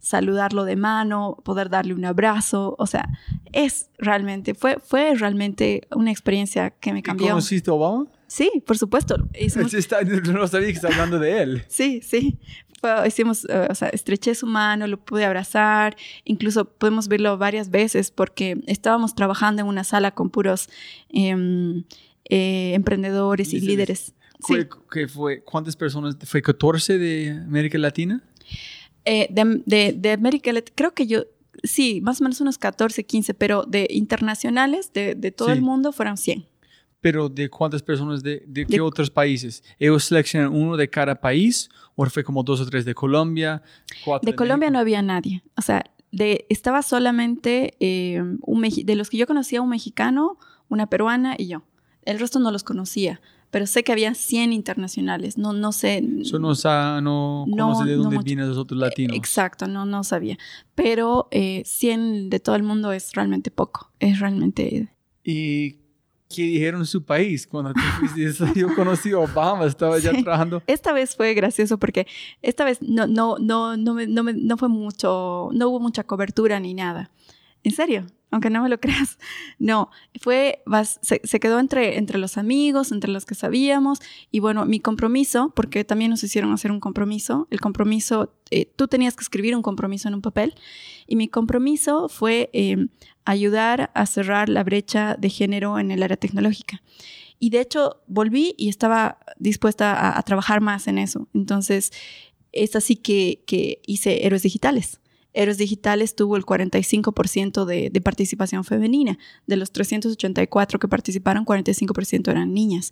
[0.00, 3.08] saludarlo de mano, poder darle un abrazo, o sea,
[3.52, 7.28] es realmente, fue, fue realmente una experiencia que me cambió.
[7.28, 8.06] ¿Conociste a Obama?
[8.26, 9.16] Sí, por supuesto.
[10.32, 11.64] no sabía que estaba hablando de él.
[11.68, 12.38] Sí, sí.
[13.06, 18.10] hicimos, eh, o sea, estreché su mano, lo pude abrazar, incluso podemos verlo varias veces
[18.10, 20.68] porque estábamos trabajando en una sala con puros
[21.08, 21.84] em,
[22.28, 24.14] eh, emprendedores y líderes.
[24.40, 24.68] fue,
[25.44, 26.16] ¿Cuántas personas?
[26.24, 28.22] ¿Fue 14 de América Latina?
[29.04, 31.24] Eh, de, de, América Latina, creo que yo,
[31.62, 35.92] sí, más o menos unos 14, 15, pero de internacionales, de, de todo el mundo,
[35.92, 36.46] fueron 100.
[37.06, 39.62] ¿Pero de cuántas personas de, de qué otros países?
[39.78, 43.62] ¿Ellos seleccionan uno de cada país o fue como dos o tres de Colombia?
[44.22, 45.44] de, Colombia no había nadie.
[45.56, 50.36] O sea, de, estaba solamente eh, un de los que yo conocía un mexicano,
[50.68, 51.62] una peruana y yo.
[52.02, 53.20] El resto no los conocía,
[53.52, 55.38] pero sé que había 100 internacionales.
[55.38, 56.04] No, no sé.
[56.22, 56.54] Eso no,
[57.00, 59.16] no, no de dónde vienen los otros latinos.
[59.16, 60.38] Exacto, no, no sabía.
[60.74, 63.92] Pero eh, 100 de todo el mundo es realmente poco.
[64.00, 64.92] Es realmente.
[65.22, 65.85] ¿Y
[66.28, 68.46] qué dijeron en su país cuando te fuiste?
[68.60, 70.62] Yo conocí a Obama, estaba ya trabajando.
[70.66, 72.06] Esta vez fue gracioso porque
[72.42, 76.74] esta vez no, no, no, no, no, no fue mucho, no hubo mucha cobertura ni
[76.74, 77.10] nada.
[77.62, 79.18] En serio, aunque no me lo creas.
[79.58, 79.90] No,
[80.20, 80.62] fue,
[81.00, 84.00] se, quedó entre, entre los amigos, entre los que sabíamos.
[84.30, 88.88] Y bueno, mi compromiso, porque también nos hicieron hacer un compromiso, el compromiso, eh, tú
[88.88, 90.54] tenías que escribir un compromiso en un papel.
[91.06, 92.88] Y mi compromiso fue em,
[93.26, 96.82] ayudar a cerrar la brecha de género en el área tecnológica.
[97.38, 101.28] Y de hecho, volví y estaba dispuesta a, trabajar más en eso.
[101.34, 101.92] Entonces,
[102.52, 105.00] es así que, que hice Héroes Digitales
[105.36, 109.18] Héroes Digitales tuvo el 45% de, de, participación femenina.
[109.46, 112.90] De los 384 que participaron, 45% eran niñas.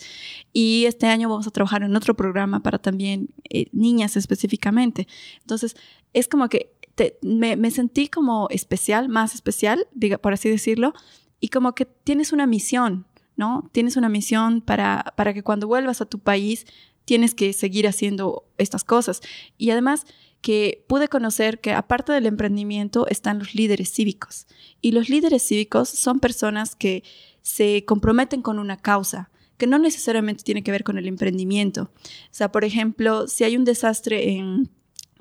[0.53, 5.09] Y este año vamos a trabajar en otro programa para también eh, niñas específicamente.
[5.41, 5.75] Entonces,
[6.13, 6.71] es como que
[7.23, 10.95] me, sentí como especial, más especial, diga, por así decirlo,
[11.41, 13.07] y como que tienes una misión,
[13.37, 13.69] ¿no?
[13.73, 16.67] Tienes una misión para, para que cuando vuelvas a tu país
[17.05, 19.21] tienes que seguir haciendo estas cosas.
[19.59, 20.07] Y además,
[20.45, 24.47] que pude conocer que aparte del emprendimiento están los líderes cívicos.
[24.83, 27.03] Y los líderes cívicos son personas que
[27.41, 31.85] se comprometen con una causa, que no necesariamente tiene que ver con el emprendimiento.
[31.95, 34.69] O sea, por ejemplo, si hay un desastre en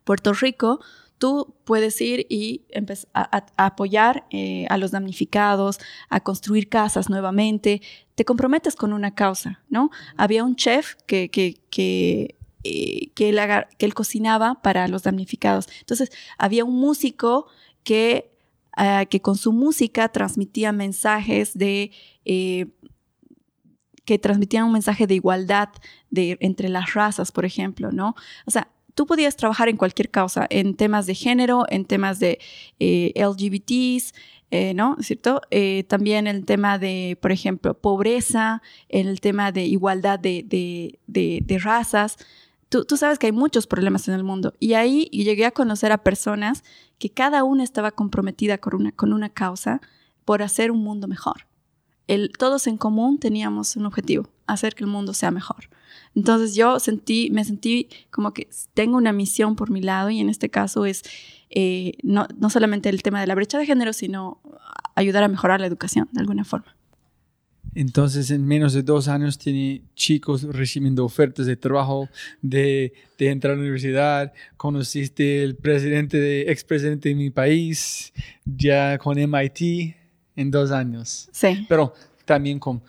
[0.03, 0.81] Puerto Rico,
[1.23, 5.79] tú puedes ir y empezar a, apoyar eh, a los damnificados,
[6.09, 7.81] a construir casas nuevamente.
[8.15, 9.89] Te comprometes con una causa, ¿no?
[10.17, 12.35] Había un chef que, que, que
[12.65, 13.39] eh, él
[13.77, 15.69] que él cocinaba para los damnificados.
[15.79, 17.47] Entonces, había un músico
[17.85, 18.35] que,
[18.75, 21.91] ah, que con su música transmitía mensajes de...
[22.25, 22.67] Eh,
[24.03, 25.69] que transmitían un mensaje de igualdad
[26.09, 28.15] de, entre las razas, por ejemplo, ¿no?
[28.45, 32.39] O sea, tú podías trabajar en cualquier causa, en temas de género, en temas de
[32.79, 34.13] eh, LGBTs,
[34.75, 34.97] ¿no?
[34.99, 35.41] ¿Cierto?
[35.87, 42.17] también el tema de, por ejemplo, pobreza, el tema de igualdad de, de, de razas.
[42.87, 45.99] Tú, sabes que hay muchos problemas en el mundo y ahí llegué a conocer a
[45.99, 46.63] personas
[46.97, 49.79] que cada una estaba comprometida con una, con una causa
[50.25, 51.45] por hacer un mundo mejor.
[52.07, 55.69] El, todos en común teníamos un objetivo, hacer que el mundo sea mejor.
[56.15, 60.29] Entonces yo sentí, me sentí como que tengo una misión por mi lado y en
[60.29, 61.03] este caso es
[61.49, 64.41] eh, no, no solamente el tema de la brecha de género, sino
[64.95, 66.75] ayudar a mejorar la educación de alguna forma.
[67.75, 72.07] Entonces, en menos de dos años tiene chicos recibiendo ofertas de trabajo,
[72.41, 74.33] de, de entrar a la universidad.
[74.57, 78.13] Conociste el presidente, de, expresidente de mi país,
[78.45, 79.95] ya con MIT
[80.35, 81.29] en dos años.
[81.31, 81.65] Sí.
[81.67, 81.93] Pero
[82.25, 82.83] también con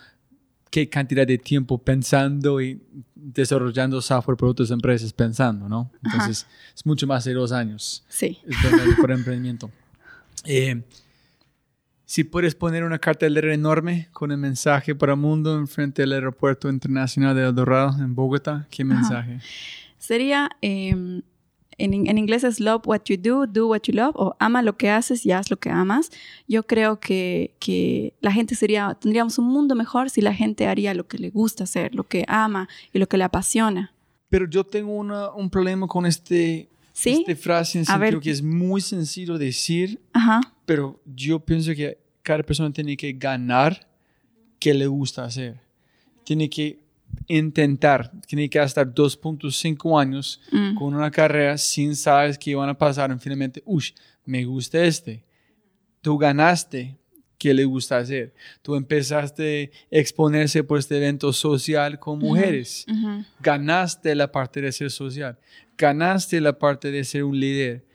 [0.75, 2.81] qué cantidad de tiempo pensando y
[3.15, 5.89] desarrollando software para otras empresas pensando, ¿no?
[6.03, 6.45] Entonces,
[6.75, 8.03] es mucho más de dos años.
[8.09, 8.39] Sí.
[8.45, 8.57] Es
[8.99, 9.71] por emprendimiento.
[10.47, 10.83] Eh,
[12.05, 16.13] si puedes poner una cartelera enorme con el mensaje para el mundo en frente del
[16.13, 19.39] Aeropuerto Internacional de El Dorado en Bogotá, ¿qué mensaje?
[19.97, 21.23] Sería, em,
[21.77, 24.77] en, en, inglés es love what you do, do what you love, o ama lo
[24.77, 26.11] que haces y haz lo que amas.
[26.47, 30.93] Yo creo que, que la gente sería, tendríamos un mundo mejor si la gente haría
[30.93, 33.93] lo que le gusta hacer, lo que ama y lo que le apasiona.
[34.29, 37.23] Pero yo tengo una, un problema con este, ¿Sí?
[37.27, 40.41] esta frase en sentido que es muy sencillo decir, Ajá.
[40.65, 43.87] pero yo pienso que cada persona tiene que ganar
[44.59, 45.59] que le gusta hacer.
[46.23, 46.84] Tiene que
[47.27, 50.75] intentar, tiene que estar 2.5 años Mm.
[50.75, 53.93] con una carrera sin saber que van a pasar en finalmente, uy,
[54.25, 55.23] me gusta este.
[56.01, 56.97] Tú ganaste
[57.37, 58.33] que le gusta hacer.
[58.61, 62.85] Tú empezaste a exponerse por este evento social con mujeres.
[63.39, 65.37] Ganaste la parte de ser social.
[65.77, 67.85] Ganaste la parte de ser un líder.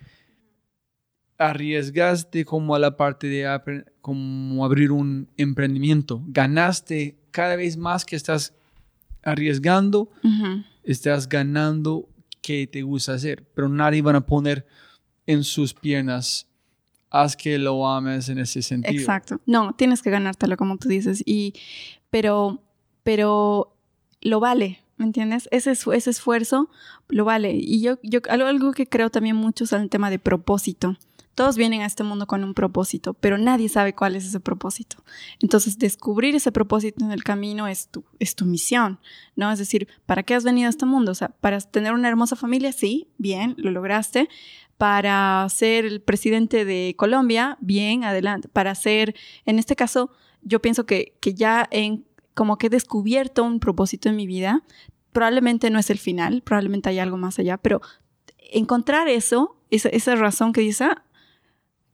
[1.39, 6.23] Arriesgaste como a la parte de como abrir un emprendimiento.
[6.27, 8.53] Ganaste cada vez más que estás
[9.23, 10.11] arriesgando,
[10.83, 12.09] estás ganando
[12.43, 13.47] que te gusta hacer.
[13.55, 14.67] Pero nadie van a poner
[15.27, 16.47] en sus piernas,
[17.11, 18.99] haz que lo ames en ese sentido.
[18.99, 19.41] Exacto.
[19.47, 21.23] No, tienes que ganártelo, como tú dices.
[21.25, 21.55] Y,
[22.11, 22.63] pero,
[23.03, 23.77] pero
[24.21, 25.49] lo vale, ¿me entiendes?
[25.51, 26.69] Ese esfuerzo
[27.09, 27.53] lo vale.
[27.55, 30.97] Y yo, yo algo, algo que creo también mucho es el tema de propósito.
[31.35, 35.03] Todos vienen a este mundo con un propósito, pero nadie sabe cuál es ese propósito.
[35.41, 38.99] Entonces, descubrir ese propósito en el camino es tu, es tu misión,
[39.37, 39.51] ¿no?
[39.51, 41.13] Es decir, ¿para qué has venido a este mundo?
[41.13, 44.29] O sea, para tener una hermosa familia, sí, bien, lo lograste.
[44.77, 48.49] Para ser el presidente de Colombia, bien, adelante.
[48.49, 50.11] Para ser, en este caso,
[50.43, 54.63] yo pienso que, que ya en, como que he descubierto un propósito en mi vida.
[55.13, 57.81] Probablemente no es el final, probablemente hay algo más allá, pero
[58.53, 61.05] encontrar eso, esa, esa razón que dice, "Ah,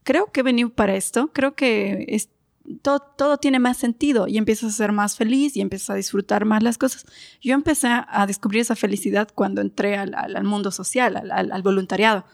[0.07, 2.29] creo que he venido para esto, creo que es,
[2.83, 6.45] todo, todo tiene más sentido y empiezas a ser más feliz y empiezas a disfrutar
[6.47, 7.05] más las cosas.
[7.43, 11.63] Yo empecé a descubrir esa felicidad cuando entré al, al- al mundo social, al, al-
[11.63, 12.25] voluntariado.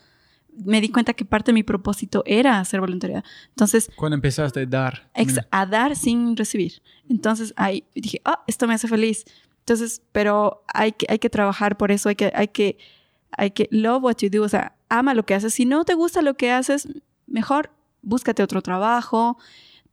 [0.64, 3.24] Me di cuenta que parte de mi propósito era hacer voluntariado.
[3.48, 5.10] Entonces, Cuando empezaste a dar.
[5.14, 6.82] ex- a dar sin recibir.
[7.08, 9.24] Entonces ahí dije, ah, esto me hace feliz.
[9.60, 12.76] Entonces, pero hay que, hay que trabajar por eso, hay que, hay que,
[13.36, 15.54] hay que love what you do, o sea, ama lo que haces.
[15.54, 16.86] Si no te gusta lo que haces,
[17.26, 17.70] mejor
[18.02, 19.38] búscate otro trabajo,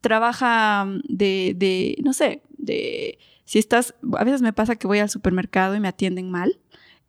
[0.01, 4.99] trabaja mm, de, de, no sé, de, si estás, a veces me pasa que voy
[4.99, 6.59] al supermercado y me atienden mal.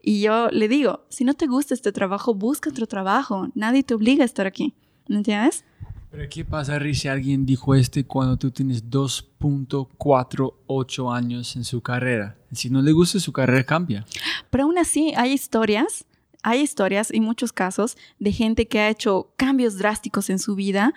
[0.02, 3.48] Y yo le digo, si no te gusta este trabajo, busca otro trabajo.
[3.54, 4.72] Nadie te obliga a estar aquí.
[5.08, 5.62] ¿Me entiendes?
[6.10, 11.82] Pero ¿qué pasa, Riz, si alguien dijo este cuando tú tienes 2.48 años en su
[11.82, 12.38] carrera?
[12.52, 14.06] Si no le gusta su carrera, cambia.
[14.48, 16.06] Pero aún así hay historias,
[16.42, 20.94] hay historias y muchos casos de gente que ha hecho cambios drásticos en su vida,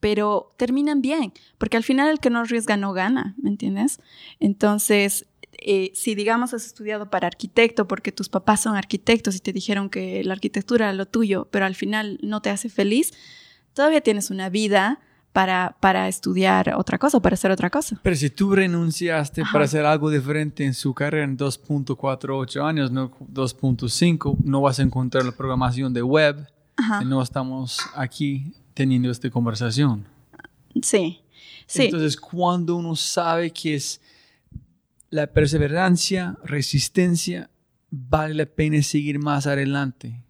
[0.00, 4.00] pero terminan bien, porque al final el que no arriesga no gana, ¿me entiendes?
[4.40, 9.52] Entonces, eh, si digamos has estudiado para arquitecto porque tus papás son arquitectos y te
[9.52, 13.12] dijeron que la arquitectura era lo tuyo, pero al final no te hace feliz,
[13.74, 15.00] todavía tienes una vida
[15.32, 17.98] para, para estudiar otra cosa, para hacer otra cosa.
[18.02, 19.52] Pero si tú renunciaste Ajá.
[19.52, 24.82] para hacer algo diferente en su carrera en 2.48 años, no 2.5, no vas a
[24.82, 26.46] encontrar la programación de web
[26.76, 27.02] Ajá.
[27.04, 30.06] no estamos aquí teniendo esta conversación.
[30.82, 31.20] Sí,
[31.66, 31.84] sí.
[31.84, 34.00] Entonces, cuando uno sabe que es
[35.10, 37.50] la perseverancia, resistencia,
[37.90, 40.24] vale la pena seguir más adelante.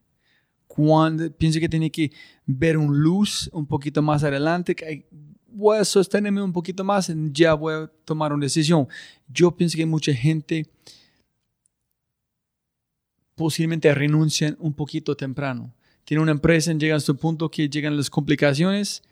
[0.75, 2.11] Cuando pienso que tiene que
[2.47, 5.07] ver un luz un poquito más adelante, que
[5.49, 8.89] voy a sostenerme un poquito más y ya voy a tomar una decisión.
[9.29, 10.67] Yo pienso que mucha gente
[13.35, 15.75] posiblemente renuncian un poquito temprano.
[16.05, 19.03] Tiene una empresa, llegan a su punto que llegan las complicaciones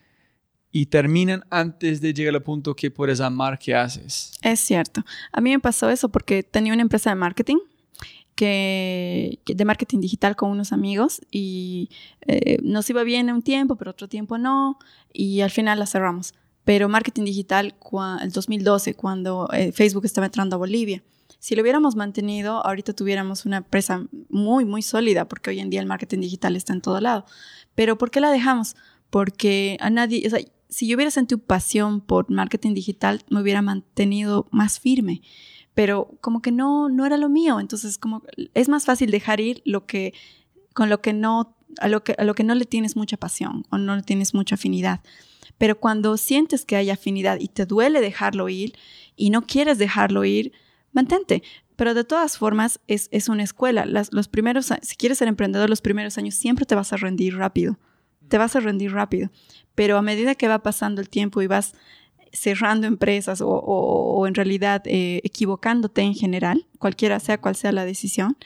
[0.73, 4.33] y terminan antes de llegar al punto que puedes amar que haces.
[4.41, 5.05] Es cierto.
[5.31, 7.59] A mí me pasó eso porque tenía una empresa de marketing,
[8.35, 11.91] que, de marketing digital con unos amigos y
[12.27, 14.79] eh, nos iba bien un tiempo, pero otro tiempo no,
[15.13, 16.35] y al final la cerramos.
[16.65, 17.75] Pero marketing digital,
[18.23, 21.03] el 2012, cuando eh, Facebook estaba entrando a Bolivia.
[21.39, 25.81] Si lo hubiéramos mantenido, ahorita tuviéramos una empresa muy, muy sólida, porque hoy en día
[25.81, 27.25] el marketing digital está en todo lado.
[27.75, 28.77] Pero ¿por qué la dejamos?
[29.09, 33.63] Porque a nadie, o sea, si yo hubiera sentido pasión por marketing digital, me hubiera
[33.63, 35.23] mantenido más firme.
[35.75, 37.61] Pero como que no, no era lo mío.
[37.61, 38.23] Entonces, como
[38.55, 40.13] es más fácil dejar ir lo que,
[40.75, 43.65] con lo que no, a lo que, a lo que no le tienes mucha pasión
[43.71, 45.01] o no le tienes mucha afinidad.
[45.59, 48.73] Pero cuando sientes que hay afinidad y te duele dejarlo ir
[49.15, 50.53] y no quieres dejarlo ir,
[50.93, 51.43] mantente.
[51.77, 53.87] Pero de todas formas, es, es una escuela.
[53.87, 57.79] Los primeros, si quieres ser emprendedor, los primeros años siempre te vas a rendir rápido.
[58.29, 59.31] Te vas a rendir rápido.
[59.75, 61.75] Pero a medida que va pasando el tiempo y vas
[62.33, 68.37] cerrando empresas o, en realidad eh, equivocándote en general, cualquiera sea cual sea la decisión,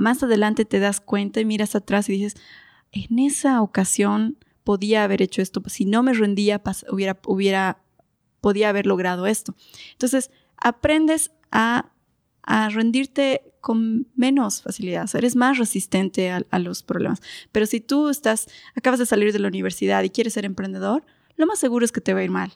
[0.00, 2.36] más adelante te das cuenta y miras atrás y dices,
[2.92, 7.82] en esa ocasión podía haber hecho esto, si no me rendía, hubiera, hubiera,
[8.40, 9.54] podía haber logrado esto.
[9.92, 11.92] Entonces, aprendes a,
[12.42, 17.20] a rendirte con menos facilidad, eres más resistente a, los problemas.
[17.52, 21.04] Pero si tú estás, acabas de salir de la universidad y quieres ser emprendedor,
[21.38, 22.52] lo más seguro es que te va a ir mal.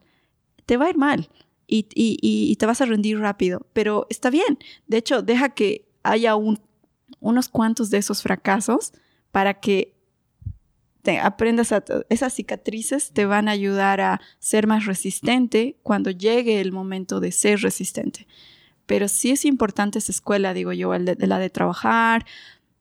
[0.67, 1.31] Te va a ir mal
[1.67, 4.59] y, te vas a rendir rápido, pero está bien.
[4.87, 6.61] De hecho, deja que haya un,
[7.21, 8.93] unos cuantos de esos fracasos
[9.31, 9.95] para que
[11.03, 16.61] te aprendas a esas cicatrices te van a ayudar a ser más resistente cuando llegue
[16.61, 18.27] el momento de ser resistente.
[18.87, 22.25] Pero sí es importante esa escuela, digo yo, la de trabajar.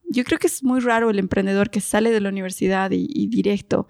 [0.10, 3.88] Yo creo que es muy raro el emprendedor que sale de la universidad y, directo.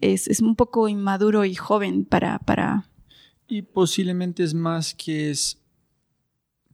[0.00, 2.88] Es, es, un poco inmaduro y joven para, para...
[3.48, 5.58] Y posiblemente es más que es,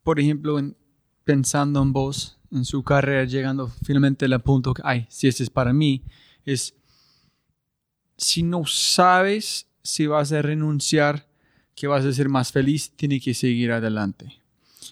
[0.02, 0.76] por ejemplo, en,
[1.24, 5.50] pensando en vos, en su carrera, llegando finalmente al punto que, ay, si este es
[5.50, 6.02] para mí,
[6.44, 6.74] es,
[8.16, 11.28] si no sabes si vas a renunciar,
[11.74, 14.38] que vas a ser más feliz, tiene que seguir adelante.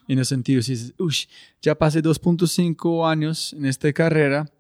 [0.09, 1.15] En el sentido, si dices, uy,
[1.62, 4.51] ya pasé 2.5 años en esta carrera,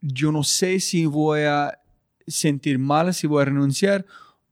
[0.00, 1.78] yo no sé si voy a
[2.26, 4.06] sentir mal, si voy a renunciar,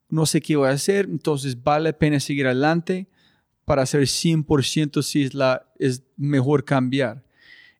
[0.09, 3.09] no sé qué voy a hacer, entonces vale la pena seguir adelante
[3.65, 7.25] para hacer 100% si es, la, es mejor cambiar.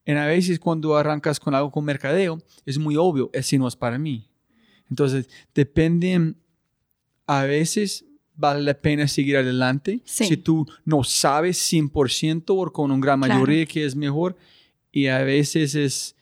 [0.05, 3.75] En a veces cuando arrancas con algo con mercadeo, es muy obvio, ese no es
[3.75, 4.29] para mí.
[4.89, 6.35] Entonces, depende,
[7.25, 8.05] a veces
[8.35, 10.01] vale la pena seguir adelante.
[10.05, 14.37] Si tú no sabes 100% o con una gran mayoría que es mejor.
[14.91, 16.14] Y a veces es,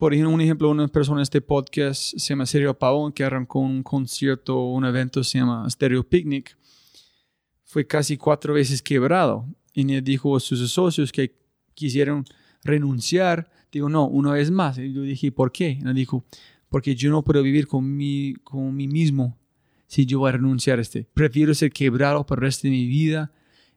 [0.00, 3.58] por ejemplo, un ejemplo, una persona de este podcast se llama Sergio Pavón, que arrancó
[3.58, 6.56] un concierto, un evento se llama Stereo Picnic.
[7.64, 9.46] Fue casi cuatro veces quebrado.
[9.74, 11.36] Y le dijo a sus socios que
[11.74, 12.24] quisieron
[12.64, 13.50] renunciar.
[13.70, 14.78] Digo, no, una vez más.
[14.78, 15.76] Y yo dije, ¿por qué?
[15.78, 16.24] Y le dijo,
[16.70, 19.38] porque yo no puedo vivir con mí, con mí mismo
[19.86, 21.10] si yo voy a renunciar a este.
[21.12, 23.34] Prefiero ser quebrado por el resto de mi vida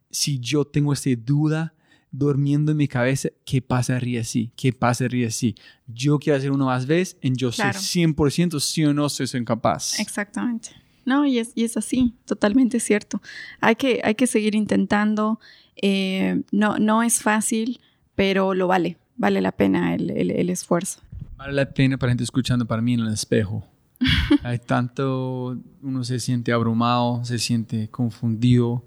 [0.10, 1.74] si yo tengo esta duda
[2.14, 4.52] durmiendo en mi cabeza, ¿qué pasaría así?
[4.56, 5.56] ¿Qué pasaría así?
[5.88, 10.00] Yo quiero hacer uno más vez en yo soy 100% sí o no soy incapaz.
[10.00, 10.70] Exactamente.
[11.06, 13.22] No, y es, y es así, totalmente cierto.
[13.60, 15.40] Hay que, hay que seguir intentando.
[15.76, 17.82] Eh, no, no es fácil,
[18.16, 18.98] pero lo vale.
[19.18, 21.02] Vale la pena el, el esfuerzo.
[21.36, 23.66] Vale la pena para gente escuchando para mí en el espejo.
[24.44, 28.86] Hay tanto, uno se siente abrumado, se siente confundido,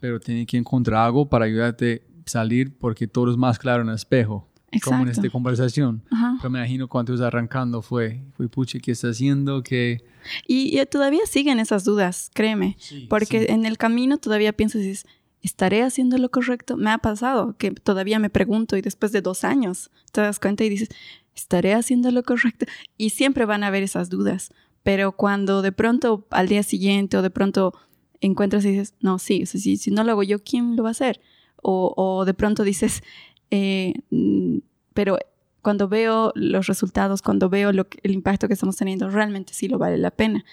[0.00, 3.94] pero tiene que encontrar algo para ayudarte salir porque todo es más claro en el
[3.94, 4.48] espejo.
[4.82, 6.02] Como en esta conversación.
[6.38, 8.24] Pero me imagino cuántos arrancando fue.
[8.36, 9.62] Fui, puche, ¿qué está haciendo?
[9.62, 10.04] ¿Qué?
[10.48, 12.76] Y, todavía siguen esas dudas, créeme.
[13.08, 15.06] porque en el camino todavía piensas, dices,
[15.42, 16.76] ¿estaré haciendo lo correcto?
[16.76, 20.64] Me ha pasado que todavía me pregunto y después de dos años te das cuenta
[20.64, 20.88] y dices,
[21.34, 22.66] ¿estaré haciendo lo correcto?
[22.96, 24.52] Y siempre van a haber esas dudas,
[24.82, 27.74] pero cuando de pronto al día siguiente o de pronto
[28.20, 30.92] encuentras y dices, no, sí, si, si, no lo hago yo, ¿quién lo va a
[30.92, 31.20] hacer?
[31.66, 33.02] O, de pronto dices,
[33.50, 34.58] eh, mm,
[34.92, 35.18] pero
[35.62, 39.96] cuando veo los resultados, cuando veo el impacto que estamos teniendo, realmente sí lo vale
[39.96, 40.44] la pena.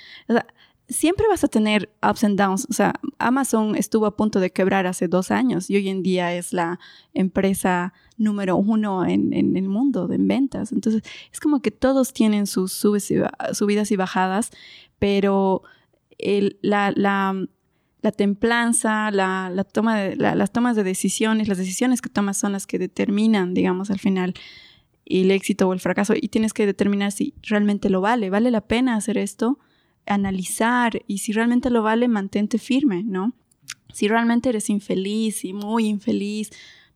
[0.88, 2.66] Siempre vas a tener ups and downs.
[2.70, 6.34] O sea, Amazon estuvo a punto de quebrar hace dos años y hoy en día
[6.34, 6.80] es la
[7.14, 10.72] empresa número uno en, el mundo de ventas.
[10.72, 14.52] Entonces, es como que todos tienen sus subidas y bajadas,
[14.98, 15.64] pero
[16.62, 17.48] la,
[18.10, 22.80] templanza, la, toma de, las tomas de decisiones, las decisiones que tomas son las que
[22.80, 24.34] determinan, digamos, al final
[25.06, 28.62] el éxito o el fracaso y tienes que determinar si realmente lo vale, vale la
[28.62, 29.60] pena hacer esto
[30.06, 33.34] analizar y si realmente lo vale, mantente firme, ¿no?
[33.94, 36.50] Si realmente eres infeliz y muy infeliz,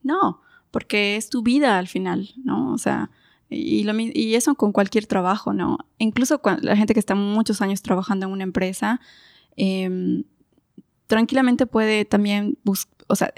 [0.04, 0.42] no,
[0.72, 2.74] porque es tu vida al final, ¿no?
[2.74, 3.12] O sea,
[3.50, 5.78] y, lo, y eso con cualquier trabajo, ¿no?
[5.98, 9.00] Incluso la gente que está muchos años trabajando en una empresa,
[9.56, 10.24] em,
[11.08, 13.32] tranquilamente puede también buscar, o sea,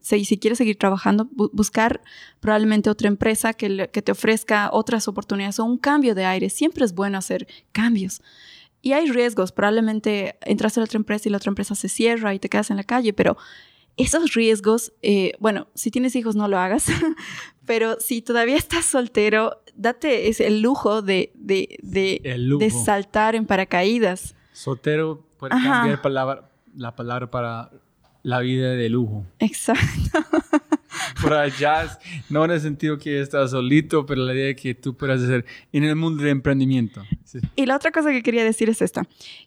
[0.00, 2.00] si, si, quieres seguir trabajando, buscar
[2.40, 6.48] probablemente otra empresa que, que, te ofrezca otras oportunidades o un cambio de aire.
[6.48, 8.22] Siempre es bueno hacer cambios.
[8.82, 12.32] Y hay riesgos, probablemente entras a la otra empresa y la otra empresa se cierra
[12.32, 13.36] y te quedas en la calle, pero
[13.96, 16.86] esos riesgos, eh, bueno, si tienes hijos no lo hagas,
[17.66, 24.34] pero si todavía estás soltero, date ese, el lujo de, de, de, saltar en paracaídas.
[24.52, 26.00] Soltero puede cambiar
[26.74, 27.70] la palabra para
[28.22, 29.26] la vida de lujo.
[29.38, 30.18] Exacto.
[31.22, 31.98] por allá,
[32.28, 35.44] no en el sentido que estás solito, pero la idea de que tú puedas hacer
[35.72, 37.02] en el mundo del emprendimiento.
[37.56, 39.02] Y la otra cosa que quería decir es esta,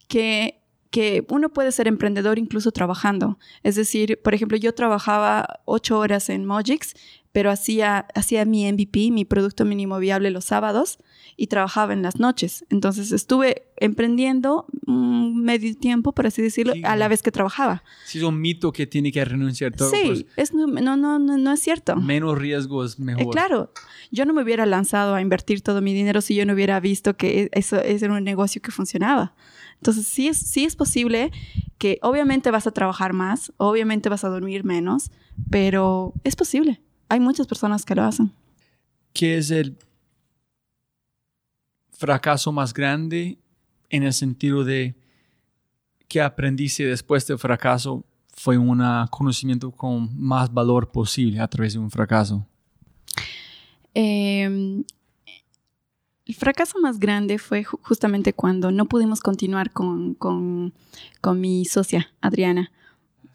[0.08, 0.60] que
[0.94, 3.40] que uno puede ser emprendedor incluso trabajando.
[3.64, 6.94] Es decir, por ejemplo, yo trabajaba ocho horas en Mojix,
[7.34, 11.00] pero hacía, hacía mi MVP, mi producto mínimo viable los sábados
[11.36, 12.64] y trabajaba en las noches.
[12.70, 17.84] Entonces estuve emprendiendo medio tiempo, por así decirlo, a la vez que trabajaba.
[18.06, 19.90] Sí, es un mito que tiene que renunciar todo.
[19.90, 21.96] Sí, pues, es, no, no, no, no, es cierto.
[21.96, 23.24] Menos riesgos, mejor.
[23.24, 23.74] Eh, claro,
[24.12, 27.18] yo no me hubiera lanzado a invertir todo mi dinero si yo no hubiera visto
[27.18, 29.34] que eso, eso era un negocio que funcionaba.
[29.78, 31.32] Entonces, sí es, sí es posible
[31.80, 35.10] que obviamente vas a trabajar más, obviamente vas a dormir menos,
[35.50, 36.80] pero es posible.
[37.10, 38.32] Hay muchas personas que lo hacen.
[39.14, 39.78] ¿Qué es el
[41.92, 43.38] fracaso más grande
[43.90, 44.96] en el sentido de
[46.08, 48.04] que aprendiste después del fracaso
[48.36, 52.46] fue un conocimiento con más valor posible a través de un fracaso?
[53.94, 54.84] Em,
[56.26, 60.74] el fracaso más grande fue justamente cuando no pudimos continuar con, con,
[61.22, 62.72] con mi socia, Adriana.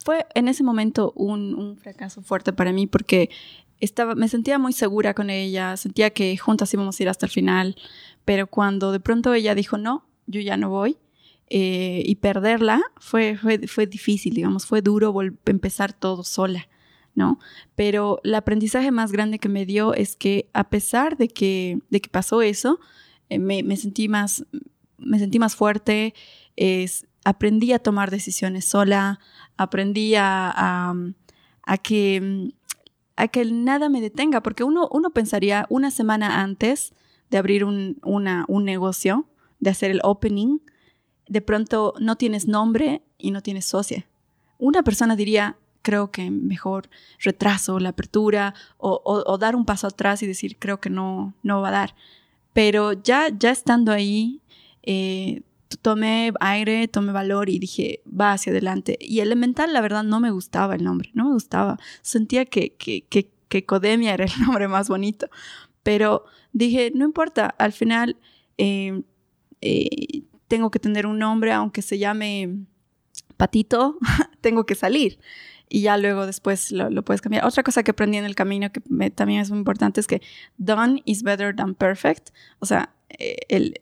[0.04, 3.30] Fue en ese momento un, un, fracaso fuerte para mí porque
[3.80, 7.32] estaba, me sentía muy segura con ella, sentía que juntas íbamos a ir hasta el
[7.32, 7.76] final,
[8.24, 10.98] pero cuando de pronto ella dijo, no, yo ya no voy,
[11.50, 15.14] eh, y perderla fue, fue, fue, difícil, digamos, fue duro
[15.46, 16.68] empezar todo sola,
[17.14, 17.38] ¿no?
[17.74, 22.00] Pero el aprendizaje más grande que me dio es que a pesar de que, de
[22.00, 22.80] que pasó eso,
[23.30, 24.44] eh, me, me, sentí más,
[24.98, 26.12] me sentí más fuerte,
[27.24, 29.20] aprendí a tomar decisiones sola,
[29.58, 30.94] aprendí a,
[31.66, 32.52] a, que
[33.16, 36.94] a que nada me detenga, porque uno, uno pensaría una semana antes
[37.30, 39.26] de abrir un, un negocio,
[39.60, 40.60] de hacer el opening,
[41.28, 44.06] de pronto no tienes nombre y no tienes socia.
[44.58, 46.88] Una persona diría, creo que mejor
[47.20, 51.68] retraso la apertura o, dar un paso atrás y decir, creo que no, no va
[51.68, 51.94] a dar.
[52.52, 54.40] Pero ya, ya estando ahí,
[54.82, 55.42] eh,
[55.76, 58.96] tomé aire, tomé valor y dije, va hacia adelante.
[59.00, 61.78] Y Elemental, la verdad, no me gustaba el nombre, no me gustaba.
[62.02, 65.28] Sentía que, que, que, que Codemia era el nombre más bonito.
[65.82, 68.16] Pero dije, no importa, al final
[68.56, 69.02] eh,
[69.60, 72.66] eh, tengo que tener un nombre, aunque se llame
[73.36, 73.98] Patito,
[74.40, 75.18] tengo que salir.
[75.70, 77.44] Y ya luego después lo, puedes cambiar.
[77.44, 78.80] Otra cosa que aprendí en el camino que
[79.10, 80.22] también es muy importante es que
[80.56, 82.30] done is better than perfect.
[82.58, 83.80] O sea, eh, el,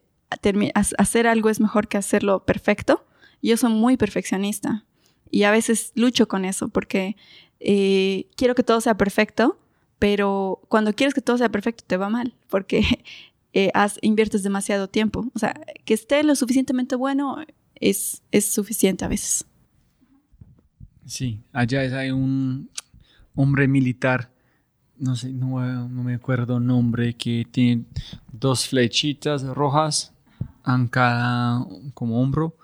[0.74, 3.04] hacer algo es mejor que hacerlo perfecto.
[3.42, 4.84] Yo soy muy perfeccionista
[5.30, 7.16] y a veces lucho con eso porque
[7.60, 9.58] eh, quiero que todo sea perfecto,
[9.98, 12.82] pero cuando quieres que todo sea perfecto te va mal porque
[13.52, 13.70] eh,
[14.02, 15.30] inviertes demasiado tiempo.
[15.34, 15.54] O sea,
[15.84, 17.38] que esté lo suficientemente bueno
[17.74, 19.44] es, es suficiente a veces.
[21.04, 22.70] Sí, allá hay un
[23.34, 24.30] hombre militar
[24.98, 27.84] no sé, no, no, me acuerdo el nombre, que tiene
[28.32, 30.14] dos flechitas rojas
[30.66, 31.64] en cada
[31.94, 32.56] como hombro.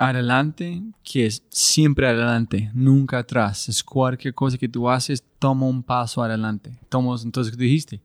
[0.00, 3.68] Adelante, que es siempre adelante, nunca atrás.
[3.68, 6.78] Es cualquier cosa que tú haces, toma un paso adelante.
[6.88, 8.00] Tomas, entonces, ¿qué dijiste?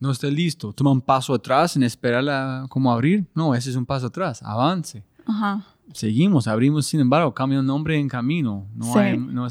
[0.00, 3.26] No esté listo, toma un paso atrás en esperar a, como abrir.
[3.34, 5.04] No, ese es un paso atrás, avance.
[5.26, 8.66] Ajá seguimos, abrimos, sin embargo, cambia un nombre en camino.
[8.74, 9.46] No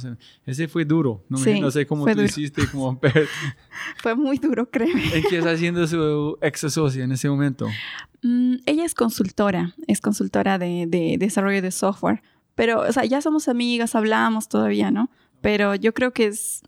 [0.45, 1.23] ese fue duro.
[1.29, 2.67] No, sé cómo tú hiciste.
[2.67, 2.99] Como,
[3.97, 5.03] fue muy duro, créeme.
[5.15, 7.67] ¿En qué está haciendo su ex socia en ese momento?
[8.23, 12.21] Mm, ella es consultora, es consultora de, de, desarrollo de software.
[12.55, 15.11] Pero, o sea, ya somos amigas, hablamos todavía, ¿no?
[15.41, 16.63] Pero yo creo que es,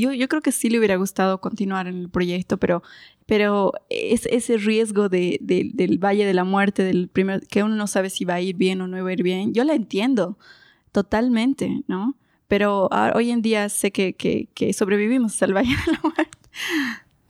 [0.00, 2.82] yo, creo que sí le hubiera gustado continuar en el proyecto, pero
[3.26, 7.86] pero es ese riesgo de, del Valle de la Muerte, del primer, que uno no
[7.86, 10.38] sabe si va a ir bien o no va a ir bien, yo la entiendo
[10.92, 12.16] totalmente, ¿no?
[12.48, 16.38] Pero hoy en día sé que, que, sobrevivimos al Valle de la Muerte.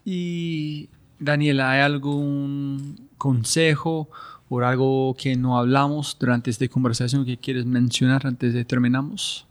[0.04, 0.88] Y
[1.18, 4.10] Daniela, ¿hay algún consejo
[4.48, 9.46] o algo que no hablamos durante esta conversación que quieres mencionar antes de terminamos?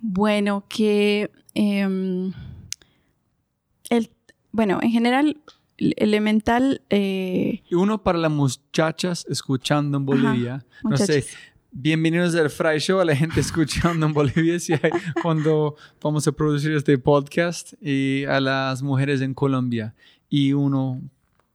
[0.00, 2.32] Bueno, que em,
[3.88, 4.10] el
[4.52, 5.36] bueno, en general,
[5.78, 6.82] elemental...
[6.90, 10.64] Eh, y uno para las muchachas escuchando en Bolivia.
[10.82, 11.24] no sé,
[11.70, 14.74] bienvenidos al Fry Show, a la gente escuchando en Bolivia si
[15.22, 19.94] cuando vamos a producir este podcast y a las mujeres en Colombia.
[20.28, 21.00] Y uno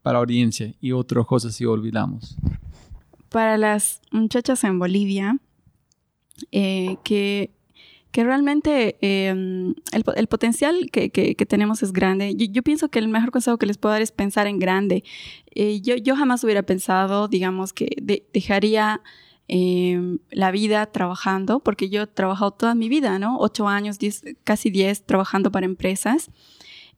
[0.02, 2.38] para audiencia y otras cosas si olvidamos.
[3.30, 5.38] Para las muchachas en Bolivia,
[6.52, 7.52] eh, que
[8.16, 12.34] que realmente em, el, potencial que, tenemos es grande.
[12.38, 15.04] Yo, pienso que el mejor consejo que les puedo dar es pensar en grande.
[15.54, 17.90] Eh, yo, yo, jamás hubiera pensado, digamos, que
[18.32, 19.02] dejaría
[19.50, 23.38] em, la vida trabajando, porque yo he trabajado toda mi vida, ¿no?
[23.38, 26.32] Ocho años, diez, casi diez, trabajando para empresas.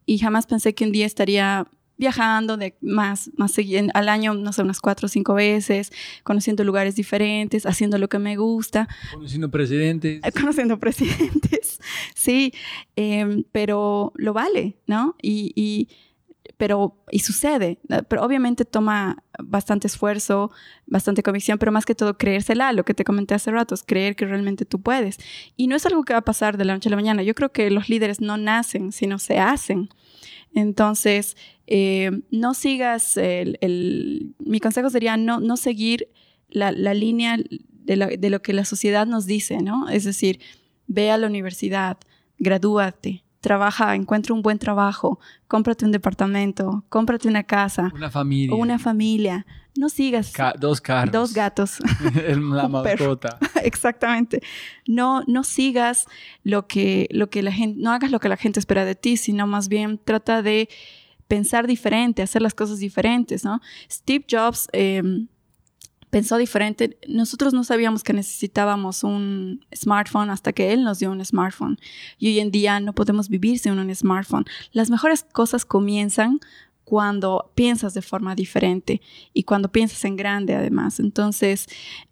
[0.05, 1.67] Y jamás pensé que un día estaría
[1.97, 3.55] viajando de más, más
[3.93, 5.91] al año, no sé, unas cuatro o cinco veces,
[6.23, 8.87] conociendo lugares diferentes, haciendo lo que me gusta.
[9.13, 10.21] Conociendo presidentes.
[10.23, 11.79] Eh, conociendo presidentes,
[12.15, 12.53] sí,
[12.95, 15.15] em, pero lo vale, ¿no?
[15.21, 15.89] Y,
[16.57, 20.51] pero, y sucede, pero obviamente toma bastante esfuerzo,
[20.87, 24.15] bastante convicción, pero más que todo creérsela, lo que te comenté hace rato, es creer
[24.15, 25.19] que realmente tú puedes.
[25.55, 27.35] Y no es algo que va a pasar de la noche a la mañana, yo
[27.35, 29.89] creo que los líderes no nacen, sino se hacen.
[30.53, 31.37] Entonces,
[31.67, 36.09] eh, no sigas el, Mi consejo sería no, no seguir
[36.49, 39.89] la, línea de, lo que la sociedad nos dice, ¿no?
[39.89, 40.39] Es decir,
[40.87, 41.97] ve a la universidad,
[42.39, 47.91] gradúate, trabaja, encuentra un buen trabajo, cómprate un departamento, cómprate una casa.
[47.93, 48.55] Una familia.
[48.55, 49.45] O una familia.
[49.77, 50.33] No sigas.
[50.59, 51.11] dos carros.
[51.11, 51.77] Dos gatos.
[52.13, 53.37] la mascota.
[53.63, 54.41] Exactamente.
[54.87, 56.05] No, no sigas
[56.43, 59.17] lo que, lo que la gente, no hagas lo que la gente espera de ti,
[59.17, 60.69] sino más bien trata de
[61.27, 63.61] pensar diferente, hacer las cosas diferentes, ¿no?
[63.91, 65.27] Steve Jobs em,
[66.09, 66.97] pensó diferente.
[67.07, 71.77] Nosotros no sabíamos que necesitábamos un smartphone hasta que él nos dio un smartphone.
[72.17, 74.45] Y hoy en día no podemos vivir sin un smartphone.
[74.71, 76.39] Las mejores cosas comienzan
[76.87, 79.01] cuando piensas de forma diferente
[79.33, 81.01] y cuando piensas en grande además.
[81.01, 81.67] Entonces,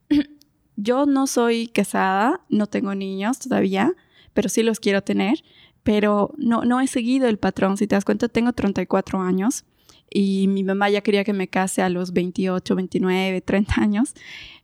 [0.76, 3.94] yo no soy casada, no tengo niños todavía,
[4.34, 5.44] pero sí los quiero tener
[5.86, 7.78] pero no, no he seguido el patrón.
[7.78, 9.66] Si te das cuenta, tengo 34 años
[10.10, 14.16] y mi mamá ya quería que me case a los 28, 29, 30 años.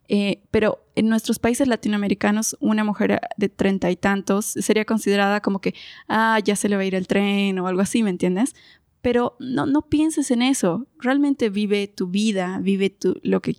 [0.08, 5.62] Eh, pero en nuestros países latinoamericanos, una mujer de treinta y tantos sería considerada como
[5.62, 5.76] que,
[6.10, 8.56] ah, ya se le va a ir el tren o algo así, ¿me entiendes?
[9.02, 10.88] Pero no, pienses en eso.
[11.00, 13.56] Realmente vive tu vida, vive tu, lo que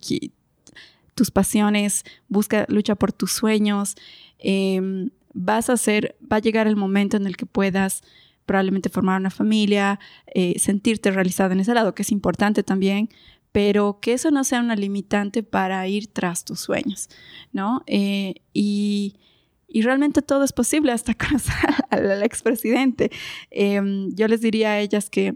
[1.15, 3.95] tus pasiones, busca, lucha por tus sueños.
[4.39, 8.03] Eh, vas a ser, va a llegar el momento en el que puedas
[8.45, 13.09] probablemente formar una familia, eh, sentirte realizado en ese lado, que es importante también,
[13.51, 17.09] pero que eso no sea una limitante para ir tras tus sueños,
[17.51, 17.83] ¿no?
[17.87, 19.15] Eh, y,
[19.81, 21.53] realmente todo es posible hasta conocer
[21.89, 23.11] al, expresidente.
[23.49, 25.35] Em, yo les diría a ellas que,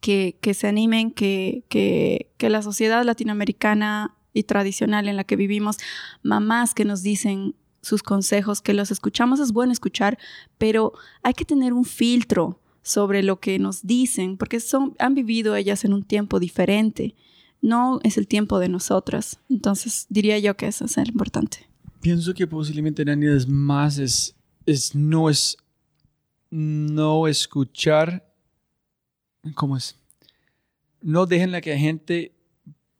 [0.00, 5.76] que, se animen, que, que, que la sociedad latinoamericana y tradicional en la que vivimos,
[6.22, 10.18] mamás que nos dicen, sus consejos, que los escuchamos, es bueno escuchar,
[10.56, 10.92] pero
[11.22, 15.84] hay que tener un filtro sobre lo que nos dicen, porque son, han vivido ellas
[15.84, 17.14] en un tiempo diferente.
[17.60, 19.38] No es el tiempo de nosotras.
[19.48, 21.68] Entonces, diría yo que eso es importante.
[22.02, 23.04] Pienso que posiblemente
[23.34, 24.34] es más es,
[24.66, 25.56] es no es
[26.50, 28.32] no escuchar
[29.54, 29.96] ¿cómo es?
[31.00, 32.32] No dejen la que la gente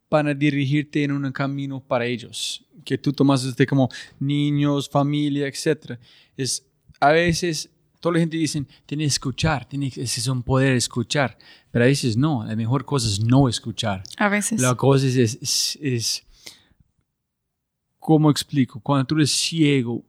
[0.09, 3.89] para dirigirte en un camino para ellos, que tú tomas este como
[4.19, 5.97] niños, familia, etc.
[6.37, 6.65] Es,
[6.99, 7.69] a veces,
[7.99, 11.37] toda la gente dice, tiene que escuchar, tiene, ese es un poder escuchar,
[11.71, 14.03] pero a veces no, la mejor cosa es no escuchar.
[14.17, 14.61] A veces.
[14.61, 16.23] La cosa es, es, es
[18.03, 18.81] ¿cómo explico?
[18.81, 20.03] Cuando tú eres ciego,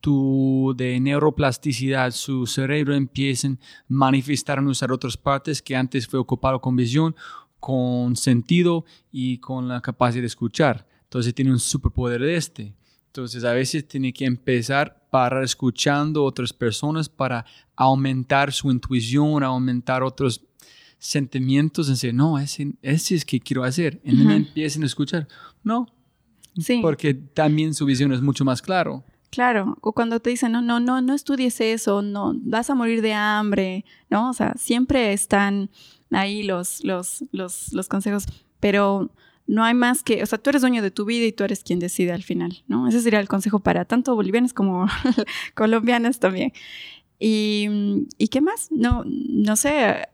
[0.00, 3.56] tu de neuroplasticidad, su cerebro empieza a
[3.88, 7.16] manifestar en usar otras partes que antes fue ocupado con visión
[7.58, 10.86] con sentido y con la capacidad de escuchar.
[11.04, 12.74] Entonces tiene un superpoder de este.
[13.06, 17.46] Entonces a veces tiene que empezar para escuchando otras personas para
[17.76, 20.42] aumentar su intuición, aumentar otros
[20.98, 24.02] sentimientos, en decir, no, ese, ese es que quiero hacer.
[24.04, 25.26] Y uh empiecen a escuchar,
[25.62, 25.86] no,
[26.58, 26.80] sí.
[26.82, 29.04] porque también su visión es mucho más claro.
[29.30, 33.00] Claro, o cuando te dicen, no, no, no, no estudies eso, no, vas a morir
[33.00, 34.30] de hambre, ¿no?
[34.30, 35.70] O sea, siempre están
[36.10, 38.24] ahí los, los, los, los consejos,
[38.58, 39.12] pero
[39.46, 41.62] no hay más que, o sea, tú eres dueño de tu vida y tú eres
[41.62, 42.88] quien decide al final, ¿no?
[42.88, 44.86] Ese sería el consejo para tanto bolivianos como
[45.54, 46.52] colombianos también.
[47.20, 47.68] Y,
[48.18, 48.72] ¿Y qué más?
[48.72, 50.08] No, no sé,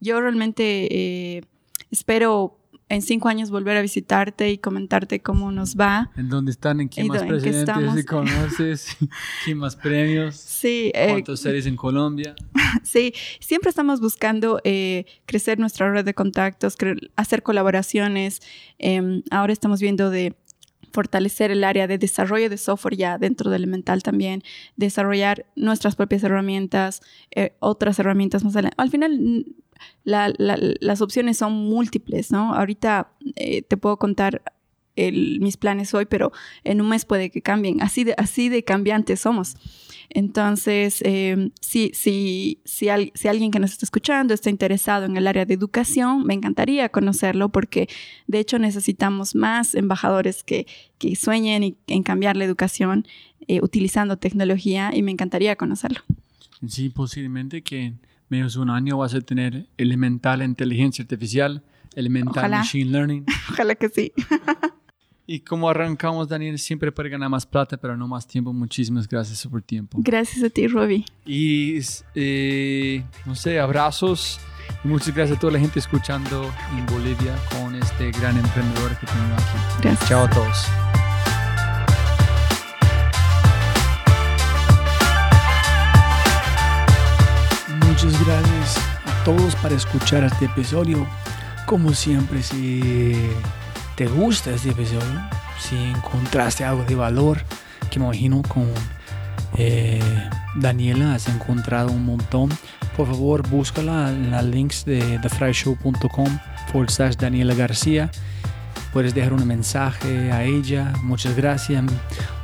[0.00, 1.42] yo realmente eh,
[1.90, 2.57] espero
[2.88, 6.10] en cinco años volver a visitarte y comentarte cómo nos va.
[6.16, 6.80] ¿En dónde están?
[6.80, 8.96] ¿En qué más presidentes conoces?
[9.44, 10.36] ¿Qué más premios?
[10.36, 10.90] Sí.
[10.94, 12.34] Eh, ¿Cuántos seres en Colombia?
[12.82, 16.76] Sí, siempre estamos buscando eh, crecer nuestra red de contactos,
[17.16, 18.42] hacer colaboraciones.
[18.78, 20.36] Em, ahora estamos viendo de
[20.92, 24.42] fortalecer el área de desarrollo de software ya dentro de Elemental también,
[24.76, 27.02] desarrollar nuestras propias herramientas,
[27.34, 28.76] eh, otras herramientas más adelante.
[28.78, 29.46] Al final
[30.04, 32.54] las opciones son múltiples, ¿no?
[32.54, 34.42] Ahorita eh, te puedo contar
[35.12, 36.32] mis planes hoy, pero
[36.64, 37.80] en un mes puede que cambien.
[37.82, 39.56] Así de, así de cambiantes somos.
[40.10, 45.44] Entonces, eh, si, si, si, alguien que nos está escuchando está interesado en el área
[45.44, 47.88] de educación, me encantaría conocerlo porque
[48.26, 50.66] de hecho necesitamos más embajadores que,
[50.96, 53.06] que sueñen en cambiar la educación
[53.48, 56.00] eh, utilizando tecnología y me encantaría conocerlo.
[56.66, 61.62] Sí, posiblemente que en menos de un año vas a tener elemental inteligencia artificial,
[61.94, 62.58] elemental Ojalá.
[62.58, 63.26] machine learning.
[63.50, 64.12] Ojalá que sí.
[65.30, 68.50] Y como arrancamos, Daniel, siempre para ganar más plata, pero no más tiempo.
[68.50, 69.98] Muchísimas gracias por tiempo.
[70.00, 71.04] Gracias a ti, Robbie.
[71.26, 71.78] Y,
[72.14, 74.40] eh, no sé, abrazos.
[74.82, 79.06] Y muchas gracias a toda la gente escuchando en Bolivia con este gran emprendedor que
[79.06, 79.82] tengo aquí.
[79.82, 80.08] Gracias.
[80.08, 80.66] Chao a todos.
[87.86, 91.06] Muchas gracias a todos para escuchar este episodio.
[91.66, 93.30] Como siempre, si
[93.98, 95.02] te gusta este episodio,
[95.58, 97.42] si encontraste algo de valor,
[97.90, 98.70] que me imagino con
[99.56, 100.00] eh,
[100.54, 102.48] Daniela has encontrado un montón,
[102.96, 106.38] por favor búscala en los links de thefryshow.com
[106.68, 108.08] forward slash Daniela García.
[108.92, 110.92] Puedes dejar un mensaje a ella.
[111.02, 111.82] Muchas gracias.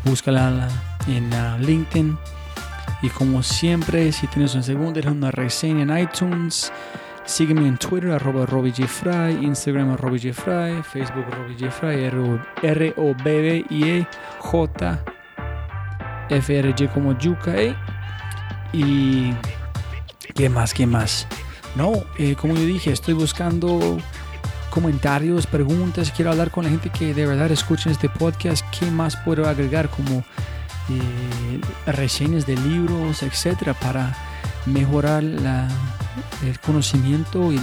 [0.05, 0.69] Búscala
[1.07, 2.19] en uh, LinkedIn.
[3.03, 6.73] Y como siempre, si tienes un segundo, deja una reseña en iTunes.
[7.27, 12.05] Sígueme en Twitter, arroba RobbieJFry, Instagram, arroba Facebook, RobbieJFry,
[12.63, 14.05] R-O-B-B-I-E-J,
[16.29, 17.75] F-R-G como Yuka, ¿eh?
[18.73, 19.33] Y...
[20.35, 20.75] ¿Qué más?
[20.75, 21.27] ¿Qué más?
[21.77, 23.99] No, eh, como yo dije, estoy buscando
[24.71, 26.13] comentarios, preguntas.
[26.15, 28.65] Quiero hablar con la gente que de verdad escuchen este podcast.
[28.79, 29.89] ¿Qué más puedo agregar?
[29.89, 34.15] Como eh, reseñas de libros, etcétera, para
[34.67, 35.69] mejorar la,
[36.45, 37.61] el conocimiento y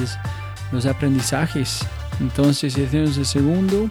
[0.71, 1.85] los aprendizajes.
[2.19, 3.89] Entonces, tienes el segundo,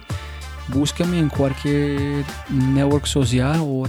[0.69, 3.85] búscame en cualquier network social o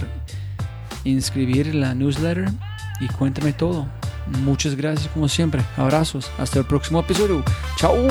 [1.03, 2.49] inscribir la newsletter
[2.99, 3.87] y cuéntame todo.
[4.43, 5.61] Muchas gracias como siempre.
[5.77, 6.29] Abrazos.
[6.37, 7.43] Hasta el próximo episodio.
[7.77, 8.07] Chao.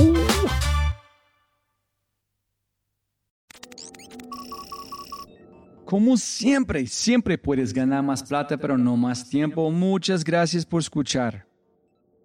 [5.85, 9.71] Como siempre, siempre puedes ganar más plata, pero no más tiempo.
[9.71, 11.52] Muchas gracias por escuchar.